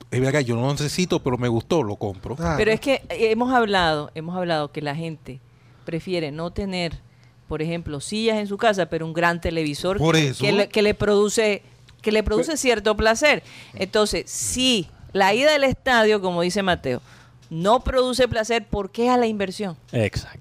es 0.09 0.19
verdad 0.19 0.39
que 0.39 0.45
yo 0.45 0.55
no 0.55 0.61
lo 0.61 0.71
necesito, 0.71 1.19
pero 1.21 1.37
me 1.37 1.47
gustó, 1.47 1.83
lo 1.83 1.97
compro. 1.97 2.35
Claro. 2.35 2.57
Pero 2.57 2.71
es 2.71 2.79
que 2.79 2.95
eh, 3.09 3.29
hemos 3.31 3.53
hablado, 3.53 4.09
hemos 4.15 4.35
hablado 4.35 4.71
que 4.71 4.81
la 4.81 4.95
gente 4.95 5.39
prefiere 5.85 6.31
no 6.31 6.49
tener, 6.51 6.99
por 7.47 7.61
ejemplo, 7.61 7.99
sillas 8.01 8.37
en 8.39 8.47
su 8.47 8.57
casa, 8.57 8.87
pero 8.87 9.05
un 9.05 9.13
gran 9.13 9.39
televisor 9.39 9.99
Por 9.99 10.15
que, 10.15 10.29
eso. 10.29 10.43
que 10.43 10.51
le, 10.51 10.67
que 10.69 10.81
le 10.81 10.95
produce 10.95 11.61
que 12.01 12.11
le 12.11 12.23
produce 12.23 12.57
cierto 12.57 12.95
placer. 12.97 13.43
Entonces, 13.75 14.29
si 14.29 14.87
la 15.13 15.33
ida 15.33 15.55
al 15.55 15.63
estadio, 15.63 16.21
como 16.21 16.41
dice 16.41 16.63
Mateo, 16.63 17.01
no 17.49 17.83
produce 17.83 18.27
placer, 18.27 18.65
¿por 18.65 18.91
qué 18.91 19.09
a 19.09 19.17
la 19.17 19.27
inversión? 19.27 19.77
Exacto. 19.91 20.39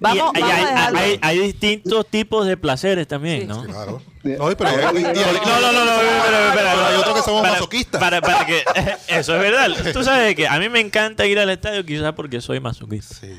Vamos, 0.00 0.32
Y- 0.34 0.38
y 0.38 0.40
vamos 0.40 0.56
hay, 0.56 0.64
a 0.64 0.86
hay- 0.86 1.18
hay 1.20 1.38
distintos 1.40 2.06
tipos 2.06 2.46
de 2.46 2.56
placeres 2.56 3.06
también, 3.06 3.42
Sí. 3.42 3.46
¿no? 3.46 3.62
Claro. 3.64 4.02
No, 4.22 4.56
pero, 4.56 4.70
no, 4.70 4.92
No, 4.92 4.92
no, 4.92 5.72
no, 5.72 5.84
no, 5.84 6.86
hay 6.86 6.96
otros 6.96 7.16
que 7.16 7.22
somos 7.22 7.42
para- 7.42 7.52
masoquistas. 7.54 8.00
Para, 8.00 8.20
para 8.22 8.46
que, 8.46 8.62
eso 9.08 9.34
es 9.34 9.40
verdad. 9.40 9.68
Tú 9.92 10.02
sabes 10.02 10.34
que 10.34 10.46
a 10.48 10.58
mí 10.58 10.68
me 10.70 10.80
encanta 10.80 11.26
ir 11.26 11.38
al 11.38 11.50
estadio 11.50 11.84
quizás 11.84 12.12
porque 12.14 12.40
soy 12.40 12.60
masoquista. 12.60 13.14
Sí. 13.16 13.32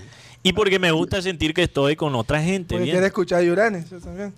Y 0.44 0.54
porque 0.54 0.80
me 0.80 0.92
gusta 0.92 1.22
sentir 1.22 1.54
que 1.54 1.64
estoy 1.64 1.96
con 1.96 2.16
otra 2.16 2.42
gente. 2.42 2.70
Porque 2.74 2.86
bien. 2.86 2.96
quiere 2.96 3.08
escuchar 3.08 3.40
a 3.42 3.44
Yuranes, 3.44 3.86
eso 3.86 4.00
también. 4.00 4.34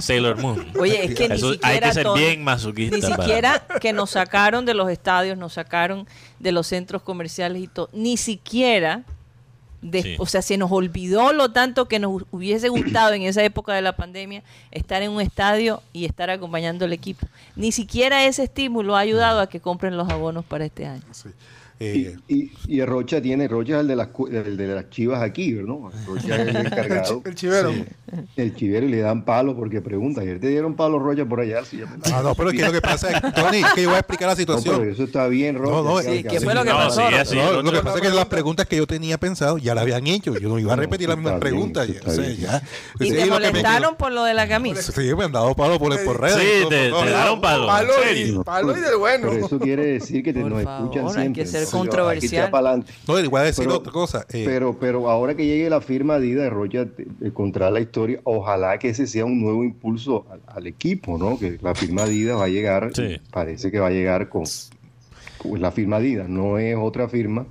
Sailor 0.00 0.38
Moon. 0.40 0.64
Oye, 0.78 1.04
es 1.04 1.14
que 1.16 1.28
ni 1.28 1.36
siquiera 1.38 1.68
hay 1.68 1.80
que 1.80 1.92
ser 1.92 2.02
Tony, 2.04 2.20
bien 2.20 2.44
masoquista. 2.44 2.96
Ni 2.96 3.02
para- 3.02 3.16
siquiera 3.16 3.66
que 3.80 3.92
nos 3.92 4.10
sacaron 4.10 4.64
de 4.64 4.74
los 4.74 4.88
estadios, 4.88 5.36
nos 5.36 5.54
sacaron 5.54 6.06
de 6.38 6.52
los 6.52 6.68
centros 6.68 7.02
comerciales 7.02 7.60
y 7.60 7.66
todo. 7.66 7.88
Ni 7.92 8.16
siquiera, 8.16 9.02
de- 9.82 10.02
Sí. 10.02 10.16
o 10.20 10.26
sea, 10.26 10.42
se 10.42 10.56
nos 10.58 10.70
olvidó 10.70 11.32
lo 11.32 11.50
tanto 11.50 11.86
que 11.88 11.98
nos 11.98 12.22
hubiese 12.30 12.68
gustado 12.68 13.12
en 13.14 13.22
esa 13.22 13.42
época 13.42 13.74
de 13.74 13.82
la 13.82 13.96
pandemia 13.96 14.44
estar 14.70 15.02
en 15.02 15.10
un 15.10 15.20
estadio 15.20 15.82
y 15.92 16.04
estar 16.04 16.30
acompañando 16.30 16.84
al 16.84 16.92
equipo. 16.92 17.26
Ni 17.56 17.72
siquiera 17.72 18.24
ese 18.24 18.44
estímulo 18.44 18.96
ha 18.96 19.00
ayudado 19.00 19.40
a 19.40 19.48
que 19.48 19.58
compren 19.58 19.96
los 19.96 20.08
abonos 20.08 20.44
para 20.44 20.64
este 20.66 20.86
año. 20.86 21.02
Sí. 21.10 21.30
Eh, 21.80 22.16
Y, 22.26 22.50
y 22.66 22.80
el 22.80 22.86
Rocha 22.88 23.20
tiene, 23.22 23.46
Rocha 23.46 23.74
es 23.76 23.80
el 23.82 23.88
de 23.88 23.96
las, 23.96 24.08
cu- 24.08 24.26
el 24.26 24.56
de 24.56 24.66
las 24.66 24.90
chivas 24.90 25.22
aquí, 25.22 25.52
¿no? 25.52 25.90
Rocha 26.06 26.34
es 26.42 26.48
el 26.48 26.56
encargado, 26.66 27.22
El 27.24 27.34
chivero. 27.36 27.72
el 28.36 28.54
chivero, 28.56 28.86
y 28.86 28.90
le 28.90 28.98
dan 28.98 29.24
palo 29.24 29.54
porque 29.54 29.80
pregunta. 29.80 30.22
Ayer 30.22 30.40
te 30.40 30.48
dieron 30.48 30.74
palo 30.74 30.98
Rocha 30.98 31.24
por 31.24 31.40
allá. 31.40 31.60
Ah, 32.12 32.20
no, 32.22 32.34
pero 32.34 32.50
es 32.50 32.56
que 32.58 32.64
lo 32.64 32.72
que 32.72 32.80
pasa 32.80 33.10
es, 33.10 33.34
Tony, 33.34 33.58
es 33.58 33.72
que 33.74 33.82
yo 33.82 33.88
voy 33.90 33.96
a 33.96 34.00
explicar 34.00 34.28
la 34.28 34.34
No, 34.34 34.36
pero 34.44 34.58
situación. 34.58 34.90
eso 34.90 35.04
está 35.04 35.28
bien, 35.28 35.56
Rocha. 35.56 35.70
No, 35.70 35.82
no, 35.84 35.96
que- 35.98 36.02
Sí, 36.16 36.22
que- 36.24 36.28
¿qué 36.30 36.40
fue 36.40 36.54
lo 36.54 36.64
que 36.64 36.70
No, 36.70 36.76
pasó? 36.76 37.08
sí, 37.08 37.14
así, 37.14 37.36
No, 37.36 37.62
lo 37.62 37.70
que 37.72 37.80
pasa 37.80 37.96
es 37.96 38.02
que 38.02 38.08
las 38.10 38.26
preguntas 38.26 38.66
que 38.66 38.76
yo 38.76 38.86
tenía 38.86 39.18
pensado 39.18 39.58
ya 39.58 39.74
las 39.74 39.82
habían 39.82 40.06
hecho. 40.08 40.36
Yo 40.36 40.48
no 40.48 40.58
iba 40.58 40.72
a 40.72 40.76
repetir 40.76 41.08
las 41.08 41.16
mismas 41.18 41.38
preguntas. 41.38 41.88
o 42.06 42.10
sea, 42.10 42.28
ya. 42.30 42.62
¿Y 42.98 43.04
Sí, 43.04 43.12
te 43.14 43.26
molestaron 43.26 43.94
por 43.96 44.10
lo 44.12 44.24
de 44.24 44.34
la 44.34 44.48
camisa? 44.48 44.82
Sí, 44.82 45.14
me 45.16 45.24
han 45.24 45.32
dado 45.32 45.54
palo 45.54 45.78
por, 45.78 45.96
por 46.04 46.20
redes. 46.20 46.38
Sí, 46.38 46.68
te, 46.68 46.90
daron 46.90 47.40
palo. 47.40 47.66
Palo 47.68 47.92
¿En 48.02 48.16
y, 48.16 48.80
del 48.80 48.96
bueno. 48.98 49.28
Pero 49.30 49.46
eso 49.46 49.58
quiere 49.60 49.84
decir 49.86 50.22
que 50.24 50.32
te, 50.32 50.40
nos 50.40 50.60
escuchan 50.60 51.06
hay 51.06 51.12
siempre. 51.12 51.42
Controversial. 51.70 52.50
No, 53.06 53.18
a 53.40 53.44
decir 53.44 53.64
Pero- 53.64 53.76
otra 53.78 53.92
cosa. 53.92 54.26
eh, 54.32 54.42
Pero, 54.44 54.78
pero 54.78 55.08
ahora 55.10 55.34
que 55.34 55.46
llegue 55.46 55.68
la 55.70 55.80
firma 55.80 56.14
Adidas 56.14 56.44
de 56.44 56.50
Rocha 56.50 56.86
te- 56.86 57.06
de 57.18 57.32
contra 57.32 57.70
la 57.70 57.80
historia, 57.80 58.20
ojalá 58.24 58.78
que 58.78 58.88
ese 58.90 59.06
sea 59.06 59.24
un 59.24 59.40
nuevo 59.40 59.64
impulso 59.64 60.26
al, 60.30 60.40
al 60.46 60.66
equipo, 60.66 61.18
¿no? 61.18 61.38
Que 61.38 61.58
la 61.62 61.74
firma 61.74 62.02
Adidas 62.04 62.38
va 62.38 62.44
a 62.44 62.48
llegar, 62.48 62.90
Sí. 62.94 63.18
parece 63.30 63.70
que 63.70 63.78
va 63.78 63.88
a 63.88 63.90
llegar 63.90 64.28
con, 64.28 64.44
con 65.38 65.60
la 65.60 65.70
firma 65.70 65.96
Adidas, 65.96 66.28
no 66.28 66.58
es 66.58 66.76
otra 66.76 67.08
firma. 67.08 67.46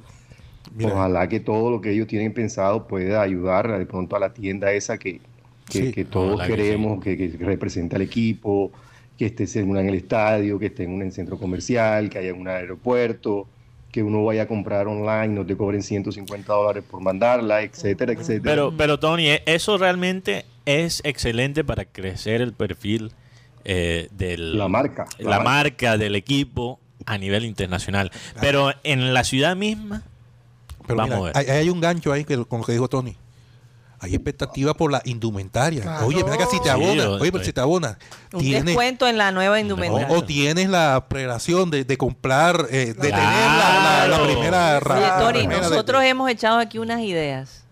Mira. 0.76 0.93
Ojalá 0.93 1.28
que 1.28 1.39
todo 1.39 1.72
lo 1.72 1.82
que 1.82 1.91
ellos 1.91 2.07
tienen 2.07 2.34
pensado 2.34 2.88
pueda 2.88 3.22
ayudar 3.22 3.78
de 3.80 3.86
pronto 3.86 4.15
a 4.15 4.20
la 4.20 4.34
tienda 4.34 4.72
esa 4.74 4.97
que, 4.97 5.22
que, 5.70 5.86
Sí. 5.88 5.91
que 5.91 6.05
todos 6.05 6.36
Ojalá 6.36 6.47
que 6.47 6.55
queremos, 6.55 7.03
que, 7.03 7.18
que 7.18 7.38
representa 7.39 7.95
al 7.95 8.03
equipo, 8.03 8.72
que 9.18 9.26
esté 9.26 9.45
en, 9.59 9.70
una 9.72 9.82
en 9.82 9.89
el 9.89 9.95
estadio, 9.95 10.59
que 10.59 10.68
esté 10.68 10.84
en 10.84 10.91
un 10.91 11.11
centro 11.11 11.39
comercial, 11.39 12.09
que 12.09 12.20
haya 12.20 12.30
en 12.30 12.39
un 12.39 12.47
aeropuerto, 12.47 13.47
que 13.91 14.03
uno 14.03 14.23
vaya 14.23 14.43
a 14.43 14.47
comprar 14.47 14.88
online, 14.88 15.29
no 15.29 15.45
te 15.45 15.55
cobren 15.55 15.81
150 15.81 16.51
dólares 16.53 16.83
por 16.89 17.01
mandarla, 17.01 17.61
etcétera, 17.61 18.13
etcétera. 18.13 18.43
Pero, 18.43 18.73
pero 18.75 18.99
Tony, 18.99 19.29
eh, 19.29 19.43
eso 19.45 19.77
realmente 19.77 20.45
es 20.65 21.01
excelente 21.05 21.63
para 21.63 21.85
crecer 21.85 22.41
el 22.41 22.53
perfil 22.53 23.13
eh, 23.63 24.09
del 24.11 24.57
La 24.57 24.67
marca, 24.67 25.07
la, 25.19 25.29
la 25.29 25.39
marca 25.39 25.97
del 25.97 26.15
equipo 26.15 26.79
a 27.05 27.17
nivel 27.17 27.45
internacional. 27.45 28.11
Pero 28.41 28.73
en 28.83 29.13
la 29.13 29.23
ciudad 29.23 29.55
misma, 29.55 30.03
Pero 30.85 30.97
Vamos 30.97 31.09
mira, 31.09 31.17
a 31.17 31.41
ver. 31.41 31.49
Hay, 31.51 31.57
hay 31.57 31.69
un 31.69 31.79
gancho 31.79 32.11
ahí 32.11 32.25
que, 32.25 32.43
con 32.45 32.59
lo 32.59 32.65
que 32.65 32.73
dijo 32.73 32.88
Tony. 32.88 33.15
Hay 34.00 34.14
expectativa 34.14 34.76
por 34.76 34.91
la 34.91 35.02
indumentaria. 35.06 35.82
Claro. 35.82 36.06
Oye, 36.06 36.24
mira 36.24 36.38
que 36.38 36.45
si 36.45 36.58
te 36.60 36.66
Sí, 36.66 36.70
abonas, 36.70 36.95
yo 37.06 37.14
oye, 37.16 37.32
pero 37.32 37.43
si 37.43 37.52
te 37.52 37.62
abonas, 37.62 37.98
Un 38.32 38.41
tienes, 38.41 38.66
descuento 38.66 39.08
en 39.08 39.18
la 39.18 39.32
nueva 39.32 39.60
indumentaria. 39.60 40.08
o, 40.10 40.20
o 40.20 40.24
tienes 40.24 40.70
la 40.70 41.06
prelación 41.10 41.72
de, 41.72 41.84
de 41.84 41.98
comprar, 41.98 42.68
eh, 42.70 42.88
de 42.88 42.93
tener 42.93 43.12
la, 43.14 43.20
la- 43.20 44.08
la 44.08 44.18
Claro. 44.18 44.24
primera 44.26 44.80
ra- 44.80 44.95
Oye, 44.98 45.02
la 45.08 45.20
Tony, 45.20 45.39
primera 45.39 45.62
de- 45.62 45.70
nosotros 45.72 46.04
hemos 46.04 46.30
echado 46.30 46.60
aquí 46.60 46.78
unas 46.78 47.02
ideas. 47.02 47.64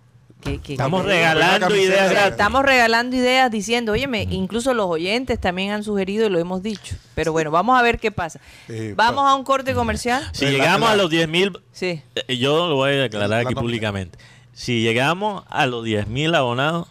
Que, 0.42 0.60
que- 0.62 0.74
estamos 0.74 1.02
que- 1.04 1.08
regalando 1.10 1.76
ideas 1.76 1.94
o 1.94 1.96
sea, 2.04 2.10
gratis. 2.12 2.32
estamos 2.32 2.64
regalando 2.64 3.16
ideas 3.16 3.50
diciendo, 3.52 3.92
óyeme, 3.94 4.24
incluso 4.30 4.74
los 4.76 4.86
oyentes 4.88 5.40
también 5.40 5.72
han 5.72 5.84
sugerido 5.84 6.26
y 6.28 6.30
lo 6.30 6.38
hemos 6.40 6.62
dicho. 6.64 6.96
Pero 7.16 7.32
bueno, 7.32 7.50
vamos 7.52 7.80
a 7.80 7.82
ver 7.82 8.00
qué 8.00 8.12
pasa. 8.12 8.40
Eh, 8.68 8.94
Vamos 8.96 9.24
pa- 9.24 9.32
a 9.32 9.36
un 9.36 9.44
corte 9.44 9.74
comercial. 9.74 10.28
Si 10.34 10.46
La- 10.46 10.52
llegamos 10.52 10.88
la- 10.90 10.94
a 10.94 10.96
los 10.98 11.10
10 11.10 11.28
mil, 11.30 11.52
Sí. 11.72 12.02
eh, 12.16 12.38
yo 12.38 12.68
lo 12.68 12.76
voy 12.76 12.92
a 12.92 12.96
declarar 13.04 13.30
La 13.30 13.38
aquí 13.50 13.56
públicamente. 13.56 14.20
Si 14.56 14.82
llegamos 14.82 15.44
a 15.50 15.66
los 15.68 15.84
10 15.84 16.08
mil 16.08 16.34
abonados, 16.34 16.88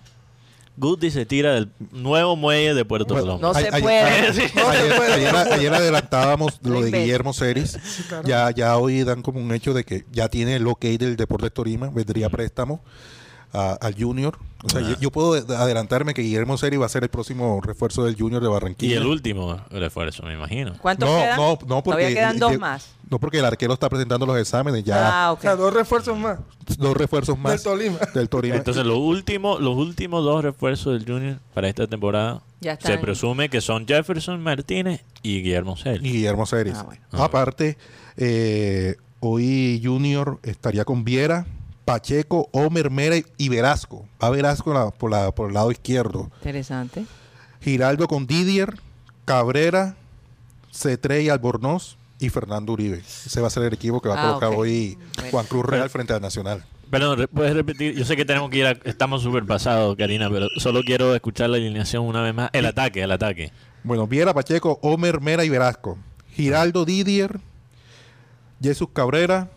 Goody 0.76 1.10
se 1.10 1.24
tira 1.24 1.54
del 1.54 1.70
nuevo 1.92 2.36
muelle 2.36 2.74
de 2.74 2.84
Puerto 2.84 3.14
Bueno, 3.14 3.38
Colón. 3.38 3.40
No 3.40 3.54
se 3.54 3.70
puede. 3.80 4.00
ayer- 4.00 4.28
No 4.28 4.32
se 4.34 4.42
ayer, 4.42 4.96
puede. 4.96 5.12
ayer- 5.14 5.34
ayer 5.52 5.74
adelantábamos 5.74 6.58
lo 6.62 6.82
de. 6.82 6.90
Guillermo 6.90 7.32
Ceris. 7.32 7.78
ya, 8.24 8.50
ya 8.50 8.76
hoy 8.76 9.02
dan 9.04 9.22
como 9.22 9.40
un 9.40 9.52
hecho 9.52 9.72
de 9.72 9.84
que 9.84 10.04
ya 10.12 10.28
tiene 10.28 10.56
el 10.56 10.66
ok 10.66 10.84
del 10.84 11.16
Deportes 11.16 11.52
Torima, 11.54 11.88
vendría 11.90 12.28
préstamo 12.28 12.82
a- 13.55 13.74
al 13.80 13.94
Junior. 13.94 14.36
O 14.64 14.68
sea, 14.70 14.80
Ah. 14.80 14.88
yo, 14.90 14.98
yo 14.98 15.11
puedo 15.11 15.34
adelantarme 15.34 16.14
que 16.14 16.22
Guillermo 16.22 16.57
Ceris 16.57 16.80
va 16.80 16.86
a 16.86 16.88
ser 16.88 17.02
el 17.02 17.11
próximo 17.11 17.61
refuerzo 17.62 18.05
del 18.05 18.16
Junior 18.16 18.42
de 18.42 18.48
Y 18.48 18.52
Barranquilla. 18.52 18.96
el 18.98 19.07
último 19.07 19.61
refuerzo, 19.70 20.22
me 20.24 20.32
imagino. 20.32 20.72
¿Cuántos 20.80 21.09
no, 21.09 21.16
quedan? 21.18 21.36
no, 21.36 21.46
no, 21.66 21.82
porque 21.82 21.82
Todavía 22.02 22.09
quedan 22.14 22.38
dos 22.38 22.50
de- 22.52 22.59
más. 22.59 22.88
No, 23.11 23.18
porque 23.20 23.38
el 23.40 23.44
arquero 23.44 23.74
está 23.74 23.90
presentando 23.90 24.24
los 24.24 24.38
exámenes, 24.38 24.82
ya 24.82 25.26
Ah, 25.26 25.30
O 25.30 25.34
ok. 25.34 25.40
sea, 25.42 25.57
dos 25.57 25.72
refuerzos 25.74 26.16
más. 26.18 26.38
dos 26.78 26.96
refuerzos 26.96 27.38
más 27.38 27.52
Del 27.52 27.62
Tolima. 27.62 27.98
del 28.14 28.28
Tolima. 28.30 28.57
Entonces, 28.57 28.86
los 28.86 28.96
últimos, 28.98 29.61
los 29.61 29.76
últimos 29.76 30.24
dos 30.24 30.42
refuerzos 30.42 30.94
del 30.94 31.05
Junior 31.07 31.38
para 31.52 31.68
esta 31.68 31.86
temporada 31.86 32.40
Ya 32.62 32.72
están. 32.72 32.92
se 32.92 32.98
presume 32.98 33.50
que 33.50 33.61
son 33.61 33.86
Jefferson 33.86 34.42
Martínez 34.42 35.02
y 35.22 35.42
Guillermo 35.42 35.76
y 35.78 35.82
Celis. 35.82 36.02
Guillermo 36.12 36.46
Ceris. 36.46 36.74
Ah, 36.78 36.82
bueno. 36.84 37.02
Aparte, 37.12 37.76
eh, 38.16 38.96
hoy 39.20 39.80
Junior 39.84 40.38
estaría 40.42 40.86
con 40.86 41.05
Viera, 41.05 41.44
Pacheco, 41.85 42.49
Omer 42.53 42.91
Mera 42.91 43.16
y 43.37 43.49
Velasco. 43.49 44.07
Va 44.22 44.30
Velasco 44.30 44.72
la- 44.72 44.91
por, 44.91 45.11
la, 45.11 45.30
por 45.32 45.49
el 45.49 45.55
lado 45.55 45.70
izquierdo. 45.70 46.30
Interesante. 46.41 47.05
Giraldo 47.61 48.09
con 48.09 48.26
Didier, 48.26 48.74
Cabrera, 49.24 49.97
Cetré 50.72 51.22
y 51.22 51.28
Albornoz 51.28 51.97
y 52.18 52.28
Fernando 52.30 52.72
Uribe. 52.72 52.99
Ese 52.99 53.41
va 53.41 53.49
a 53.49 53.51
ser 53.51 53.64
el 53.64 53.72
equipo 53.74 54.01
que 54.01 54.09
va 54.09 54.14
a 54.16 54.22
Ah, 54.22 54.26
colocar 54.39 54.59
hoy 54.59 54.97
Bueno. 55.16 55.30
Juan 55.30 55.47
Cruz 55.47 55.64
Real 55.66 55.91
frente 55.91 56.12
al 56.12 56.20
Nacional. 56.22 56.64
Perdón, 56.91 57.26
¿puedes 57.32 57.55
repetir? 57.55 57.95
Yo 57.97 58.05
sé 58.05 58.16
que 58.16 58.24
tenemos 58.24 58.51
que 58.51 58.59
ir 58.59 58.66
a, 58.66 58.70
Estamos 58.85 59.22
súper 59.22 59.45
pasados, 59.45 59.97
Karina, 59.97 60.30
pero 60.30 60.47
solo 60.59 60.82
quiero 60.85 61.14
escuchar 61.14 61.51
la 61.51 61.57
alineación 61.57 62.05
una 62.05 62.22
vez 62.22 62.35
más. 62.35 62.51
El 62.53 62.66
ataque, 62.66 63.03
el 63.03 63.11
ataque. 63.11 63.53
Bueno, 63.82 64.07
Viera, 64.07 64.32
Pacheco, 64.32 64.78
Omer 64.82 65.20
Mera 65.20 65.45
y 65.45 65.49
Velasco. 65.49 65.99
Giraldo, 66.32 66.85
Didier, 66.85 67.41
Jesús 68.62 68.89
Cabrera, 68.93 69.49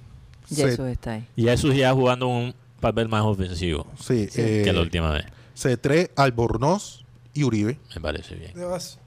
Ce- 0.56 0.70
eso 0.70 0.88
está 0.88 1.14
ahí. 1.14 1.28
Y 1.36 1.44
Jesús 1.44 1.76
ya 1.76 1.94
jugando 1.94 2.28
un 2.28 2.54
papel 2.80 3.08
más 3.10 3.24
ofensivo 3.24 3.88
sí, 4.00 4.30
eh, 4.36 4.62
que 4.64 4.72
la 4.74 4.82
última 4.82 5.12
vez. 5.12 5.26
Cetré, 5.56 6.12
Albornoz 6.16 7.04
y 7.34 7.44
Uribe. 7.44 7.80
Me 7.96 8.02
parece 8.02 8.36
bien. 8.36 8.54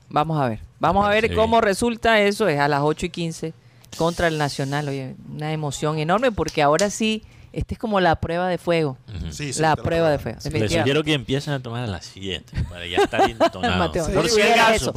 Vamos 0.09 0.41
a 0.41 0.49
ver. 0.49 0.61
Vamos 0.81 1.07
a 1.07 1.11
ver 1.11 1.29
Sí. 1.29 1.35
cómo 1.35 1.61
resulta 1.61 2.21
eso. 2.21 2.49
Es 2.49 2.59
a 2.59 2.67
las 2.69 2.81
8 2.83 3.07
y 3.07 3.11
15 3.11 3.53
contra 3.97 4.27
el 4.29 4.39
Nacional. 4.39 4.89
Oye, 4.89 5.15
una 5.31 5.53
emoción 5.53 5.99
enorme 5.99 6.33
porque 6.33 6.63
ahora 6.63 6.91
sí, 6.91 7.23
esta 7.53 7.75
es 7.75 7.79
como 7.79 8.01
la 8.01 8.17
prueba 8.17 8.49
de 8.49 8.59
fuego. 8.59 8.99
Sí, 9.31 9.53
sí, 9.53 9.61
la 9.63 9.77
prueba 9.77 10.11
de 10.11 10.19
fuego. 10.19 10.37
Les 10.37 10.45
definitivamente. 10.45 10.81
sugiero 10.81 11.05
que 11.05 11.13
empiecen 11.15 11.53
a 11.55 11.61
tomar 11.61 11.85
a 11.85 11.87
las 11.87 12.07
7 12.07 12.53
para 12.69 12.87
ya 12.87 12.99
estar 12.99 13.21
entonados. 13.31 13.79
Mateo, 13.79 14.05
por 14.07 14.15
no 14.15 14.23
si 14.25 14.29
sugieras 14.31 14.75
eso. 14.83 14.93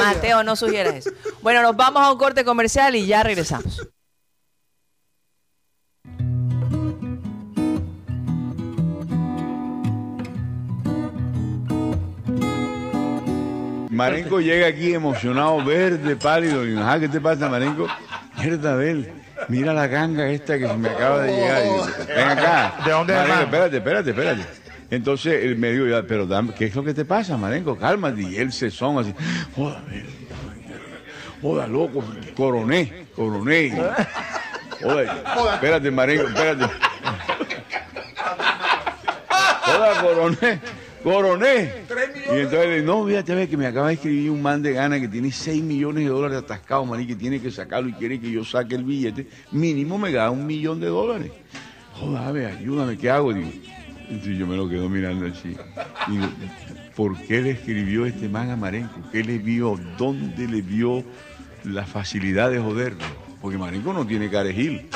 Mateo, 0.00 0.42
no 0.42 0.56
sugieras 0.56 0.94
eso. 0.96 1.10
Bueno, 1.42 1.62
nos 1.62 1.76
vamos 1.76 2.02
a 2.02 2.10
un 2.10 2.18
corte 2.18 2.44
comercial 2.44 2.96
y 2.96 3.06
ya 3.06 3.22
regresamos. 3.22 3.86
Marenco 13.96 14.40
llega 14.40 14.66
aquí 14.66 14.92
emocionado, 14.92 15.64
verde, 15.64 16.16
pálido. 16.16 16.66
Y, 16.66 16.76
ajá, 16.76 17.00
¿qué 17.00 17.08
te 17.08 17.20
pasa, 17.20 17.48
Marenco? 17.48 17.88
Mierda, 18.38 18.74
Abel, 18.74 19.10
mira 19.48 19.72
la 19.72 19.86
ganga 19.86 20.28
esta 20.28 20.58
que 20.58 20.66
se 20.68 20.76
me 20.76 20.90
acaba 20.90 21.22
de 21.22 21.32
llegar. 21.32 21.62
Digo, 21.62 21.86
Ven 22.06 22.28
acá. 22.28 22.74
¿De 22.84 22.90
dónde 22.90 23.14
Marenco, 23.14 23.42
espérate, 23.42 23.76
espérate, 23.78 24.10
espérate. 24.10 24.42
Entonces 24.90 25.44
él 25.44 25.56
me 25.56 25.72
dijo, 25.72 25.84
pero 26.06 26.28
¿qué 26.56 26.66
es 26.66 26.74
lo 26.74 26.84
que 26.84 26.94
te 26.94 27.04
pasa, 27.04 27.36
Marenco? 27.36 27.76
Cálmate. 27.76 28.22
Y 28.22 28.36
él 28.36 28.52
se 28.52 28.70
son 28.70 28.98
así. 28.98 29.14
Joda, 29.56 29.78
Abel. 29.78 30.06
Joda, 31.42 31.66
loco, 31.66 32.04
coroné, 32.36 33.06
coroné. 33.14 33.70
Joda, 34.80 35.54
espérate, 35.54 35.90
Marenco, 35.90 36.28
espérate. 36.28 36.66
Joda, 39.64 40.00
coroné, 40.00 40.60
coroné. 41.06 41.70
Y 42.32 42.38
entonces 42.40 42.68
le 42.68 42.80
digo, 42.80 42.98
no, 42.98 43.06
fíjate, 43.06 43.32
ve 43.36 43.48
que 43.48 43.56
me 43.56 43.68
acaba 43.68 43.88
de 43.88 43.94
escribir 43.94 44.28
un 44.28 44.42
man 44.42 44.60
de 44.60 44.72
gana 44.72 44.98
que 44.98 45.06
tiene 45.06 45.30
6 45.30 45.62
millones 45.62 46.02
de 46.02 46.10
dólares 46.10 46.38
atascados, 46.38 46.84
man, 46.84 47.00
y 47.00 47.06
que 47.06 47.14
tiene 47.14 47.40
que 47.40 47.52
sacarlo 47.52 47.88
y 47.88 47.92
quiere 47.92 48.18
que 48.18 48.28
yo 48.28 48.44
saque 48.44 48.74
el 48.74 48.82
billete. 48.82 49.28
Mínimo 49.52 49.98
me 49.98 50.10
da 50.10 50.32
un 50.32 50.44
millón 50.44 50.80
de 50.80 50.88
dólares. 50.88 51.30
Joda, 51.92 52.32
ve, 52.32 52.46
ayúdame, 52.46 52.98
¿qué 52.98 53.08
hago? 53.08 53.32
Digo, 53.32 53.48
entonces 54.08 54.36
yo 54.36 54.48
me 54.48 54.56
lo 54.56 54.68
quedo 54.68 54.88
mirando 54.88 55.26
así. 55.26 55.56
Digo, 56.08 56.26
¿por 56.96 57.16
qué 57.22 57.40
le 57.40 57.50
escribió 57.52 58.04
este 58.04 58.28
man 58.28 58.50
a 58.50 58.56
Marenco? 58.56 59.00
¿Qué 59.12 59.22
le 59.22 59.38
vio? 59.38 59.78
¿Dónde 59.96 60.48
le 60.48 60.60
vio 60.60 61.04
la 61.62 61.86
facilidad 61.86 62.50
de 62.50 62.58
joderlo? 62.58 63.04
Porque 63.40 63.56
Marenco 63.56 63.92
no 63.92 64.04
tiene 64.04 64.28
carejil. 64.28 64.88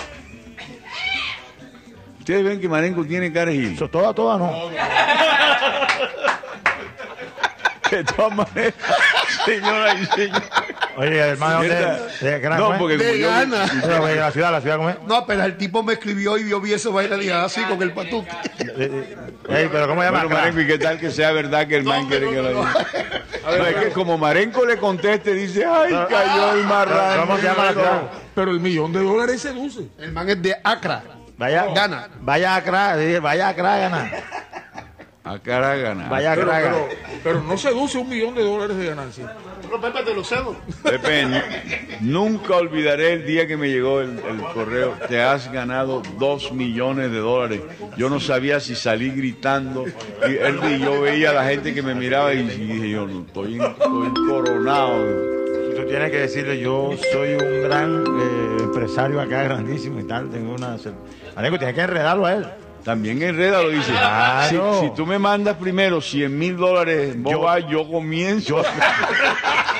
Ustedes 2.18 2.44
ven 2.44 2.60
que 2.60 2.68
Marenco 2.68 3.04
tiene 3.04 3.32
carejil. 3.32 3.74
Eso 3.74 3.88
toda, 3.88 4.12
toda 4.12 4.38
no. 4.38 4.50
De 7.90 8.04
todas 8.04 8.32
maneras, 8.34 8.74
señora 9.44 9.94
y 9.94 10.06
señor. 10.06 10.42
Oye, 10.96 11.18
hermano, 11.18 11.60
¿de, 11.62 12.38
gran 12.40 12.58
No, 12.58 12.78
porque 12.78 12.96
De 12.96 13.18
yo- 13.18 13.28
gana. 13.28 13.66
La 13.66 14.30
ciudad, 14.30 14.52
la 14.52 14.60
ciudad, 14.60 14.76
¿cómo 14.76 14.90
es? 14.90 14.96
No, 15.06 15.26
pero 15.26 15.44
el 15.44 15.56
tipo 15.56 15.82
me 15.82 15.94
escribió 15.94 16.36
y 16.38 16.48
yo 16.48 16.60
vi 16.60 16.72
eso 16.72 16.92
bailar 16.92 17.22
y 17.22 17.30
así 17.30 17.62
con 17.64 17.82
el 17.82 17.92
patuque. 17.92 18.30
De- 18.58 19.16
Ey, 19.48 19.68
pero 19.72 19.88
¿cómo 19.88 20.02
llama? 20.02 20.20
Bueno, 20.24 20.36
Marenco, 20.36 20.60
¿y 20.60 20.66
qué 20.66 20.78
tal 20.78 20.98
que 20.98 21.10
sea 21.10 21.32
verdad 21.32 21.66
que 21.66 21.76
el 21.76 21.84
man 21.84 22.06
quiere 22.06 22.28
que 22.28 22.36
lo 22.42 22.48
diga? 22.50 22.86
No, 23.44 23.66
es 23.66 23.74
que 23.76 23.88
como 23.90 24.18
Marenco 24.18 24.64
le 24.64 24.76
conteste, 24.76 25.32
dice, 25.34 25.64
ay, 25.64 25.92
cayó 26.08 26.52
el 26.54 26.64
marrano. 26.64 27.22
¿Cómo 27.22 27.36
se 27.38 27.42
llama 27.44 27.64
la 27.66 27.72
ciudad? 27.72 28.02
Pero 28.34 28.50
el 28.50 28.60
millón 28.60 28.92
de 28.92 29.02
dólares 29.02 29.40
seduce. 29.40 29.88
El 29.98 30.12
man 30.12 30.28
es 30.28 30.40
de 30.42 30.56
Acra. 30.62 31.02
Vaya, 31.36 31.66
Gana. 31.74 32.08
Vaya 32.20 32.52
a 32.54 32.56
Accra, 32.56 32.96
sí, 32.98 33.18
vaya 33.18 33.46
a 33.46 33.50
Accra, 33.50 33.78
gana. 33.78 34.10
A 35.22 35.38
cara 35.38 35.76
gana. 35.76 36.08
Vaya 36.08 36.32
a 36.32 36.34
Pero, 36.34 36.50
pero, 36.50 36.88
pero 37.22 37.42
no 37.42 37.58
seduce 37.58 37.98
un 37.98 38.08
millón 38.08 38.34
de 38.34 38.42
dólares 38.42 38.76
de 38.76 38.86
ganancia. 38.86 39.36
Pero 39.62 39.78
Pepe 39.80 40.02
te 40.02 40.14
lo 40.14 40.24
cedo. 40.24 40.56
Pepe, 40.82 41.26
nu- 41.26 41.40
nunca 42.00 42.56
olvidaré 42.56 43.12
el 43.12 43.26
día 43.26 43.46
que 43.46 43.56
me 43.58 43.68
llegó 43.68 44.00
el, 44.00 44.18
el 44.18 44.40
correo. 44.54 44.94
Te 45.08 45.20
has 45.22 45.52
ganado 45.52 46.02
dos 46.18 46.52
millones 46.52 47.12
de 47.12 47.18
dólares. 47.18 47.60
Yo 47.98 48.08
no 48.08 48.18
sabía 48.18 48.60
si 48.60 48.74
salí 48.74 49.10
gritando. 49.10 49.84
Y, 50.26 50.36
él- 50.36 50.58
y 50.70 50.80
yo 50.80 51.02
veía 51.02 51.30
a 51.30 51.34
la 51.34 51.44
gente 51.44 51.74
que 51.74 51.82
me 51.82 51.94
miraba 51.94 52.32
y, 52.32 52.38
y 52.38 52.42
dije, 52.44 52.88
yo 52.90 53.06
no, 53.06 53.20
estoy, 53.26 53.58
estoy 53.60 54.12
coronado. 54.26 55.04
Tú 55.76 55.86
tienes 55.86 56.10
que 56.10 56.18
decirle, 56.18 56.58
yo 56.60 56.92
soy 57.12 57.34
un 57.34 57.62
gran 57.62 58.04
eh, 58.18 58.56
empresario 58.64 59.20
acá, 59.20 59.42
grandísimo 59.42 60.00
y 60.00 60.04
tal. 60.04 60.30
Tengo 60.30 60.54
una... 60.54 60.76
Marenco, 61.36 61.58
tienes 61.58 61.74
que 61.76 61.82
enredarlo 61.82 62.24
a 62.26 62.32
él. 62.34 62.46
También 62.84 63.22
Enreda 63.22 63.62
lo 63.62 63.70
dice. 63.70 63.92
Claro. 63.92 64.80
Si, 64.80 64.86
si 64.86 64.94
tú 64.94 65.06
me 65.06 65.18
mandas 65.18 65.56
primero 65.56 66.00
100 66.00 66.38
mil 66.38 66.56
dólares, 66.56 67.20
boba, 67.20 67.58
yo, 67.60 67.88
comienzo. 67.88 68.62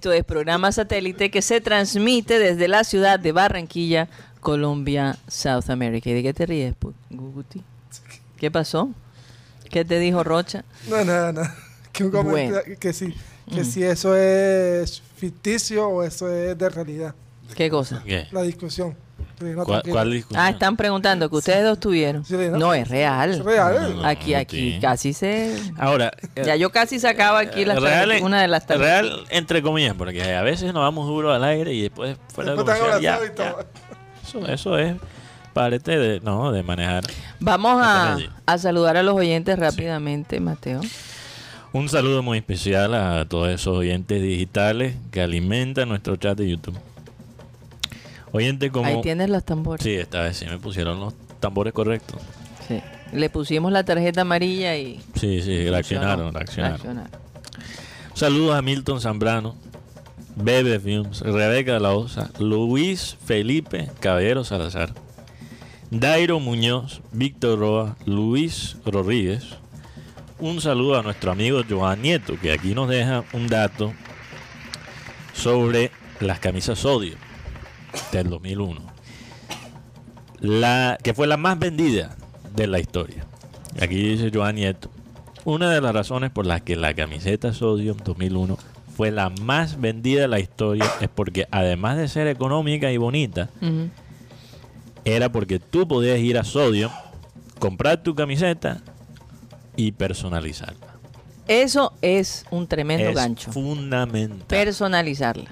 Esto 0.00 0.14
es 0.14 0.24
programa 0.24 0.72
satélite 0.72 1.30
que 1.30 1.42
se 1.42 1.60
transmite 1.60 2.38
desde 2.38 2.68
la 2.68 2.84
ciudad 2.84 3.20
de 3.20 3.32
Barranquilla, 3.32 4.08
Colombia, 4.40 5.18
South 5.28 5.68
America. 5.68 6.08
¿Y 6.08 6.14
de 6.14 6.22
qué 6.22 6.32
te 6.32 6.46
ríes, 6.46 6.74
Guguti? 7.10 7.62
¿Qué 8.38 8.50
pasó? 8.50 8.88
¿Qué 9.68 9.84
te 9.84 9.98
dijo 9.98 10.24
Rocha? 10.24 10.64
No, 10.88 11.04
nada, 11.04 11.34
nada. 11.34 11.54
Que, 11.92 12.04
un 12.04 12.76
que 12.80 12.94
sí, 12.94 13.14
que 13.52 13.62
si 13.62 13.82
eso 13.82 14.16
es 14.16 15.02
ficticio 15.16 15.86
o 15.86 16.02
eso 16.02 16.30
es 16.30 16.56
de 16.56 16.68
realidad. 16.70 17.14
¿Qué 17.54 17.68
cosa? 17.68 18.02
¿Qué? 18.06 18.26
La 18.32 18.40
discusión. 18.40 18.96
No, 19.40 19.64
¿Cuál, 19.64 19.66
tranquilo. 19.82 19.94
cuál 19.94 20.10
discusión? 20.12 20.42
Ah, 20.44 20.50
están 20.50 20.76
preguntando 20.76 21.28
que 21.30 21.36
ustedes 21.36 21.64
dos 21.64 21.80
tuvieron. 21.80 22.24
Sí, 22.24 22.34
¿no? 22.36 22.58
No, 22.58 22.74
es 22.74 22.88
real. 22.88 23.30
Es 23.30 23.44
real. 23.44 23.96
No, 23.96 24.04
Aquí, 24.06 24.32
no, 24.32 24.38
aquí, 24.38 24.78
casi 24.80 25.12
se... 25.12 25.56
Ahora, 25.78 26.12
Ya 26.44 26.56
yo 26.56 26.70
casi 26.70 27.00
sacaba 27.00 27.38
aquí 27.40 27.64
las 27.64 27.80
real, 27.80 28.10
tarjetas- 28.10 28.22
una 28.22 28.42
de 28.42 28.48
las 28.48 28.66
tarjetas. 28.66 29.02
real, 29.02 29.24
entre 29.30 29.62
comillas, 29.62 29.94
porque 29.96 30.22
a 30.34 30.42
veces 30.42 30.72
nos 30.74 30.82
vamos 30.82 31.06
duro 31.06 31.32
al 31.32 31.42
aire 31.44 31.72
y 31.72 31.82
después 31.82 32.16
fuera 32.32 32.52
de 32.52 32.56
Después 32.58 32.76
están 32.76 32.88
comercial, 32.90 33.02
ya, 33.02 33.14
abrazados 33.14 33.64
y 34.28 34.32
todo. 34.32 34.40
ya. 34.42 34.46
Eso, 34.48 34.52
eso 34.52 34.78
es 34.78 34.94
parte 35.52 35.98
de, 35.98 36.20
no, 36.20 36.52
de 36.52 36.62
manejar. 36.62 37.02
Vamos 37.40 37.80
a, 37.82 38.18
a 38.46 38.58
saludar 38.58 38.96
a 38.96 39.02
los 39.02 39.14
oyentes 39.16 39.58
rápidamente, 39.58 40.38
Mateo. 40.38 40.80
Un 41.72 41.88
saludo 41.88 42.22
muy 42.22 42.38
especial 42.38 42.94
a 42.94 43.24
todos 43.28 43.48
esos 43.48 43.76
oyentes 43.78 44.20
digitales 44.22 44.94
que 45.12 45.22
alimentan 45.22 45.88
nuestro 45.88 46.16
chat 46.16 46.36
de 46.36 46.48
YouTube. 46.50 46.76
Oyente 48.32 48.70
como... 48.70 48.86
Ahí 48.86 49.00
tienes 49.00 49.28
los 49.28 49.44
tambores. 49.44 49.82
Sí, 49.82 49.94
esta 49.94 50.22
vez 50.22 50.36
sí 50.36 50.46
me 50.46 50.58
pusieron 50.58 51.00
los 51.00 51.14
tambores 51.40 51.72
correctos. 51.72 52.20
Sí. 52.68 52.80
Le 53.12 53.28
pusimos 53.28 53.72
la 53.72 53.84
tarjeta 53.84 54.20
amarilla 54.20 54.76
y... 54.76 55.00
Sí, 55.14 55.42
sí, 55.42 55.68
reaccionaron, 55.68 56.32
reaccionaron. 56.32 56.78
Reaccionaron. 56.78 57.10
Saludos 58.14 58.54
a 58.54 58.62
Milton 58.62 59.00
Zambrano, 59.00 59.56
Bebe 60.36 60.78
Films, 60.78 61.20
Rebeca 61.20 61.74
de 61.74 61.80
la 61.80 61.92
Osa, 61.92 62.30
Luis 62.38 63.16
Felipe 63.24 63.88
Caballero 63.98 64.44
Salazar, 64.44 64.92
Dairo 65.90 66.38
Muñoz, 66.38 67.00
Víctor 67.12 67.58
Roa, 67.58 67.96
Luis 68.06 68.76
Rodríguez. 68.84 69.56
Un 70.38 70.60
saludo 70.60 70.98
a 70.98 71.02
nuestro 71.02 71.32
amigo 71.32 71.62
Joan 71.68 72.02
Nieto, 72.02 72.38
que 72.40 72.52
aquí 72.52 72.74
nos 72.74 72.88
deja 72.88 73.24
un 73.32 73.48
dato 73.48 73.92
sobre 75.34 75.90
las 76.20 76.38
camisas 76.38 76.78
Sodio 76.78 77.16
del 78.12 78.30
2001. 78.30 78.80
La, 80.40 80.98
que 81.02 81.14
fue 81.14 81.26
la 81.26 81.36
más 81.36 81.58
vendida 81.58 82.16
de 82.54 82.66
la 82.66 82.80
historia. 82.80 83.26
Aquí 83.80 83.96
dice 83.96 84.30
Joan 84.32 84.56
Nieto. 84.56 84.90
Una 85.44 85.70
de 85.70 85.80
las 85.80 85.94
razones 85.94 86.30
por 86.30 86.46
las 86.46 86.62
que 86.62 86.76
la 86.76 86.94
camiseta 86.94 87.52
Sodium 87.52 87.96
2001 88.04 88.58
fue 88.96 89.10
la 89.10 89.30
más 89.30 89.80
vendida 89.80 90.22
de 90.22 90.28
la 90.28 90.40
historia 90.40 90.84
es 91.00 91.08
porque 91.08 91.46
además 91.50 91.96
de 91.96 92.08
ser 92.08 92.26
económica 92.26 92.92
y 92.92 92.98
bonita, 92.98 93.48
era 95.04 95.32
porque 95.32 95.58
tú 95.58 95.88
podías 95.88 96.18
ir 96.18 96.36
a 96.36 96.44
Sodium, 96.44 96.90
comprar 97.58 98.02
tu 98.02 98.14
camiseta 98.14 98.82
y 99.76 99.92
personalizarla. 99.92 100.86
Eso 101.48 101.94
es 102.02 102.44
un 102.50 102.66
tremendo 102.66 103.08
es 103.08 103.14
gancho. 103.14 103.50
fundamental. 103.50 104.46
Personalizarla. 104.46 105.50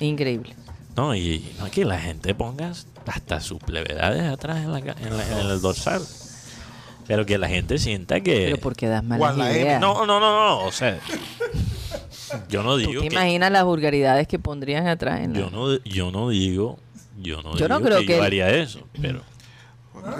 Increíble. 0.00 0.54
No, 0.96 1.14
y 1.14 1.54
no 1.58 1.70
que 1.70 1.84
la 1.84 1.98
gente 2.00 2.34
ponga 2.34 2.72
hasta 3.06 3.40
sus 3.40 3.58
plevedades 3.58 4.22
atrás 4.24 4.58
en, 4.58 4.72
la 4.72 4.78
en 4.78 5.16
la- 5.16 5.40
en 5.40 5.46
el 5.50 5.60
dorsal. 5.60 6.02
Pero 7.06 7.24
que 7.24 7.38
la 7.38 7.48
gente 7.48 7.78
sienta 7.78 8.20
que... 8.20 8.46
Pero 8.46 8.56
porque 8.58 8.88
das 8.88 9.04
malas 9.04 9.36
M. 9.36 9.50
ideas. 9.52 9.80
No, 9.80 10.06
no, 10.06 10.18
no, 10.18 10.58
no. 10.58 10.64
O 10.66 10.72
sea, 10.72 10.98
yo 12.48 12.62
no 12.64 12.72
¿Tú 12.72 12.78
digo 12.78 13.02
te 13.02 13.08
que... 13.08 13.14
imaginas 13.14 13.52
las 13.52 13.62
vulgaridades 13.64 14.26
que 14.26 14.38
pondrían 14.40 14.88
atrás 14.88 15.20
en 15.20 15.34
la... 15.34 15.38
Yo 15.38 15.50
no, 15.50 15.76
yo 15.84 16.10
no 16.10 16.30
digo... 16.30 16.78
Yo 17.18 17.42
no, 17.42 17.56
Yo 17.56 17.68
no 17.68 17.76
digo 17.78 17.88
creo 17.88 18.00
que, 18.00 18.06
que 18.06 18.12
yo 18.14 18.18
el- 18.18 18.24
haría 18.24 18.48
eso, 18.50 18.80
pero... 19.00 19.22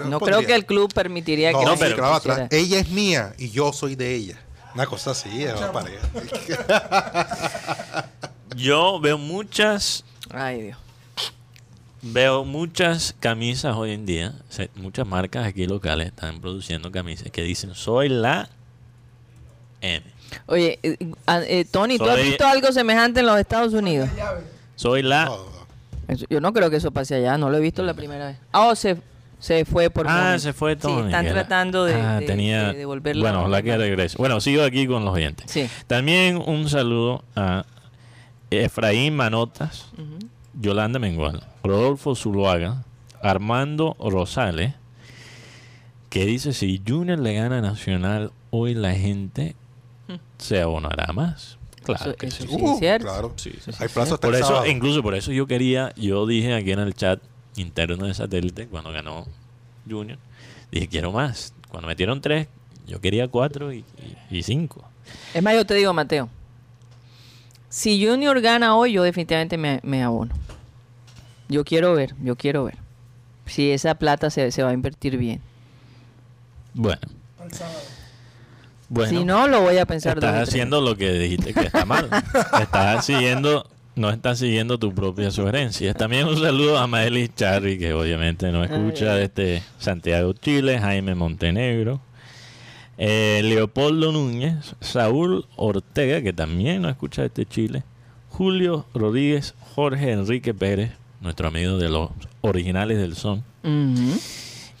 No 0.05 0.19
creo 0.19 0.41
que 0.45 0.55
el 0.55 0.65
club 0.65 0.91
permitiría 0.93 1.51
No, 1.51 1.59
que 1.59 1.65
no, 1.65 1.71
la 1.71 1.77
pero 1.77 2.05
atrás. 2.13 2.47
Ella 2.51 2.79
es 2.79 2.89
mía 2.89 3.33
y 3.37 3.49
yo 3.51 3.71
soy 3.73 3.95
de 3.95 4.15
ella. 4.15 4.39
Una 4.73 4.85
cosa 4.85 5.11
así. 5.11 5.29
Yo 8.55 8.99
veo 8.99 9.17
muchas... 9.17 10.03
Ay, 10.31 10.61
Dios. 10.61 10.77
Veo 12.01 12.45
muchas 12.45 13.15
camisas 13.19 13.75
hoy 13.75 13.91
en 13.91 14.05
día, 14.05 14.33
muchas 14.75 15.07
marcas 15.07 15.45
aquí 15.47 15.65
locales 15.65 16.07
están 16.07 16.39
produciendo 16.39 16.91
camisas 16.91 17.31
que 17.31 17.41
dicen 17.41 17.73
soy 17.73 18.07
la 18.09 18.49
M, 19.81 20.03
Oye, 20.45 20.79
eh, 20.83 20.97
eh, 21.47 21.65
Tony, 21.69 21.97
¿tú 21.97 22.05
has 22.05 22.17
Soy- 22.17 22.27
visto 22.29 22.45
algo 22.45 22.71
semejante 22.71 23.21
en 23.21 23.25
los 23.25 23.39
Estados 23.39 23.73
Unidos? 23.73 24.09
soy 24.75 25.01
la 25.01 25.31
yo 26.29 26.39
no 26.39 26.53
creo 26.53 26.69
que 26.69 26.77
eso 26.77 26.91
pase 26.91 27.15
allá, 27.15 27.37
no 27.37 27.49
lo 27.49 27.57
he 27.57 27.59
visto 27.61 27.83
la 27.83 27.93
primera 27.93 28.27
vez. 28.27 28.37
Ah, 28.53 28.67
oh, 28.67 28.75
se, 28.75 28.95
se 29.39 29.65
fue 29.65 29.89
por 29.89 30.07
Ah, 30.07 30.17
momento. 30.17 30.39
se 30.39 30.53
fue 30.53 30.73
Sí, 30.75 30.79
Tony. 30.81 31.07
están 31.07 31.25
era- 31.25 31.33
tratando 31.33 31.83
de, 31.83 31.95
Ah, 31.95 32.19
de- 32.19 32.25
tenía... 32.25 32.71
de 32.71 32.77
devolverla. 32.79 33.21
Bueno, 33.21 33.47
la 33.49 33.61
que 33.61 33.75
regrese. 33.75 34.17
Bueno, 34.17 34.39
sigo 34.39 34.63
aquí 34.63 34.87
con 34.87 35.03
los 35.03 35.13
oyentes. 35.13 35.51
Sí. 35.51 35.67
También 35.87 36.37
un 36.37 36.69
saludo 36.69 37.23
a 37.35 37.65
Efraín 38.49 39.15
Manotas, 39.17 39.87
Ujú. 39.97 40.16
Yolanda 40.59 40.99
Mengual, 40.99 41.43
Rodolfo 41.63 42.15
Zuluaga, 42.15 42.83
Armando 43.21 43.95
Rosales, 43.99 44.73
que 46.09 46.25
dice, 46.25 46.53
si 46.53 46.81
Junior 46.87 47.19
le 47.19 47.33
gana 47.33 47.59
a 47.59 47.61
Nacional, 47.61 48.31
hoy 48.49 48.73
la 48.73 48.93
gente 48.93 49.55
se 50.37 50.61
abonará 50.61 51.11
más. 51.13 51.57
Claro. 51.83 52.11
Eso- 52.11 52.15
que 52.15 52.25
eso 52.27 52.43
sí. 52.43 52.49
sí. 52.49 52.61
Uh, 52.61 52.77
¿cierto? 52.79 53.05
claro. 53.07 53.33
Sí, 53.37 53.51
sí, 53.63 53.71
Hay 53.79 53.87
plazo 53.89 54.15
hasta 54.15 54.27
Por 54.27 54.35
el 54.35 54.41
eso, 54.41 54.65
incluso 54.65 55.03
por 55.03 55.15
eso 55.15 55.31
yo 55.31 55.47
quería, 55.47 55.93
yo 55.95 56.25
dije 56.25 56.53
aquí 56.53 56.71
en 56.71 56.79
el 56.79 56.93
chat 56.95 57.21
interno 57.55 58.05
de 58.07 58.13
satélite, 58.13 58.67
cuando 58.67 58.91
ganó 58.91 59.25
Junior, 59.89 60.17
dije 60.71 60.87
quiero 60.87 61.11
más. 61.11 61.53
Cuando 61.69 61.87
metieron 61.87 62.19
tres, 62.21 62.47
yo 62.87 62.99
quería 63.01 63.27
cuatro 63.27 63.71
y, 63.73 63.83
y- 64.31 64.37
y 64.37 64.43
cinco. 64.43 64.83
Es 65.33 65.41
más, 65.43 65.53
yo 65.55 65.65
te 65.65 65.73
digo, 65.75 65.93
Mateo. 65.93 66.29
Si 67.69 68.05
Junior 68.05 68.39
gana 68.41 68.75
hoy, 68.75 68.93
yo 68.93 69.03
definitivamente 69.03 69.57
me, 69.57 69.79
me 69.83 70.03
abono. 70.03 70.33
Yo 71.49 71.63
quiero 71.63 71.93
ver, 71.93 72.13
yo 72.23 72.35
quiero 72.35 72.65
ver. 72.65 72.77
Si 73.45 73.71
esa 73.71 73.95
plata 73.95 74.29
se, 74.29 74.51
se 74.51 74.63
va 74.63 74.69
a 74.69 74.73
invertir 74.73 75.17
bien. 75.17 75.41
Bueno. 76.73 77.01
Bueno, 78.89 79.09
si 79.09 79.25
no, 79.25 79.47
lo 79.47 79.61
voy 79.61 79.77
a 79.77 79.85
pensar 79.85 80.17
estás 80.17 80.47
haciendo 80.47 80.79
lo 80.79 80.95
que 80.95 81.11
dijiste 81.11 81.53
que 81.53 81.61
está 81.61 81.85
mal. 81.85 82.09
estás 82.61 83.05
siguiendo, 83.05 83.69
no 83.95 84.09
estás 84.09 84.39
siguiendo 84.39 84.77
tu 84.77 84.93
propia 84.93 85.29
sugerencia. 85.31 85.93
También 85.93 86.27
un 86.27 86.37
saludo 86.37 86.77
a 86.77 86.87
Maelis 86.87 87.35
Charri, 87.35 87.77
que 87.77 87.93
obviamente 87.93 88.51
no 88.51 88.63
escucha 88.63 89.15
desde 89.15 89.61
Santiago, 89.77 90.33
Chile, 90.33 90.79
Jaime 90.79 91.15
Montenegro, 91.15 91.99
eh, 92.97 93.41
Leopoldo 93.43 94.11
Núñez, 94.13 94.75
Saúl 94.79 95.45
Ortega, 95.57 96.21
que 96.21 96.31
también 96.31 96.81
no 96.81 96.89
escucha 96.89 97.23
desde 97.23 97.45
Chile, 97.45 97.83
Julio 98.29 98.85
Rodríguez, 98.93 99.53
Jorge 99.75 100.11
Enrique 100.11 100.53
Pérez, 100.53 100.91
nuestro 101.27 101.49
amigo 101.49 101.77
de 101.77 101.89
los 101.89 102.09
originales 102.39 102.97
del 102.97 103.15
son. 103.17 103.43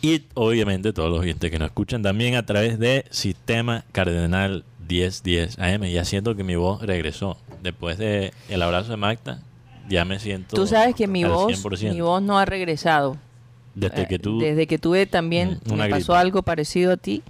Y 0.01 0.23
obviamente 0.33 0.93
todos 0.93 1.09
los 1.09 1.19
oyentes 1.19 1.51
que 1.51 1.59
nos 1.59 1.67
escuchan 1.67 2.01
también 2.01 2.35
a 2.35 2.45
través 2.45 2.79
de 2.79 3.03
Sistema 3.09 3.83
Cardenal 3.91 4.63
1010 4.87 5.59
AM. 5.59 5.83
Ya 5.91 6.05
siento 6.05 6.35
que 6.37 6.43
mi 6.45 6.55
voz 6.55 6.81
regresó. 6.81 7.37
Después 7.61 7.97
de 7.97 8.31
el 8.47 8.61
abrazo 8.61 8.91
de 8.91 8.97
Magda, 8.97 9.41
ya 9.89 10.05
me 10.05 10.19
siento. 10.19 10.55
Tú 10.55 10.67
sabes 10.67 10.95
que 10.95 11.07
mi 11.07 11.25
voz, 11.25 11.51
100%. 11.51 11.91
mi 11.93 11.99
voz 11.99 12.21
no 12.21 12.39
ha 12.39 12.45
regresado. 12.45 13.17
Desde 13.75 14.07
que 14.07 14.19
tú. 14.19 14.39
Desde 14.39 14.67
que 14.67 14.77
tuve 14.77 15.05
también, 15.05 15.59
Mm, 15.65 15.73
me 15.73 15.89
pasó 15.89 16.15
algo 16.15 16.43
parecido 16.43 16.93
a 16.93 16.97
ti. 16.97 17.23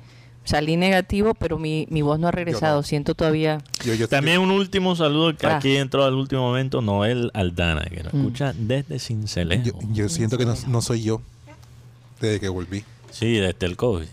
Salí 0.48 0.78
negativo, 0.78 1.34
pero 1.34 1.60
mi, 1.60 1.86
mi 1.90 2.02
voz 2.02 2.20
no 2.20 2.30
ha 2.30 2.32
regresado. 2.32 2.82
Siento 2.82 3.16
todavía... 3.16 3.58
Yo, 3.84 3.94
yo, 3.94 4.08
También 4.08 4.40
un 4.40 4.50
último 4.52 4.96
saludo 4.96 5.36
que 5.36 5.46
Ah. 5.46 5.58
aquí 5.58 5.76
entró 5.76 6.06
al 6.06 6.14
último 6.14 6.42
momento, 6.44 6.82
Noel 6.82 7.32
Aldana, 7.34 7.84
que 7.84 8.02
nos 8.04 8.14
Mm. 8.14 8.18
escucha 8.20 8.54
desde 8.58 8.98
Cincelejo. 9.00 9.64
yo, 9.66 9.74
yo 9.92 10.08
siento 10.10 10.38
que 10.38 10.46
no, 10.46 10.56
no 10.68 10.82
soy 10.82 11.04
yo 11.04 11.22
desde 12.22 12.40
que 12.40 12.48
volví. 12.48 12.86
Sí, 13.12 13.34
desde 13.34 13.66
el 13.66 13.76
COVID. 13.76 14.08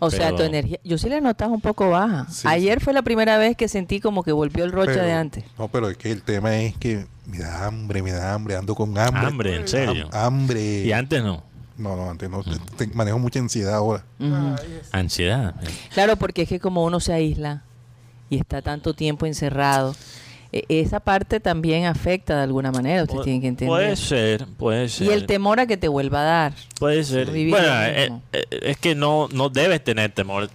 O 0.00 0.10
sea, 0.10 0.36
tu 0.36 0.42
energía... 0.42 0.78
Yo 0.84 0.98
sí 0.98 1.08
la 1.08 1.22
notas 1.22 1.48
un 1.48 1.62
poco 1.62 1.88
baja. 1.88 2.26
Sí, 2.30 2.46
Ayer 2.46 2.80
fue 2.82 2.92
la 2.92 3.00
primera 3.00 3.38
vez 3.38 3.56
que 3.56 3.68
sentí 3.68 4.00
como 4.00 4.22
que 4.22 4.32
volvió 4.32 4.64
el 4.64 4.72
rocha 4.72 4.92
Pero- 4.92 5.04
de 5.06 5.12
antes. 5.12 5.44
No, 5.58 5.68
pero 5.68 5.88
es 5.88 5.96
que 5.96 6.10
el 6.10 6.20
tema 6.20 6.54
es 6.58 6.76
que 6.76 7.06
me 7.26 7.38
da 7.38 7.64
hambre, 7.66 8.02
me 8.02 8.12
da 8.12 8.34
hambre, 8.34 8.54
ando 8.56 8.74
con 8.74 8.98
hambre. 8.98 9.26
Hambre, 9.26 9.56
en 9.56 9.66
serio. 9.68 10.10
Ham- 10.10 10.26
hambre. 10.26 10.84
Y 10.84 10.92
antes 10.92 11.22
no. 11.22 11.42
No, 11.76 11.96
no, 11.96 12.08
antes 12.10 12.30
no. 12.30 12.42
te- 12.76 12.86
manejo 12.88 13.18
mucha 13.18 13.40
ansiedad 13.40 13.74
ahora. 13.74 14.04
Ansiedad. 14.92 15.54
Claro, 15.92 16.16
porque 16.16 16.42
es 16.42 16.48
que 16.48 16.60
como 16.60 16.84
uno 16.84 17.00
se 17.00 17.12
aísla 17.12 17.64
y 18.30 18.36
está 18.38 18.62
tanto 18.62 18.94
tiempo 18.94 19.26
encerrado, 19.26 19.94
e- 20.52 20.64
esa 20.68 21.00
parte 21.00 21.40
también 21.40 21.86
afecta 21.86 22.36
de 22.36 22.42
alguna 22.44 22.70
manera, 22.70 23.02
ustedes 23.02 23.20
Pu- 23.20 23.24
tienen 23.24 23.40
que 23.42 23.48
entender. 23.48 23.68
Puede 23.68 23.96
ser, 23.96 24.46
puede 24.56 24.88
ser. 24.88 25.08
y 25.08 25.10
el 25.10 25.26
temor 25.26 25.58
a 25.58 25.66
que 25.66 25.76
te 25.76 25.88
vuelva 25.88 26.20
a 26.20 26.24
dar. 26.24 26.54
Puede 26.78 27.02
ser. 27.02 27.30
Vivir 27.32 27.50
Bueno, 27.50 27.66
lo 27.66 27.72
eh, 27.74 28.12
eh, 28.32 28.44
es 28.62 28.76
que 28.76 28.94
no, 28.94 29.28
no 29.32 29.48
debes 29.48 29.82
tener 29.82 30.12
temor 30.12 30.48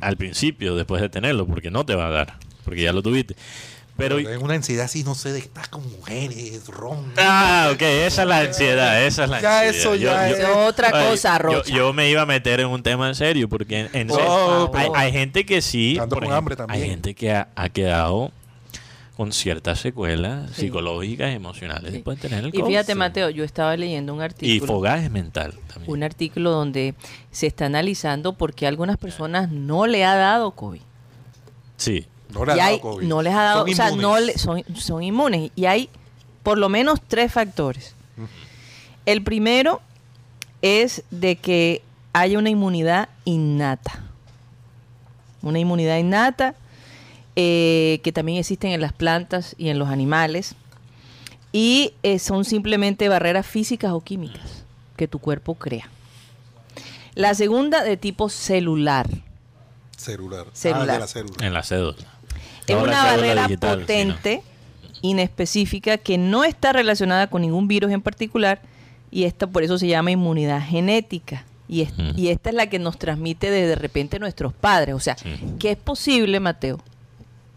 al 0.00 0.16
principio, 0.16 0.74
después 0.74 1.00
de 1.00 1.08
tenerlo, 1.08 1.46
porque 1.46 1.70
no 1.70 1.86
te 1.86 1.94
va 1.94 2.08
a 2.08 2.10
dar, 2.10 2.38
porque 2.64 2.82
ya 2.82 2.92
lo 2.92 3.02
tuviste. 3.02 3.36
Pero, 3.98 4.16
Tengo 4.16 4.44
una 4.44 4.54
ansiedad 4.54 4.84
así, 4.84 5.02
no 5.04 5.14
sé, 5.16 5.32
de 5.32 5.40
estar 5.40 5.68
con 5.70 5.82
mujeres, 5.90 6.66
ron. 6.68 7.12
ah, 7.18 7.70
ok, 7.74 7.82
esa 7.82 8.22
es 8.22 8.28
la 8.28 8.38
ansiedad, 8.38 9.02
esa 9.04 9.24
es 9.24 9.30
la 9.30 9.40
Ya 9.42 9.60
ansiedad. 9.60 9.76
eso 9.80 9.94
ya 9.96 10.30
es 10.30 10.44
otra 10.56 10.90
ay, 10.94 11.10
cosa, 11.10 11.32
yo- 11.36 11.42
Rocha. 11.42 11.74
Yo, 11.74 11.92
me 11.92 12.08
iba 12.08 12.22
a 12.22 12.26
meter 12.26 12.60
en 12.60 12.68
un 12.68 12.82
tema 12.82 13.08
en 13.08 13.16
serio, 13.16 13.48
porque 13.48 13.80
en, 13.80 13.88
en 13.92 14.06
Por 14.06 14.18
serio, 14.20 14.70
hay, 14.74 14.88
hay 14.94 15.12
gente 15.12 15.44
que 15.44 15.60
sí, 15.60 15.98
Ando 16.00 16.14
por 16.14 16.18
con 16.24 16.32
ejemplo, 16.32 16.36
hambre 16.38 16.56
también. 16.56 16.82
hay 16.84 16.88
gente 16.90 17.14
que 17.16 17.32
ha, 17.32 17.48
ha 17.56 17.68
quedado 17.70 18.30
con 19.16 19.32
ciertas 19.32 19.80
secuelas 19.80 20.48
Sí. 20.54 20.60
psicológicas 20.62 21.32
y 21.32 21.34
emocionales 21.34 21.90
Sí. 21.90 21.96
después 21.96 22.20
de 22.22 22.28
tener 22.28 22.44
el 22.44 22.50
Y 22.54 22.60
COVID. 22.60 22.66
fíjate, 22.70 22.94
Mateo, 22.94 23.30
yo 23.30 23.42
estaba 23.42 23.76
leyendo 23.76 24.14
un 24.14 24.20
Y 24.20 24.22
artículo. 24.22 24.72
fogaje 24.72 25.10
mental 25.10 25.54
también. 25.66 25.90
un 25.92 26.04
artículo 26.04 26.52
donde 26.52 26.94
se 27.32 27.48
está 27.48 27.66
analizando 27.66 28.34
por 28.34 28.54
qué 28.54 28.66
a 28.66 28.68
algunas 28.68 28.96
personas 28.96 29.50
no 29.50 29.88
le 29.88 30.04
ha 30.04 30.14
dado 30.14 30.52
COVID. 30.52 30.82
Sí, 31.76 32.06
No 32.32 32.44
le 32.44 32.52
ha 32.52 32.56
dado 32.56 32.68
hay- 32.70 32.80
COVID. 32.80 33.06
no 33.06 33.22
les 33.22 33.34
ha 33.34 33.42
dado, 33.42 33.60
Son 33.62 33.70
o 33.70 33.74
sea, 33.76 33.90
no 33.90 33.94
inmunes. 34.18 34.26
le- 34.26 34.38
son, 34.38 34.64
son 34.76 35.02
inmunes. 35.02 35.50
Y 35.56 35.64
hay 35.66 35.88
por 36.42 36.58
lo 36.58 36.68
menos 36.68 37.00
tres 37.06 37.32
factores. 37.32 37.94
El 39.06 39.22
primero 39.22 39.80
es 40.62 41.02
de 41.10 41.36
que 41.36 41.82
haya 42.12 42.38
una 42.38 42.50
inmunidad 42.50 43.08
innata. 43.24 44.02
Una 45.42 45.58
inmunidad 45.58 45.96
innata 45.98 46.54
eh, 47.36 48.00
que 48.02 48.12
también 48.12 48.38
existen 48.38 48.72
en 48.72 48.80
las 48.80 48.92
plantas 48.92 49.54
y 49.58 49.68
en 49.68 49.78
los 49.78 49.88
animales. 49.88 50.54
Y 51.52 51.94
eh, 52.02 52.18
son 52.18 52.44
simplemente 52.44 53.08
barreras 53.08 53.46
físicas 53.46 53.92
o 53.92 54.00
químicas 54.02 54.64
que 54.96 55.08
tu 55.08 55.18
cuerpo 55.20 55.54
crea. 55.54 55.88
La 57.14 57.34
segunda 57.34 57.82
de 57.82 57.96
tipo 57.96 58.28
celular. 58.28 59.08
Celular. 59.96 60.46
Ah, 60.48 60.50
Celular. 60.52 60.86
de 60.92 60.98
la 60.98 61.06
célula. 61.06 61.46
en 61.46 61.52
la 61.54 61.62
cédula. 61.62 62.06
Es 62.68 62.76
No 62.76 62.82
una 62.84 63.04
barrera 63.04 63.42
digital, 63.46 63.80
potente, 63.80 64.42
inespecífica, 65.02 65.98
que 65.98 66.18
no 66.18 66.44
está 66.44 66.72
relacionada 66.72 67.28
con 67.28 67.42
ningún 67.42 67.68
virus 67.68 67.90
en 67.92 68.02
particular 68.02 68.60
y 69.10 69.24
esta 69.24 69.46
por 69.46 69.62
eso 69.62 69.78
se 69.78 69.86
llama 69.88 70.10
inmunidad 70.10 70.62
genética. 70.66 71.44
Y, 71.68 71.82
es- 71.82 71.92
y 72.16 72.28
esta 72.28 72.48
es 72.50 72.54
la 72.56 72.68
que 72.68 72.78
nos 72.78 72.98
transmite 72.98 73.50
de, 73.50 73.66
de 73.66 73.74
repente 73.74 74.18
nuestros 74.18 74.52
padres. 74.54 74.94
O 74.94 75.00
sea, 75.00 75.16
Sí. 75.18 75.28
que 75.58 75.70
es 75.72 75.76
posible, 75.76 76.40
Mateo, 76.40 76.80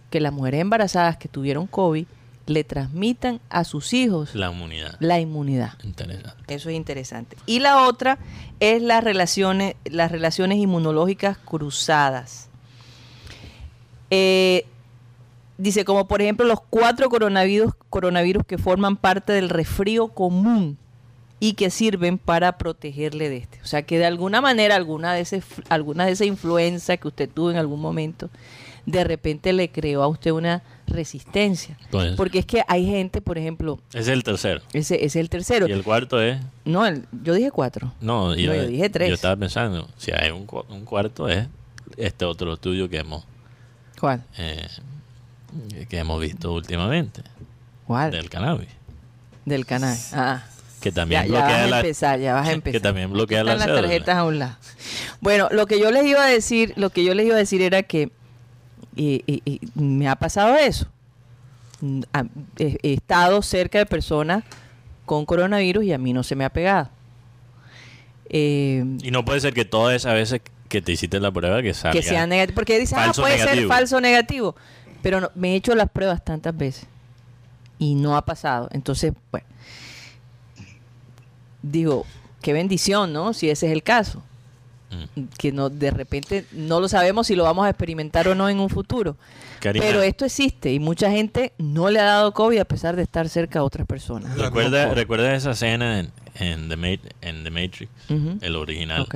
que 0.10 0.20
las 0.20 0.34
mujeres 0.34 0.60
embarazadas 0.62 1.18
que 1.18 1.28
tuvieron 1.30 1.68
COVID 1.68 2.06
le 2.48 2.64
transmitan 2.66 3.40
a 3.50 3.64
sus 3.64 3.94
hijos 3.94 4.36
La 4.36 4.52
inmunidad. 4.52 4.98
la 5.00 5.20
inmunidad. 5.20 5.74
Interesante. 5.84 6.54
Eso 6.54 6.70
es 6.70 6.76
interesante. 6.76 7.38
Y 7.46 7.60
la 7.60 7.88
otra 7.88 8.18
es 8.60 8.82
las 8.82 9.04
relaciones, 9.04 9.76
las 9.86 10.12
relaciones 10.12 10.58
inmunológicas 10.58 11.38
cruzadas. 11.38 12.50
Eh, 14.10 14.66
dice, 15.62 15.86
como 15.86 16.08
por 16.08 16.22
ejemplo 16.22 16.46
los 16.46 16.60
cuatro 16.70 17.10
coronavirus, 17.10 17.74
coronavirus 17.90 18.46
que 18.46 18.58
forman 18.58 18.98
parte 18.98 19.34
del 19.34 19.50
resfrío 19.50 20.10
común 20.10 20.78
y 21.40 21.54
que 21.54 21.70
sirven 21.70 22.18
para 22.18 22.58
protegerle 22.58 23.30
de 23.30 23.38
este. 23.38 23.60
O 23.64 23.66
sea 23.66 23.82
que 23.84 23.98
de 23.98 24.06
alguna 24.06 24.42
manera 24.42 24.76
alguna 24.76 25.14
de, 25.14 25.22
ese, 25.22 25.42
alguna 25.70 26.06
de 26.06 26.12
esa 26.12 26.26
influenza 26.26 26.98
que 26.98 27.08
usted 27.08 27.30
tuvo 27.30 27.50
en 27.52 27.58
algún 27.58 27.82
momento, 27.82 28.30
de 28.86 29.04
repente 29.04 29.52
le 29.54 29.70
creó 29.70 30.04
a 30.04 30.08
usted 30.08 30.32
una 30.32 30.62
resistencia. 30.88 31.78
Porque 32.18 32.40
es 32.40 32.46
que 32.46 32.64
hay 32.68 32.86
gente, 32.86 33.22
por 33.22 33.38
ejemplo, 33.38 33.80
ese 33.90 34.00
es 34.00 34.08
el 34.10 34.24
tercero. 34.24 34.62
ese, 34.74 34.96
ese 34.96 35.06
es 35.06 35.16
el 35.16 35.30
tercero. 35.30 35.68
Y 35.68 35.72
el 35.72 35.84
cuarto 35.84 36.22
es. 36.22 36.40
No, 36.66 36.86
el- 36.86 37.06
yo 37.24 37.34
dije 37.34 37.50
cuatro. 37.52 37.92
No, 38.02 38.36
yo, 38.36 38.52
No, 38.52 38.56
yo 38.56 38.68
dije 38.68 38.90
tres. 38.90 39.10
Yo 39.10 39.16
estaba 39.16 39.36
pensando, 39.36 39.88
si 39.98 40.12
hay 40.12 40.30
un, 40.32 40.48
un 40.70 40.86
cuarto 40.86 41.28
es 41.28 41.48
este 41.98 42.26
otro 42.26 42.54
estudio 42.54 42.88
que 42.90 42.98
hemos 43.00 43.26
¿Cuál? 44.00 44.24
eh, 44.38 44.68
que 45.90 45.98
hemos 46.00 46.20
visto 46.22 46.54
últimamente 46.54 47.22
¿Cuál? 47.88 48.12
del 48.12 48.30
cannabis, 48.30 48.70
Del 49.46 49.66
canal. 49.66 49.98
Ah, 50.14 50.44
que 50.80 50.90
ya, 50.90 50.96
también 50.96 51.24
ya 51.28 51.32
vas 51.34 51.42
bloquea 51.48 51.64
a 51.76 51.80
empezar, 51.80 52.20
ya 52.20 52.34
vas 52.34 52.46
a 52.46 52.50
que 52.50 52.56
empezar. 52.56 52.82
también 52.82 53.12
bloquea 53.12 53.44
la 53.44 53.56
las 53.56 53.66
cédula. 53.66 53.82
tarjetas 53.82 54.18
a 54.18 54.24
un 54.24 54.40
lado. 54.40 54.56
Bueno, 55.20 55.48
lo 55.52 55.66
que 55.68 55.80
yo 55.80 55.92
les 55.92 56.06
iba 56.06 56.24
a 56.24 56.28
decir, 56.28 56.74
lo 56.76 56.90
que 56.90 57.04
yo 57.04 57.14
les 57.14 57.26
iba 57.26 57.36
a 57.36 57.40
decir 57.40 57.62
era 57.62 57.84
que 57.84 58.12
y- 58.96 59.24
y- 59.28 59.42
y 59.46 59.62
me 59.80 60.08
ha 60.10 60.16
pasado 60.16 60.56
eso. 60.56 60.88
Mm, 61.82 62.02
He, 62.58 62.78
he 62.84 62.94
estado 62.94 63.42
cerca 63.42 63.78
de 63.80 63.86
personas 63.86 64.44
con 65.06 65.26
coronavirus 65.26 65.84
y 65.86 65.94
a 65.94 65.98
mí 65.98 66.14
no 66.14 66.24
se 66.24 66.36
me 66.36 66.46
ha 66.46 66.50
pegado. 66.50 66.90
Eh, 68.30 68.84
Y 69.04 69.12
no 69.12 69.26
puede 69.26 69.40
ser 69.42 69.54
que 69.54 69.66
todas 69.66 69.96
esas 69.96 70.14
veces 70.14 70.42
que 70.70 70.82
te 70.82 70.94
hiciste 70.94 71.20
la 71.20 71.32
prueba 71.32 71.62
que 71.62 71.74
salga 71.74 71.92
que 72.00 72.02
sean 72.06 72.30
negativos. 72.30 72.56
Porque 72.56 72.80
dicen, 72.80 72.98
ah, 73.00 73.12
puede 73.14 73.38
ser 73.38 73.68
falso 73.68 74.00
negativo. 74.00 74.56
Pero 75.02 75.22
no- 75.22 75.32
me 75.36 75.54
he 75.54 75.56
hecho 75.56 75.74
las 75.76 75.90
pruebas 75.90 76.24
tantas 76.24 76.56
veces 76.56 76.86
y 77.80 77.96
no 77.96 78.16
ha 78.16 78.24
pasado. 78.26 78.70
Entonces, 78.72 79.14
bueno, 79.32 79.48
digo, 81.62 82.06
qué 82.42 82.54
bendición, 82.54 83.14
¿no? 83.14 83.34
Si 83.34 83.50
ese 83.50 83.68
es 83.68 83.72
el 83.74 83.84
caso. 83.84 84.22
Mm. 85.16 85.24
Que 85.38 85.52
no, 85.54 85.70
de 85.70 85.90
repente 85.92 86.46
no 86.52 86.80
lo 86.82 86.90
sabemos 86.90 87.28
si 87.28 87.36
lo 87.36 87.44
vamos 87.44 87.66
a 87.66 87.70
experimentar 87.70 88.28
o 88.28 88.36
no 88.36 88.50
en 88.50 88.60
un 88.60 88.70
futuro. 88.70 89.16
Karina, 89.62 89.86
Pero 89.86 90.02
esto 90.02 90.26
existe 90.26 90.74
y 90.74 90.80
mucha 90.80 91.10
gente 91.12 91.54
no 91.58 91.90
le 91.90 92.00
ha 92.00 92.04
dado 92.06 92.34
COVID 92.34 92.58
a 92.60 92.66
pesar 92.66 92.96
de 92.96 93.04
estar 93.04 93.30
cerca 93.30 93.60
de 93.60 93.66
otras 93.66 93.88
personas. 93.88 94.38
recuerda, 94.38 94.94
recuerda 94.94 95.34
esa 95.36 95.52
escena 95.52 96.00
en, 96.00 96.12
en, 96.36 96.68
The 96.68 97.00
en 97.22 97.44
The 97.44 97.52
Matrix, 97.52 97.90
el 98.42 98.56
original, 98.56 99.04
Ok. 99.04 99.16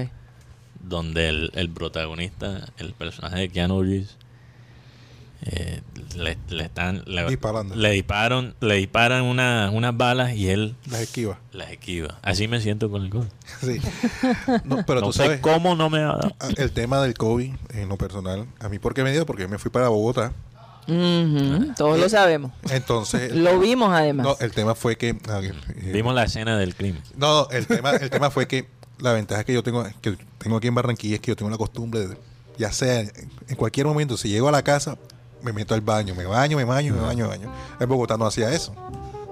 donde 0.81 1.27
el, 1.29 1.51
el 1.55 1.69
protagonista, 1.69 2.67
el 2.77 2.93
personaje 2.93 3.37
de 3.39 3.49
Keanu 3.49 3.81
Reeves, 3.81 4.17
eh, 5.45 5.81
le, 6.15 6.37
le 6.49 6.63
están 6.63 7.03
le, 7.05 7.27
Disparando. 7.27 7.75
le 7.75 7.91
disparan 7.91 8.55
le 8.61 8.75
disparan 8.75 9.23
una- 9.23 9.69
unas 9.71 9.95
balas 9.95 10.33
y 10.33 10.49
él 10.49 10.75
Las 10.89 11.01
esquivas. 11.01 11.37
las 11.51 11.69
esquiva 11.71 12.17
así 12.23 12.47
me 12.47 12.59
siento 12.61 12.89
con 12.89 13.03
el 13.03 13.09
COVID 13.09 13.27
Sí. 13.61 13.79
No, 14.63 14.83
pero 14.85 15.01
no 15.01 15.07
tú 15.07 15.13
sé 15.13 15.23
sabes, 15.23 15.39
cómo 15.41 15.75
no 15.75 15.89
me 15.89 16.03
va 16.03 16.13
a 16.13 16.17
dar 16.17 16.35
ah, 16.39 16.47
el 16.57 16.71
tema 16.71 17.01
del 17.01 17.13
COVID 17.15 17.51
en 17.73 17.89
lo 17.89 17.97
personal, 17.97 18.45
a 18.59 18.69
mí, 18.69 18.79
¿por 18.79 18.93
qué 18.93 19.03
me 19.03 19.11
dio? 19.11 19.25
Porque 19.25 19.43
yo 19.43 19.49
me 19.49 19.57
fui 19.59 19.69
para 19.71 19.89
Bogotá. 19.89 20.31
Ujú, 20.87 21.73
Todos 21.75 21.99
lo 21.99 22.07
sabemos. 22.09 22.51
Entonces, 22.69 23.31
Lo 23.35 23.59
vimos 23.59 23.91
además. 23.91 24.25
no, 24.25 24.37
el 24.39 24.51
tema 24.51 24.75
fue 24.75 24.97
que. 24.97 25.17
ah, 25.29 25.41
eh, 25.43 25.51
vimos 25.91 26.13
la 26.13 26.23
escena 26.25 26.57
del 26.57 26.75
crimen 26.75 27.01
No, 27.17 27.47
el 27.49 27.65
tema, 27.65 27.91
el 27.91 28.09
tema 28.11 28.29
fue 28.29 28.47
que 28.47 28.67
la 28.99 29.11
ventaja 29.13 29.43
que 29.43 29.53
yo 29.53 29.63
tengo, 29.63 29.83
que 30.01 30.15
tengo 30.37 30.57
aquí 30.57 30.67
en 30.67 30.75
Barranquilla 30.75 31.15
es 31.15 31.21
que 31.21 31.31
yo 31.31 31.35
tengo 31.35 31.49
la 31.49 31.57
costumbre 31.57 32.07
de, 32.07 32.17
ya 32.57 32.71
sea 32.71 32.99
en 33.01 33.55
cualquier 33.57 33.87
momento, 33.87 34.15
si 34.15 34.29
llego 34.29 34.47
a 34.47 34.51
la 34.51 34.61
casa, 34.63 34.97
me 35.45 35.53
meto 35.53 35.73
al 35.75 35.81
baño, 35.81 36.13
me 36.15 36.25
baño, 36.25 36.57
me 36.57 36.63
baño, 36.65 36.93
me 36.93 36.99
baño, 37.01 37.23
me 37.25 37.29
baño. 37.29 37.53
En 37.79 37.87
Bogotá 37.87 38.17
no 38.17 38.25
hacía 38.25 38.51
eso. 38.51 38.73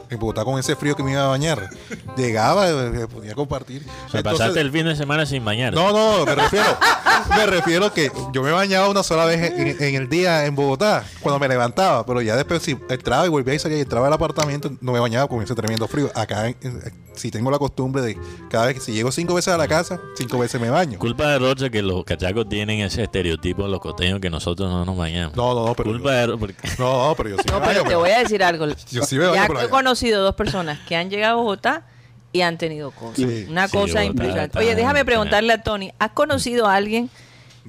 En 0.10 0.20
Bogotá 0.20 0.46
con 0.46 0.60
ese 0.60 0.76
frío 0.76 0.96
que 0.96 1.02
me 1.02 1.12
iba 1.14 1.24
a 1.26 1.28
bañar, 1.28 1.70
llegaba, 2.18 2.70
eh, 2.70 3.08
podía 3.12 3.34
compartir. 3.34 3.82
o 3.82 4.10
sea, 4.12 4.20
Entonces- 4.20 4.40
pasaste 4.40 4.62
el 4.62 4.72
fin 4.72 4.86
de 4.86 4.96
semana 4.96 5.26
sin 5.26 5.44
bañar 5.44 5.74
no, 5.74 5.92
no, 5.92 6.24
me 6.26 6.36
refiero, 6.36 6.68
me 7.36 7.46
refiero 7.48 7.92
que 7.92 8.12
yo 8.32 8.44
me 8.44 8.52
bañaba 8.52 8.90
una 8.90 9.02
sola 9.02 9.26
vez 9.26 9.52
en, 9.52 9.82
en 9.82 9.96
el 9.96 10.10
día 10.10 10.46
en 10.46 10.56
Bogotá, 10.56 11.04
cuando 11.22 11.40
me 11.40 11.48
levantaba, 11.48 12.06
pero 12.06 12.22
ya 12.22 12.36
después 12.36 12.62
si 12.62 12.78
entraba 12.90 13.26
y 13.26 13.30
volvía 13.30 13.56
y 13.56 13.60
salía 13.60 13.80
y 13.80 13.82
entraba 13.82 14.06
al 14.06 14.14
apartamento, 14.14 14.72
no 14.82 14.92
me 14.92 15.00
bañaba 15.00 15.28
con 15.28 15.42
ese 15.42 15.56
tremendo 15.56 15.88
frío. 15.88 16.12
Acá 16.14 16.48
en- 16.48 16.58
en- 16.62 17.03
si 17.16 17.32
tengo 17.32 17.50
la 17.52 17.60
costumbre 17.60 18.02
de 18.02 18.18
cada 18.50 18.66
vez 18.68 18.76
que 18.76 18.82
si 18.82 18.92
llego 18.94 19.12
cinco 19.12 19.34
veces 19.36 19.54
a 19.54 19.58
la 19.58 19.68
casa, 19.68 20.00
cinco 20.18 20.40
veces 20.40 20.60
me 20.60 20.70
baño. 20.70 20.98
culpa 21.00 21.28
de 21.28 21.40
Rocha 21.40 21.70
que 21.70 21.82
los 21.82 22.04
cachacos 22.04 22.48
tienen 22.50 22.82
ese 22.82 23.04
estereotipo 23.04 23.64
de 23.64 23.70
los 23.70 23.80
costeños 23.80 24.20
que 24.20 24.30
nosotros 24.30 24.70
no 24.72 24.84
nos 24.86 24.98
bañamos 24.98 25.36
No, 25.36 25.54
no, 25.54 25.66
no, 25.68 25.74
pero 25.76 25.92
culpa 25.92 26.12
de 26.14 26.28
Ro- 26.28 26.38
porque 26.40 26.56
no, 26.80 27.10
no, 27.10 27.16
pero 27.16 27.30
yo 27.30 27.38
sí 27.38 27.44
No, 27.52 27.60
me 27.60 27.68
pero 27.68 27.80
baño. 27.82 27.90
te 27.90 27.96
voy 27.96 28.10
a 28.12 28.20
decir 28.20 28.44
algo. 28.44 28.66
Yo 28.92 29.04
sí 29.04 29.16
me 29.18 29.26
baño 29.26 29.36
ya 29.36 29.48
por 29.48 29.58
he 29.58 29.60
allá. 29.62 29.70
conocido 29.70 30.24
dos 30.24 30.36
personas 30.36 30.80
que 30.88 30.96
han 30.96 31.10
llegado 31.10 31.34
a 31.40 31.42
Bogotá 31.42 31.86
y 32.32 32.42
han 32.42 32.58
tenido 32.58 32.92
cosas. 32.92 33.16
Sí. 33.18 33.46
Una 33.50 33.68
Sí, 33.68 33.74
cosa 33.74 33.86
Bogotá 34.00 34.04
impresionante. 34.06 34.58
Oye, 34.60 34.76
déjame 34.76 35.06
preguntarle 35.06 35.54
a 35.54 35.62
Tony, 35.62 35.92
¿has 36.00 36.12
conocido 36.12 36.68
a 36.68 36.76
alguien 36.76 37.10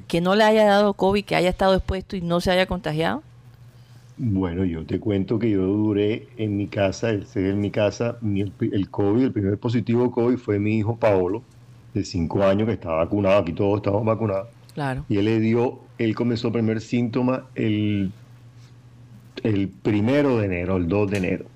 que 0.09 0.20
no 0.20 0.34
le 0.34 0.45
haya 0.45 0.64
dado 0.64 0.95
COVID, 0.95 1.24
que 1.24 1.36
haya 1.36 1.51
estado 1.51 1.74
expuesto 1.74 2.16
y 2.16 2.20
no 2.22 2.40
se 2.40 2.51
haya 2.51 2.66
contagiado? 2.66 3.22
Bueno, 4.16 4.64
yo 4.64 4.84
te 4.86 5.00
cuento 5.00 5.38
que 5.38 5.50
yo 5.50 5.62
duré 5.66 6.28
en 6.36 6.56
mi 6.56 6.68
casa, 6.68 7.10
en 7.10 7.60
mi 7.60 7.70
casa, 7.70 8.16
el, 8.22 8.88
COVID, 8.90 9.24
el 9.24 9.32
primer 9.32 9.58
positivo 9.58 10.10
COVID 10.12 10.36
fue 10.36 10.60
mi 10.60 10.78
hijo 10.78 10.96
Paolo, 10.96 11.42
de 11.94 12.04
5 12.04 12.44
años, 12.44 12.66
que 12.66 12.74
estaba 12.74 12.96
vacunado, 12.98 13.40
aquí 13.40 13.52
todos 13.52 13.78
estamos 13.78 14.04
vacunados. 14.04 14.48
Claro. 14.74 15.04
Y 15.08 15.18
él 15.18 15.24
le 15.24 15.40
dio, 15.40 15.80
él 15.98 16.14
comenzó 16.14 16.48
el 16.48 16.52
primer 16.52 16.80
síntoma 16.80 17.46
el, 17.56 18.12
el 19.42 19.68
primero 19.68 20.38
de 20.38 20.46
enero, 20.46 20.76
el 20.76 20.88
2 20.88 21.10
de 21.10 21.16
enero. 21.16 21.46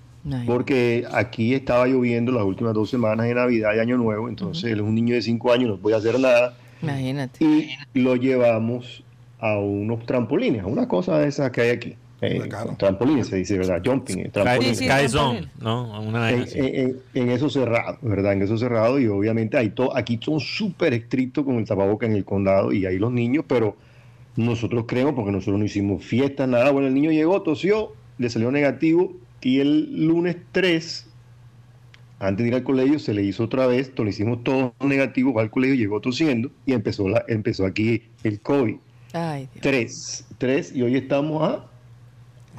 Porque 0.46 1.06
aquí 1.11 1.54
estaba 1.54 1.86
lloviendo 1.86 2.32
las 2.32 2.44
últimas 2.44 2.74
dos 2.74 2.90
semanas 2.90 3.26
de 3.26 3.34
Navidad 3.34 3.70
y 3.74 3.78
Año 3.78 3.96
Nuevo, 3.96 4.28
entonces 4.28 4.64
él 4.64 4.80
es 4.80 4.84
un 4.84 4.94
niño 4.94 5.14
de 5.14 5.22
5 5.22 5.52
años, 5.52 5.70
no 5.70 5.76
puede 5.78 5.96
hacer 5.96 6.18
nada. 6.18 6.54
Imagínate. 6.82 7.44
Y 7.44 8.00
lo 8.00 8.16
llevamos 8.16 9.04
a 9.38 9.59
unos 9.59 10.04
trampolines, 10.06 10.64
a 10.64 10.66
una 10.66 10.88
cosa 10.88 11.18
de 11.18 11.28
esas 11.28 11.50
que 11.50 11.61
hay 11.61 11.70
aquí. 11.70 11.96
Eh, 12.21 12.39
Bacano. 12.41 12.77
trampolines 12.77 13.29
se 13.29 13.37
dice, 13.37 13.57
¿verdad? 13.59 13.81
Jumping, 13.85 14.19
eh. 14.19 14.23
Sí, 14.25 14.25
sí, 14.25 14.31
trampolín. 14.33 15.09
Zone, 15.09 15.49
¿no? 15.61 16.01
Una 16.03 16.31
en, 16.33 16.45
en- 16.55 16.97
en- 17.14 17.31
eso 17.31 17.49
cerrado, 17.49 17.97
¿verdad? 18.03 18.33
En 18.33 18.43
eso 18.43 18.59
cerrado 18.59 18.99
y 18.99 19.07
obviamente 19.07 19.57
hay 19.57 19.71
to- 19.71 19.97
aquí 19.97 20.19
son 20.21 20.41
súper 20.41 20.95
estrictos 20.95 21.45
con 21.45 21.57
el 21.59 21.64
tapaboca 21.64 22.07
en 22.07 22.12
el 22.14 22.25
condado 22.25 22.73
y 22.73 22.87
ahí 22.87 22.99
los 22.99 23.12
niños, 23.12 23.45
pero 23.47 23.77
nosotros 24.35 24.85
creemos 24.89 25.14
porque 25.14 25.31
nosotros 25.31 25.59
no 25.61 25.64
hicimos 25.64 26.05
fiestas, 26.05 26.49
nada. 26.49 26.71
Bueno, 26.73 26.89
el 26.89 26.95
niño 26.95 27.12
llegó, 27.12 27.41
tosió, 27.43 27.93
le 28.19 28.29
salió 28.31 28.51
negativo 28.51 29.12
y 29.41 29.61
el 29.61 30.05
lunes 30.07 30.37
3, 30.51 31.07
antes 32.19 32.43
de 32.43 32.49
ir 32.49 32.55
al 32.57 32.64
colegio, 32.64 32.99
se 32.99 33.14
le 33.14 33.23
hizo 33.23 33.45
otra 33.45 33.69
vez, 33.69 33.93
lo 33.97 34.09
hicimos 34.09 34.43
todo 34.43 34.75
negativo, 34.85 35.33
va 35.33 35.43
al 35.43 35.51
colegio, 35.51 35.77
llegó 35.77 36.01
tosiendo 36.01 36.51
y 36.66 36.73
empezó, 36.73 37.09
la, 37.09 37.25
empezó 37.29 37.64
aquí 37.64 38.03
el 38.25 38.41
COVID. 38.41 38.75
Ay, 39.12 39.49
Dios. 39.55 39.62
3, 39.62 40.27
3 40.39 40.73
y 40.75 40.83
hoy 40.83 40.97
estamos 40.97 41.49
a 41.49 41.64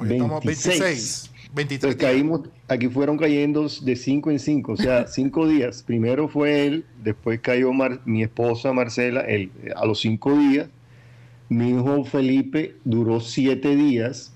Hoy 0.00 0.12
estamos 0.12 0.44
26. 0.44 0.80
26, 0.80 1.30
23 1.54 1.72
Entonces 1.94 1.96
caímos, 2.10 2.40
aquí 2.68 2.88
fueron 2.88 3.18
cayendo 3.18 3.66
de 3.82 3.96
5 3.96 4.30
en 4.30 4.38
5, 4.38 4.72
o 4.72 4.76
sea, 4.76 5.06
5 5.08 5.48
días. 5.48 5.82
Primero 5.82 6.28
fue 6.28 6.66
él, 6.66 6.84
después 7.02 7.40
cayó 7.40 7.72
Mar- 7.72 8.00
mi 8.04 8.22
esposa 8.22 8.72
Marcela 8.72 9.20
él, 9.22 9.50
a 9.76 9.84
los 9.86 10.00
5 10.00 10.38
días. 10.38 10.68
Mi 11.48 11.70
hijo 11.70 12.04
Felipe 12.04 12.76
duró 12.84 13.18
7 13.20 13.74
días 13.74 14.32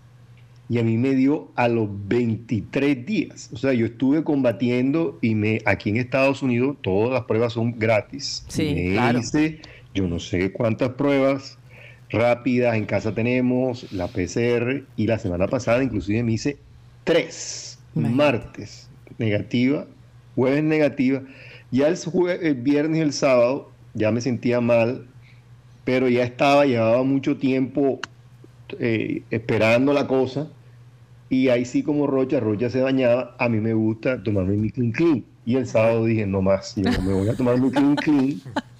y 0.68 0.78
a 0.78 0.82
mí 0.82 0.96
me 0.96 1.14
dio 1.14 1.48
a 1.54 1.68
los 1.68 1.88
23 2.08 3.06
días. 3.06 3.50
O 3.52 3.56
sea, 3.56 3.72
yo 3.72 3.86
estuve 3.86 4.24
combatiendo 4.24 5.18
y 5.22 5.34
me 5.36 5.60
aquí 5.66 5.90
en 5.90 5.98
Estados 5.98 6.42
Unidos 6.42 6.76
todas 6.82 7.12
las 7.12 7.22
pruebas 7.24 7.52
son 7.52 7.78
gratis. 7.78 8.44
Sí, 8.48 8.74
Me 8.74 8.92
claro. 8.94 9.20
hice, 9.20 9.60
yo 9.94 10.08
no 10.08 10.18
sé 10.18 10.50
cuántas 10.50 10.88
pruebas 10.94 11.56
rápidas 12.14 12.76
en 12.76 12.86
casa 12.86 13.14
tenemos, 13.14 13.92
la 13.92 14.12
PCR 14.12 14.92
y 14.96 15.06
la 15.06 15.18
semana 15.18 15.48
pasada 15.48 15.82
inclusive 15.84 16.22
me 16.22 16.32
hice 16.34 16.66
tres 17.04 17.86
Imagínate. 17.94 18.34
martes 18.34 18.90
negativa, 19.18 19.88
jueves 20.34 20.62
negativa. 20.64 21.22
Ya 21.70 21.88
el, 21.88 21.96
jue- 21.96 22.38
el 22.42 22.56
viernes 22.62 22.98
y 22.98 23.02
el 23.02 23.12
sábado 23.12 23.80
ya 23.92 24.10
me 24.12 24.20
sentía 24.20 24.60
mal, 24.60 25.14
pero 25.84 26.08
ya 26.08 26.24
estaba, 26.24 26.66
llevaba 26.66 27.02
mucho 27.04 27.38
tiempo 27.38 28.10
eh, 28.78 29.26
esperando 29.30 29.92
la 29.92 30.06
cosa. 30.08 30.54
Y 31.28 31.48
ahí 31.48 31.64
sí 31.64 31.82
como 31.82 32.06
Rocha, 32.06 32.40
Rocha 32.40 32.70
se 32.70 32.82
bañaba, 32.82 33.36
a 33.38 33.48
mí 33.48 33.60
me 33.60 33.74
gusta 33.74 34.22
tomarme 34.22 34.56
mi 34.56 34.70
clean 34.70 34.92
clean. 34.92 35.26
Y 35.44 35.56
el 35.56 35.66
sábado 35.66 36.04
dije, 36.06 36.26
no 36.26 36.42
más, 36.42 36.74
yo 36.76 36.90
no 36.90 37.02
me 37.02 37.12
voy 37.14 37.28
a 37.30 37.36
tomar 37.36 37.58
mi 37.58 37.70
clean 37.70 37.96
clean. 37.98 38.42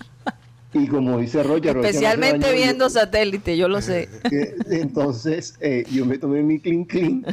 Y 0.74 0.86
como 0.88 1.18
dice 1.18 1.42
se 1.42 1.70
Especialmente 1.70 2.48
yo- 2.48 2.52
viendo 2.54 2.90
satélite, 2.90 3.56
yo 3.56 3.68
lo 3.68 3.80
sé. 3.80 4.08
eh, 4.30 4.54
Entonces, 4.70 5.54
eh, 5.60 5.84
yo 5.90 6.04
me 6.04 6.18
tomé 6.18 6.42
mi 6.42 6.58
clean 6.58 6.84
clean, 6.84 7.24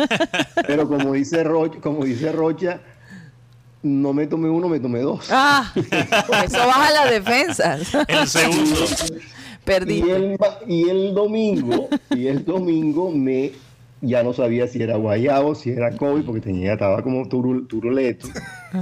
pero 0.66 0.88
como 0.88 1.12
dice 1.12 1.44
Rocha, 1.44 1.78
como 1.80 2.04
dice 2.04 2.32
Rocha, 2.32 2.80
no 3.82 4.12
me 4.12 4.26
tomé 4.26 4.48
uno, 4.50 4.68
me 4.68 4.80
tomé 4.80 5.00
dos. 5.00 5.26
Ah, 5.30 5.72
eso 6.44 6.58
baja 6.58 6.90
las 6.90 7.10
defensas. 7.10 7.94
El 8.08 8.26
segundo. 8.28 8.80
Perdí. 9.64 10.02
Y 10.04 10.10
el, 10.10 10.36
ma- 10.38 10.58
y 10.66 10.88
el 10.88 11.14
domingo, 11.14 11.88
y 12.10 12.26
el 12.26 12.44
domingo 12.44 13.10
me 13.10 13.52
ya 14.02 14.22
no 14.22 14.32
sabía 14.32 14.66
si 14.66 14.82
era 14.82 14.96
guayabo, 14.96 15.54
si 15.54 15.70
era 15.70 15.90
COVID, 15.96 16.24
porque 16.24 16.40
tenía, 16.40 16.72
estaba 16.72 17.02
como 17.02 17.22
turul- 17.26 17.66
turuleto, 17.68 18.28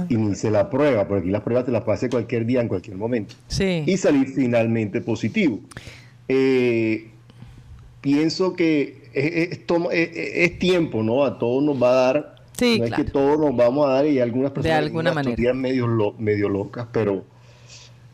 y 0.07 0.15
me 0.17 0.31
hice 0.31 0.49
la 0.49 0.69
prueba, 0.69 1.07
porque 1.07 1.21
aquí 1.23 1.29
las 1.31 1.41
pruebas 1.41 1.65
te 1.65 1.71
las 1.71 1.83
pasé 1.83 2.09
cualquier 2.09 2.45
día, 2.45 2.61
en 2.61 2.67
cualquier 2.69 2.95
momento. 2.97 3.35
Sí. 3.47 3.83
y 3.85 3.97
salí 3.97 4.25
finalmente 4.25 5.01
positivo. 5.01 5.59
Eh, 6.27 7.09
pienso 8.01 8.55
que 8.55 9.09
es, 9.13 9.51
es- 9.53 9.65
toma- 9.65 9.91
es- 9.91 10.09
es- 10.15 10.51
es 10.51 10.59
tiempo, 10.59 11.03
¿no? 11.03 11.25
A 11.25 11.37
todos 11.39 11.63
nos 11.63 11.81
va 11.81 11.89
a 11.91 11.93
dar. 12.13 12.35
Sí, 12.57 12.77
no 12.79 12.85
claro. 12.87 13.01
es 13.03 13.05
que 13.07 13.11
todos 13.11 13.39
nos 13.39 13.55
vamos 13.55 13.87
a 13.87 13.93
dar 13.93 14.05
y 14.07 14.19
algunas 14.19 14.51
personas 14.51 14.77
alguna 14.79 14.91
tienen 14.91 15.01
unas 15.13 15.15
manera. 15.15 15.35
teorías 15.35 15.55
medio, 15.55 15.87
lo- 15.87 16.13
medio 16.19 16.49
locas, 16.49 16.87
pero 16.91 17.23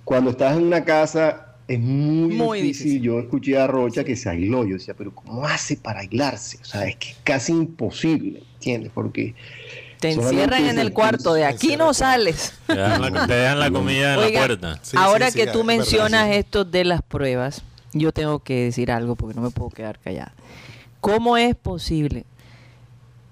cuando 0.03 0.29
estás 0.31 0.55
en 0.57 0.63
una 0.63 0.83
casa 0.85 1.44
es 1.67 1.79
muy, 1.79 2.35
Muy 2.35 2.61
difícil. 2.61 2.85
difícil. 2.85 3.01
Yo 3.01 3.19
escuché 3.19 3.57
a 3.57 3.67
Rocha 3.67 4.03
que 4.03 4.15
se 4.15 4.29
aisló. 4.29 4.65
Yo 4.65 4.75
decía, 4.75 4.93
pero 4.95 5.13
¿cómo 5.13 5.45
hace 5.47 5.77
para 5.77 6.01
aislarse? 6.01 6.59
O 6.61 6.65
sea, 6.65 6.85
es 6.87 6.95
que 6.97 7.09
es 7.11 7.17
casi 7.23 7.51
imposible, 7.53 8.43
¿entiendes? 8.55 8.91
Porque 8.93 9.33
Te 9.99 10.11
encierran 10.11 10.65
en 10.65 10.77
el 10.77 10.93
cuarto, 10.93 11.33
de 11.33 11.45
aquí 11.45 11.75
no 11.77 11.93
sales. 11.93 12.53
Te 12.67 12.75
dan 12.75 13.01
la, 13.01 13.25
te 13.27 13.37
dan 13.37 13.59
la 13.59 13.71
comida 13.71 14.13
en 14.13 14.19
Oiga, 14.19 14.41
la 14.41 14.45
puerta. 14.47 14.79
Sí, 14.83 14.95
Ahora 14.99 15.31
sí, 15.31 15.39
que 15.39 15.45
sí, 15.45 15.51
tú 15.51 15.61
es 15.61 15.65
verdad, 15.65 15.77
mencionas 15.79 16.27
sí. 16.29 16.35
esto 16.35 16.65
de 16.65 16.83
las 16.85 17.01
pruebas, 17.01 17.63
yo 17.93 18.11
tengo 18.11 18.39
que 18.39 18.65
decir 18.65 18.91
algo 18.91 19.15
porque 19.15 19.35
no 19.35 19.41
me 19.41 19.49
puedo 19.51 19.69
quedar 19.71 19.97
callada. 19.99 20.33
¿Cómo 21.01 21.37
es 21.37 21.55
posible, 21.55 22.25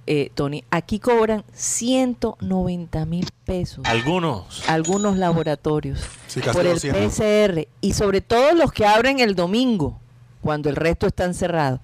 eh, 0.08 0.32
Tony? 0.36 0.64
Aquí 0.70 1.00
cobran 1.00 1.44
190 1.54 3.06
mil 3.06 3.28
pesos 3.46 3.86
Algunos. 3.86 4.64
algunos 4.68 5.18
laboratorios 5.18 6.02
Sí, 6.28 6.42
casi 6.42 6.58
por 6.58 6.66
el 6.66 6.74
200. 6.74 7.02
PCR 7.14 7.68
y 7.82 7.94
sobre 7.94 8.22
todo 8.22 8.54
los 8.54 8.72
que 8.72 8.86
abren 8.86 9.20
el 9.20 9.36
domingo, 9.36 10.00
cuando 10.42 10.70
el 10.70 10.76
resto 10.76 11.08
están 11.08 11.34
cerrados. 11.34 11.80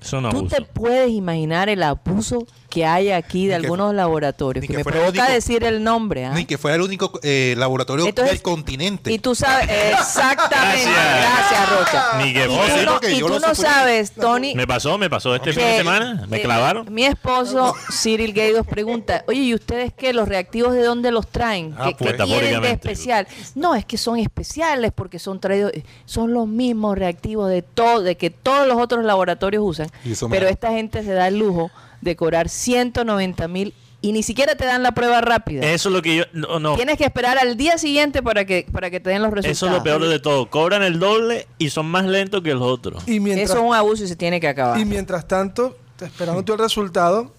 Son 0.00 0.28
¿Tú 0.30 0.46
te 0.46 0.60
puedes 0.62 1.10
imaginar 1.10 1.68
el 1.70 1.82
abuso 1.82 2.46
que 2.74 2.84
hay 2.84 3.10
aquí 3.12 3.46
de 3.46 3.54
Ni 3.54 3.60
que- 3.60 3.66
algunos 3.66 3.94
laboratorios, 3.94 4.62
ni 4.62 4.66
que, 4.66 4.72
que 4.72 4.78
me 4.78 4.82
fuera 4.82 4.98
el 4.98 5.02
provoca 5.04 5.22
único- 5.22 5.34
decir 5.34 5.64
el 5.64 5.84
nombre. 5.84 6.24
¿ah? 6.26 6.32
Ni 6.34 6.44
que 6.44 6.58
fuera 6.58 6.74
el 6.74 6.82
único 6.82 7.20
eh, 7.22 7.54
laboratorio 7.56 8.04
Entonces- 8.06 8.32
del 8.34 8.42
continente. 8.42 9.12
Y 9.12 9.18
tú 9.20 9.34
sabes, 9.34 9.68
exactamente, 9.92 10.82
Gracias. 10.90 11.20
gracias, 11.20 11.70
Rocha. 11.78 12.04
Ni 12.24 12.32
que 12.32 12.44
Y 12.44 12.46
tú 12.48 12.52
Sí, 12.54 12.84
no, 13.20 13.38
y 13.38 13.40
tú 13.40 13.54
sabes, 13.54 14.12
Tony, 14.12 14.54
Me 14.54 14.66
pasó, 14.66 14.98
me 14.98 15.08
pasó 15.08 15.34
este 15.34 15.50
que- 15.50 15.56
fin 15.56 15.64
de 15.64 15.76
semana. 15.78 16.26
Me 16.28 16.38
eh, 16.38 16.42
clavaron. 16.42 16.92
Mi 16.92 17.04
esposo, 17.04 17.74
Cyril 17.92 18.32
Gaydos, 18.32 18.66
pregunta, 18.66 19.24
oye, 19.28 19.40
¿y 19.40 19.54
ustedes 19.54 19.92
qué? 19.96 20.12
¿Los 20.12 20.28
reactivos 20.28 20.72
de 20.74 20.82
dónde 20.82 21.10
los 21.10 21.26
traen? 21.28 21.74
Ah, 21.78 21.86
¿Qué, 21.96 22.04
qué 22.04 22.12
tienen 22.14 22.60
de 22.60 22.70
especial? 22.70 23.26
No, 23.54 23.74
es 23.74 23.84
que 23.84 23.96
son 23.98 24.18
especiales 24.18 24.92
porque 24.94 25.18
son 25.18 25.38
traídos, 25.40 25.72
son 26.04 26.32
los 26.32 26.46
mismos 26.48 26.98
reactivos 26.98 27.48
de 27.50 27.62
todo, 27.62 28.02
de 28.02 28.16
que 28.16 28.30
todos 28.30 28.66
los 28.66 28.78
otros 28.78 29.04
laboratorios 29.04 29.62
usan. 29.64 29.88
Pero 30.30 30.48
esta 30.48 30.70
gente 30.72 31.02
se 31.02 31.12
da 31.12 31.28
el 31.28 31.38
lujo 31.38 31.70
de 32.04 32.16
cobrar 32.16 32.48
190 32.48 33.48
mil 33.48 33.74
y 34.00 34.12
ni 34.12 34.22
siquiera 34.22 34.54
te 34.54 34.66
dan 34.66 34.82
la 34.82 34.92
prueba 34.92 35.22
rápida. 35.22 35.66
Eso 35.66 35.88
es 35.88 35.94
lo 35.94 36.02
que 36.02 36.16
yo. 36.16 36.24
No, 36.34 36.60
no. 36.60 36.76
Tienes 36.76 36.98
que 36.98 37.04
esperar 37.04 37.38
al 37.38 37.56
día 37.56 37.78
siguiente 37.78 38.22
para 38.22 38.44
que 38.44 38.66
para 38.70 38.90
que 38.90 39.00
te 39.00 39.08
den 39.08 39.22
los 39.22 39.30
resultados. 39.32 39.56
Eso 39.56 39.66
es 39.66 39.72
lo 39.72 39.82
peor 39.82 40.06
de 40.06 40.20
todo. 40.20 40.50
Cobran 40.50 40.82
el 40.82 40.98
doble 40.98 41.46
y 41.56 41.70
son 41.70 41.86
más 41.86 42.04
lentos 42.04 42.42
que 42.42 42.52
los 42.52 42.62
otros. 42.62 43.02
Y 43.08 43.18
mientras, 43.18 43.50
Eso 43.50 43.58
es 43.60 43.64
un 43.66 43.74
abuso 43.74 44.04
y 44.04 44.08
se 44.08 44.16
tiene 44.16 44.40
que 44.40 44.48
acabar. 44.48 44.78
y 44.78 44.84
mientras 44.84 45.26
tanto, 45.26 45.78
esperando 46.00 46.44
tú 46.44 46.52
el 46.52 46.58
resultado, 46.58 47.32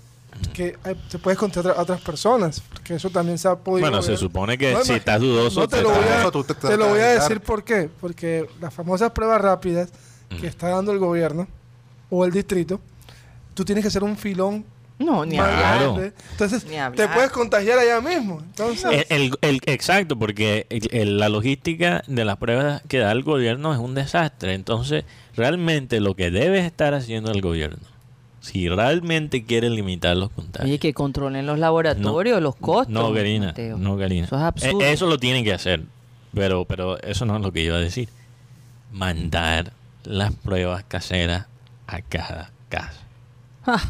que 0.53 0.75
te 1.09 1.19
puedes 1.19 1.37
contar 1.37 1.67
a 1.67 1.81
otras 1.81 2.01
personas, 2.01 2.61
porque 2.73 2.95
eso 2.95 3.09
también 3.09 3.37
se 3.37 3.47
ha 3.47 3.55
podido 3.55 3.87
Bueno, 3.87 4.01
se 4.01 4.17
supone 4.17 4.57
que 4.57 4.73
No, 4.73 4.83
si 4.83 4.93
estás 4.93 5.19
dudoso, 5.21 5.61
no 5.61 5.67
te 5.67 5.77
te 5.77 5.83
lo 5.83 5.89
a, 5.91 6.31
te 6.31 6.53
te 6.55 6.77
lo 6.77 6.89
voy 6.89 6.99
a 6.99 7.07
decir 7.09 7.41
por 7.41 7.63
qué. 7.63 7.89
Porque 8.01 8.47
las 8.59 8.73
famosas 8.73 9.11
pruebas 9.11 9.39
rápidas 9.39 9.89
que 10.41 10.47
está 10.47 10.69
dando 10.69 10.91
el 10.91 10.99
gobierno 10.99 11.47
o 12.09 12.25
el 12.25 12.31
distrito, 12.31 12.79
tú 13.55 13.65
tienes 13.65 13.83
que 13.83 13.87
hacer 13.87 14.03
un 14.03 14.15
filón 14.17 14.63
no, 14.97 15.25
ni 15.25 15.37
hablar. 15.37 15.59
Claro. 15.79 16.11
Entonces, 16.31 16.65
Ni 16.65 16.77
te 16.95 17.07
puedes 17.09 17.29
contagiar 17.31 17.77
allá 17.79 17.99
mismo. 17.99 18.39
Entonces, 18.39 19.05
El, 19.09 19.21
el- 19.23 19.33
el- 19.41 19.59
exacto, 19.65 20.17
porque 20.17 20.67
el- 20.69 20.87
el- 20.91 21.17
la 21.17 21.27
logística 21.27 22.01
de 22.07 22.23
las 22.23 22.37
pruebas 22.37 22.81
que 22.87 22.99
da 22.99 23.11
el 23.11 23.23
gobierno 23.23 23.73
es 23.73 23.79
un 23.79 23.93
desastre. 23.93 24.53
Entonces, 24.53 25.03
realmente 25.35 25.99
lo 25.99 26.15
que 26.15 26.31
debe 26.31 26.59
estar 26.65 26.93
haciendo 26.93 27.31
el 27.33 27.41
gobierno, 27.41 27.79
si 28.39 28.69
realmente 28.69 29.43
quiere 29.43 29.69
limitar 29.69 30.15
los 30.15 30.29
contagios. 30.29 30.69
Oye, 30.69 30.79
que 30.79 30.93
controlen 30.93 31.45
los 31.45 31.59
laboratorios, 31.59 32.41
los 32.41 32.55
costos. 32.55 32.93
No, 32.93 33.13
Karina, 33.13 33.53
no, 33.77 33.97
Karina. 33.97 34.27
Eso 34.27 34.37
es 34.37 34.41
absurdo. 34.43 34.79
E- 34.81 34.93
Eso 34.93 35.07
lo 35.07 35.17
tienen 35.17 35.43
que 35.43 35.51
hacer, 35.51 35.83
pero, 36.33 36.63
pero 36.63 36.97
eso 37.01 37.25
no 37.25 37.35
es 37.35 37.41
lo 37.41 37.51
que 37.51 37.63
iba 37.63 37.75
a 37.75 37.79
decir. 37.81 38.07
Mandar 38.93 39.73
las 40.05 40.33
pruebas 40.33 40.85
caseras 40.87 41.47
a 41.87 42.01
cada 42.01 42.51
casa, 42.69 43.01
Ah, 43.65 43.81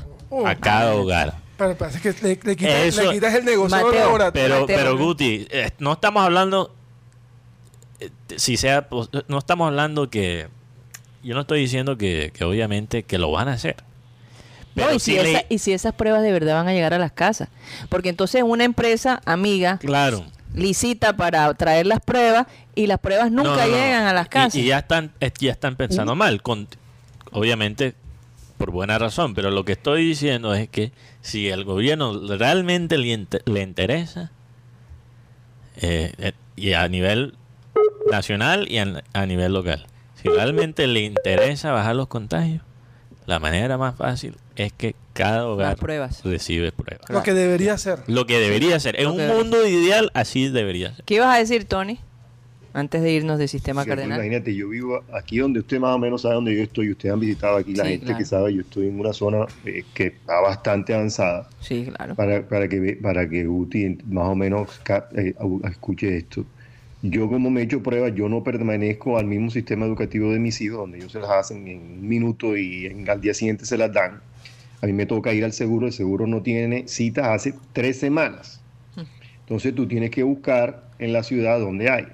a 0.46 0.56
cada 0.56 0.96
hogar. 0.96 1.36
pero 1.58 1.78
parece 1.78 2.00
que 2.02 2.12
le, 2.22 2.40
le 2.42 2.56
quitas, 2.56 2.74
Eso- 2.84 3.04
le 3.04 3.12
quitas 3.14 3.34
el 3.36 3.46
negocio 3.46 3.78
Mateo, 3.78 4.00
laboratorio. 4.06 4.32
Pero, 4.50 4.62
Mateo, 4.62 4.78
pero 4.78 4.94
¿no? 4.96 5.06
Guti, 5.06 5.48
eh, 5.50 5.72
no 5.80 5.94
estamos 5.94 6.24
hablando, 6.24 6.74
eh, 8.00 8.10
si 8.36 8.58
sea, 8.58 8.88
no 9.28 9.38
estamos 9.38 9.68
hablando 9.68 10.10
que, 10.10 10.48
yo 11.24 11.34
no 11.36 11.42
estoy 11.42 11.60
diciendo 11.62 11.98
que, 11.98 12.32
que 12.34 12.44
obviamente 12.44 13.04
que 13.04 13.18
lo 13.18 13.32
van 13.32 13.48
a 13.48 13.54
hacer. 13.54 13.76
no, 14.76 14.84
Pero 14.84 14.94
y, 14.96 15.00
si 15.00 15.14
le- 15.14 15.32
esa- 15.32 15.46
y 15.50 15.58
si 15.60 15.72
esas 15.74 15.94
pruebas 15.94 16.22
de 16.24 16.32
verdad 16.32 16.56
van 16.56 16.68
a 16.68 16.74
llegar 16.74 16.94
a 16.94 17.00
las 17.00 17.12
casas. 17.14 17.48
Porque 17.90 18.10
entonces 18.10 18.44
una 18.44 18.64
empresa 18.66 19.22
amiga 19.26 19.78
claro. 19.78 20.26
licita 20.54 21.16
para 21.16 21.54
traer 21.54 21.86
las 21.88 22.02
pruebas 22.02 22.48
y 22.76 22.88
las 22.88 23.00
pruebas 23.00 23.32
nunca 23.32 23.50
No, 23.52 23.56
no, 23.58 23.68
no. 23.68 23.76
llegan 23.76 24.04
a 24.04 24.14
las 24.14 24.28
casas. 24.28 24.56
Y, 24.56 24.66
ya 24.66 24.80
están, 24.80 25.14
ya 25.40 25.52
están 25.52 25.76
pensando 25.78 26.16
mal, 26.16 26.42
con, 26.42 26.68
obviamente 27.32 27.96
por 28.58 28.72
buena 28.72 28.97
razón, 28.97 29.34
pero 29.34 29.51
lo 29.51 29.66
que 29.66 29.74
estoy 29.74 30.06
diciendo 30.06 30.53
es 30.53 30.70
que 30.70 30.91
si 31.22 31.49
el 31.49 31.64
gobierno 31.64 32.14
realmente 32.38 32.97
le, 32.97 33.28
le 33.45 33.62
interesa, 33.62 34.32
eh, 35.82 36.14
eh, 36.18 36.32
y 36.56 36.74
a 36.74 36.88
nivel 36.88 37.36
nacional 38.10 38.72
y 38.72 38.78
a, 38.78 39.03
a 39.14 39.26
nivel 39.26 39.53
local, 39.53 39.88
si 40.22 40.30
realmente 40.30 40.88
le 40.88 41.01
interesa 41.01 41.72
bajar 41.72 41.95
los 41.95 42.08
contagios, 42.08 42.62
la 43.26 43.39
manera 43.39 43.78
más 43.78 43.95
fácil 43.95 44.36
es 44.56 44.72
que 44.72 44.95
cada 45.14 45.47
hogar 45.47 45.78
pruebas. 45.78 46.22
recibe 46.24 46.72
pruebas. 46.72 47.10
Lo 47.10 47.24
que 47.24 47.34
debería 47.34 47.78
ser. 47.78 47.99
Lo 48.08 48.26
que 48.26 48.38
debería 48.39 48.80
ser. 48.80 48.99
En 48.99 49.08
un 49.08 49.28
mundo 49.28 49.66
ideal, 49.66 50.12
así 50.14 50.49
debería 50.49 50.95
ser. 50.95 51.06
¿Qué 51.06 51.16
ibas 51.16 51.36
a 51.36 51.39
decir, 51.39 51.66
Tony? 51.66 51.99
Antes 52.76 53.02
de 53.02 53.12
irnos 53.14 53.40
del 53.40 53.48
sistema 53.48 53.84
Sí, 53.84 53.90
cardenal. 53.90 54.18
Imagínate, 54.20 54.54
yo 54.54 54.68
vivo 54.68 55.02
aquí 55.14 55.38
donde 55.38 55.62
usted 55.62 55.80
más 55.80 55.96
o 55.96 55.98
menos 55.98 56.24
sabe 56.24 56.36
donde 56.36 56.56
yo 56.56 56.62
estoy. 56.62 56.92
Ustedes 56.92 57.14
han 57.14 57.22
visitado 57.22 57.56
aquí, 57.56 57.74
la 57.74 57.86
Sí, 57.86 57.90
gente 57.92 58.06
claro. 58.08 58.20
que 58.20 58.26
sabe, 58.26 58.54
yo 58.54 58.62
estoy 58.62 58.88
en 58.90 59.00
una 59.00 59.14
zona 59.14 59.46
eh, 59.64 59.86
que 59.94 60.08
está 60.08 60.42
bastante 60.42 60.94
avanzada. 60.94 61.50
Sí, 61.62 61.86
claro. 61.96 62.16
Para, 62.16 62.46
para 62.48 62.68
que 62.68 62.98
para 63.02 63.30
que 63.30 63.46
Guti 63.46 63.98
más 64.10 64.28
o 64.28 64.36
menos 64.36 64.82
eh, 65.16 65.34
escuche 65.72 66.18
esto. 66.18 66.46
Yo 67.02 67.30
como 67.30 67.50
me 67.50 67.62
he 67.62 67.64
hecho 67.64 67.82
pruebas, 67.82 68.14
yo 68.14 68.28
no 68.28 68.44
pertenezco 68.44 69.18
al 69.18 69.26
mismo 69.26 69.52
sistema 69.52 69.86
educativo 69.86 70.32
de 70.34 70.40
mis 70.40 70.60
hijos, 70.60 70.80
donde 70.80 70.98
ellos 70.98 71.12
se 71.14 71.20
las 71.20 71.30
hacen 71.30 71.68
en 71.68 71.80
un 71.80 72.08
minuto 72.08 72.58
y 72.58 72.88
en- 72.88 73.10
al 73.10 73.22
día 73.22 73.34
siguiente 73.34 73.66
se 73.66 73.78
las 73.78 73.94
dan. 73.94 74.20
A 74.82 74.86
mí 74.88 74.92
me 74.94 75.06
toca 75.06 75.34
ir 75.34 75.46
al 75.46 75.54
seguro, 75.54 75.88
el 75.88 75.94
seguro 75.94 76.28
no 76.28 76.42
tiene 76.42 76.88
citas 76.88 77.28
hace 77.28 77.54
tres 77.74 77.98
semanas. 78.00 78.60
Entonces 79.42 79.74
tú 79.76 79.88
tienes 79.88 80.10
que 80.10 80.24
buscar 80.24 80.90
en 81.00 81.14
la 81.14 81.24
ciudad 81.24 81.60
donde 81.60 81.90
hay. 81.90 82.08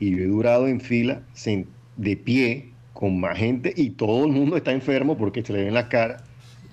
Y 0.00 0.10
yo 0.16 0.18
he 0.24 0.26
durado 0.26 0.66
en 0.68 0.80
fila 0.80 1.22
de 1.96 2.16
pie 2.16 2.74
con 2.92 3.20
más 3.20 3.38
gente 3.38 3.72
y 3.76 3.90
todo 3.90 4.26
el 4.26 4.32
mundo 4.32 4.56
está 4.56 4.72
enfermo 4.72 5.16
porque 5.16 5.44
se 5.44 5.52
le 5.52 5.64
ven 5.64 5.74
las 5.74 5.86
caras. 5.86 6.24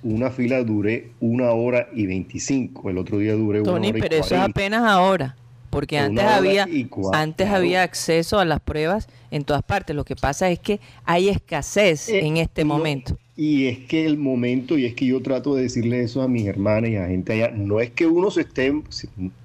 Una 0.04 0.32
fila 0.32 0.64
duré 0.64 1.16
una 1.20 1.52
hora 1.52 1.90
y 1.94 2.08
veinticinco, 2.08 2.90
el 2.90 2.98
otro 2.98 3.20
día 3.20 3.34
duré 3.36 3.62
una 3.62 3.74
Tony, 3.74 3.90
hora 3.90 4.00
y 4.00 4.02
pero 4.02 4.16
eso 4.18 4.36
es 4.36 4.42
40. 4.42 4.44
apenas 4.44 4.84
ahora. 4.84 5.40
Porque 5.70 6.00
antes 6.00 6.26
había, 6.26 6.72
antes 7.12 7.50
había 7.50 7.84
acceso 7.84 8.40
a 8.40 8.46
las 8.46 8.62
pruebas 8.62 9.10
en 9.32 9.44
todas 9.46 9.64
partes. 9.64 9.96
Lo 9.96 10.06
que 10.06 10.16
pasa 10.16 10.50
es 10.50 10.60
que 10.60 10.82
hay 11.04 11.30
escasez 11.30 12.10
Eh, 12.10 12.26
en 12.26 12.38
este 12.38 12.64
no, 12.64 12.66
momento. 12.66 13.20
Y 13.36 13.68
es 13.68 13.80
que 13.88 14.06
el 14.06 14.18
momento, 14.18 14.78
y 14.78 14.86
es 14.86 14.96
que 14.96 15.06
yo 15.06 15.22
trato 15.22 15.56
de 15.56 15.64
decirle 15.64 16.02
eso 16.04 16.22
a 16.22 16.28
mis 16.28 16.46
hermanas 16.48 16.90
y 16.92 16.96
a 16.98 17.08
gente 17.08 17.34
allá, 17.34 17.52
no 17.56 17.80
es 17.80 17.92
que 17.92 18.08
uno 18.08 18.32
se 18.32 18.42
esté, 18.42 18.74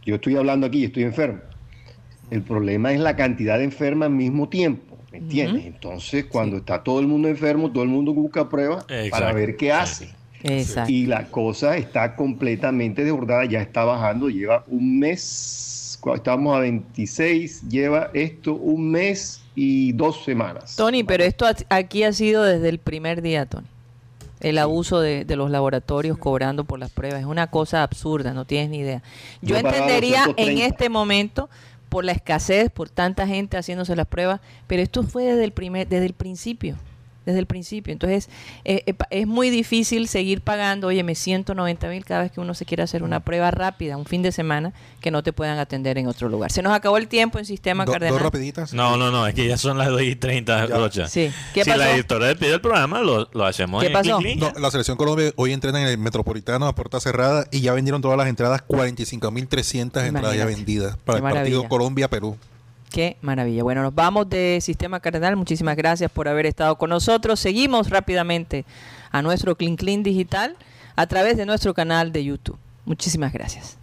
yo 0.05 0.15
estoy 0.17 0.37
hablando 0.37 0.67
aquí 0.67 0.81
y 0.81 0.85
estoy 0.85 1.05
enfermo. 1.05 1.41
El 2.33 2.41
problema 2.41 2.95
es 2.95 2.99
la 2.99 3.15
cantidad 3.15 3.59
de 3.59 3.65
enfermas 3.65 4.07
al 4.07 4.15
mismo 4.15 4.49
tiempo, 4.49 4.97
¿me 5.11 5.19
entiendes? 5.19 5.67
Entonces, 5.67 6.25
cuando 6.25 6.57
está 6.57 6.83
todo 6.83 6.99
el 6.99 7.07
mundo 7.07 7.29
enfermo, 7.29 7.71
todo 7.71 7.83
el 7.83 7.91
mundo 7.91 8.15
busca 8.15 8.49
pruebas 8.49 8.87
para 9.11 9.35
ver 9.35 9.55
qué 9.59 9.71
hace. 9.71 10.09
Exacto. 10.43 10.91
Y 10.91 11.05
la 11.05 11.27
cosa 11.27 11.77
está 11.77 12.17
completamente 12.17 13.05
desbordada, 13.05 13.45
ya 13.45 13.61
está 13.61 13.85
bajando, 13.85 14.31
lleva 14.31 14.65
un 14.67 14.99
mes, 14.99 16.01
estamos 16.15 16.57
a 16.57 16.61
26, 16.61 17.69
lleva 17.69 18.09
esto 18.15 18.55
un 18.55 18.91
mes 18.91 19.43
y 19.55 19.93
dos 19.93 20.25
semanas. 20.25 20.75
Tony, 20.77 21.05
pero 21.05 21.25
esto 21.25 21.45
aquí 21.69 22.03
ha 22.03 22.15
sido 22.15 22.45
desde 22.45 22.71
el 22.71 22.79
primer 22.79 23.21
día, 23.21 23.45
Tony. 23.45 23.67
El 24.41 24.57
abuso 24.57 25.01
de, 25.01 25.27
de 25.27 25.37
los 25.37 25.51
laboratorios 25.51 26.17
cobrando 26.17 26.65
por 26.65 26.79
las 26.79 26.91
pruebas 26.91 27.21
es 27.21 27.27
una 27.27 27.49
cosa 27.49 27.83
absurda, 27.83 28.33
no 28.33 28.47
tienes 28.47 28.71
ni 28.71 28.79
idea. 28.79 29.03
Yo 29.43 29.57
entendería 29.57 30.23
en 30.25 30.57
230. 30.57 30.67
este 30.67 30.89
momento 30.89 31.51
por 31.93 32.07
la 32.07 32.13
escasez, 32.13 32.71
por 32.71 32.89
tanta 32.89 33.27
gente 33.27 33.59
haciéndose 33.59 33.95
las 33.95 34.07
pruebas, 34.07 34.41
pero 34.67 34.81
esto 34.81 35.03
fue 35.03 35.25
desde 35.25 35.45
el 35.45 35.53
primer, 35.53 35.87
desde 35.87 36.07
el 36.07 36.15
principio, 36.15 36.79
desde 37.27 37.39
el 37.39 37.47
principio. 37.47 37.93
Entonces 37.93 38.29
eh, 38.65 38.83
eh, 38.87 38.95
pa- 38.95 39.07
es 39.11 39.27
muy 39.27 39.51
difícil 39.51 40.09
seguir 40.09 40.41
pagando, 40.41 40.89
oye, 40.89 41.03
me 41.05 41.15
190 41.15 41.89
mil 41.89 42.05
cada 42.05 42.23
vez 42.23 42.33
que 42.33 42.41
uno 42.41 42.55
se 42.55 42.65
quiere 42.65 42.83
hacer 42.83 43.03
una 43.03 43.21
prueba 43.21 43.51
rápida, 43.51 43.97
un 43.97 44.07
fin 44.07 44.23
de 44.23 44.33
semana, 44.33 44.73
que 45.01 45.11
no 45.11 45.23
te 45.23 45.33
puedan 45.33 45.59
atender 45.59 45.99
en 45.99 46.07
otro 46.07 46.29
lugar. 46.29 46.51
Se 46.53 46.63
nos 46.63 46.73
acabó 46.73 46.97
el 46.97 47.09
tiempo 47.09 47.39
en 47.39 47.45
Sistema 47.45 47.85
Do- 47.85 47.93
Cardenal. 47.93 48.15
dos 48.15 48.23
rapiditas. 48.23 48.73
No, 48.75 48.97
no, 48.97 49.11
no, 49.11 49.27
es 49.27 49.35
que 49.35 49.47
ya 49.47 49.57
son 49.57 49.79
las 49.79 49.89
2 49.89 50.03
y 50.03 50.17
30, 50.17 50.67
Ya. 50.69 50.77
Rocha. 50.77 51.09
Sí. 51.09 51.31
¿Qué 51.55 51.65
si 51.65 51.71
pasó? 51.71 51.83
la 51.83 51.95
editora 51.95 52.35
pide 52.35 52.55
el 52.55 52.61
programa, 52.61 53.01
lo, 53.01 53.29
lo 53.33 53.45
hacemos 53.45 53.81
¿Qué 53.83 53.89
en 53.89 53.93
pasó? 53.93 54.19
Clic 54.19 54.39
Clic. 54.39 54.55
No, 54.55 54.61
la 54.61 54.71
selección 54.71 54.97
Colombia 54.97 55.33
hoy 55.37 55.53
entrena 55.53 55.81
en 55.83 55.89
el 55.89 55.99
Metropolitano 55.99 56.67
a 56.67 56.75
puerta 56.75 57.01
cerrada 57.01 57.47
y 57.51 57.61
ya 57.61 57.73
vendieron 57.73 58.01
todas 58.03 58.17
las 58.19 58.27
entradas, 58.29 58.63
45.300 58.67 60.07
entradas 60.07 60.37
ya 60.37 60.45
vendidas 60.47 60.97
para 61.05 61.21
Qué 61.21 61.27
el 61.27 61.33
partido. 61.35 61.69
Colombia-Perú. 61.69 62.37
Qué 62.93 63.17
maravilla. 63.23 63.63
Bueno, 63.63 63.83
nos 63.83 63.95
vamos 63.95 64.29
de 64.29 64.59
Sistema 64.61 65.01
Cardenal. 65.01 65.35
Muchísimas 65.35 65.77
gracias 65.77 66.11
por 66.11 66.29
haber 66.29 66.45
estado 66.45 66.77
con 66.77 66.91
nosotros. 66.91 67.41
Seguimos 67.41 67.89
rápidamente 67.89 68.67
a 69.11 69.23
nuestro 69.23 69.57
Clean 69.57 69.77
Clean 69.77 70.03
Digital 70.03 70.57
a 70.95 71.07
través 71.07 71.39
de 71.39 71.47
nuestro 71.47 71.73
canal 71.73 72.13
de 72.13 72.23
YouTube. 72.23 72.59
Muchísimas 72.85 73.33
gracias. 73.33 73.79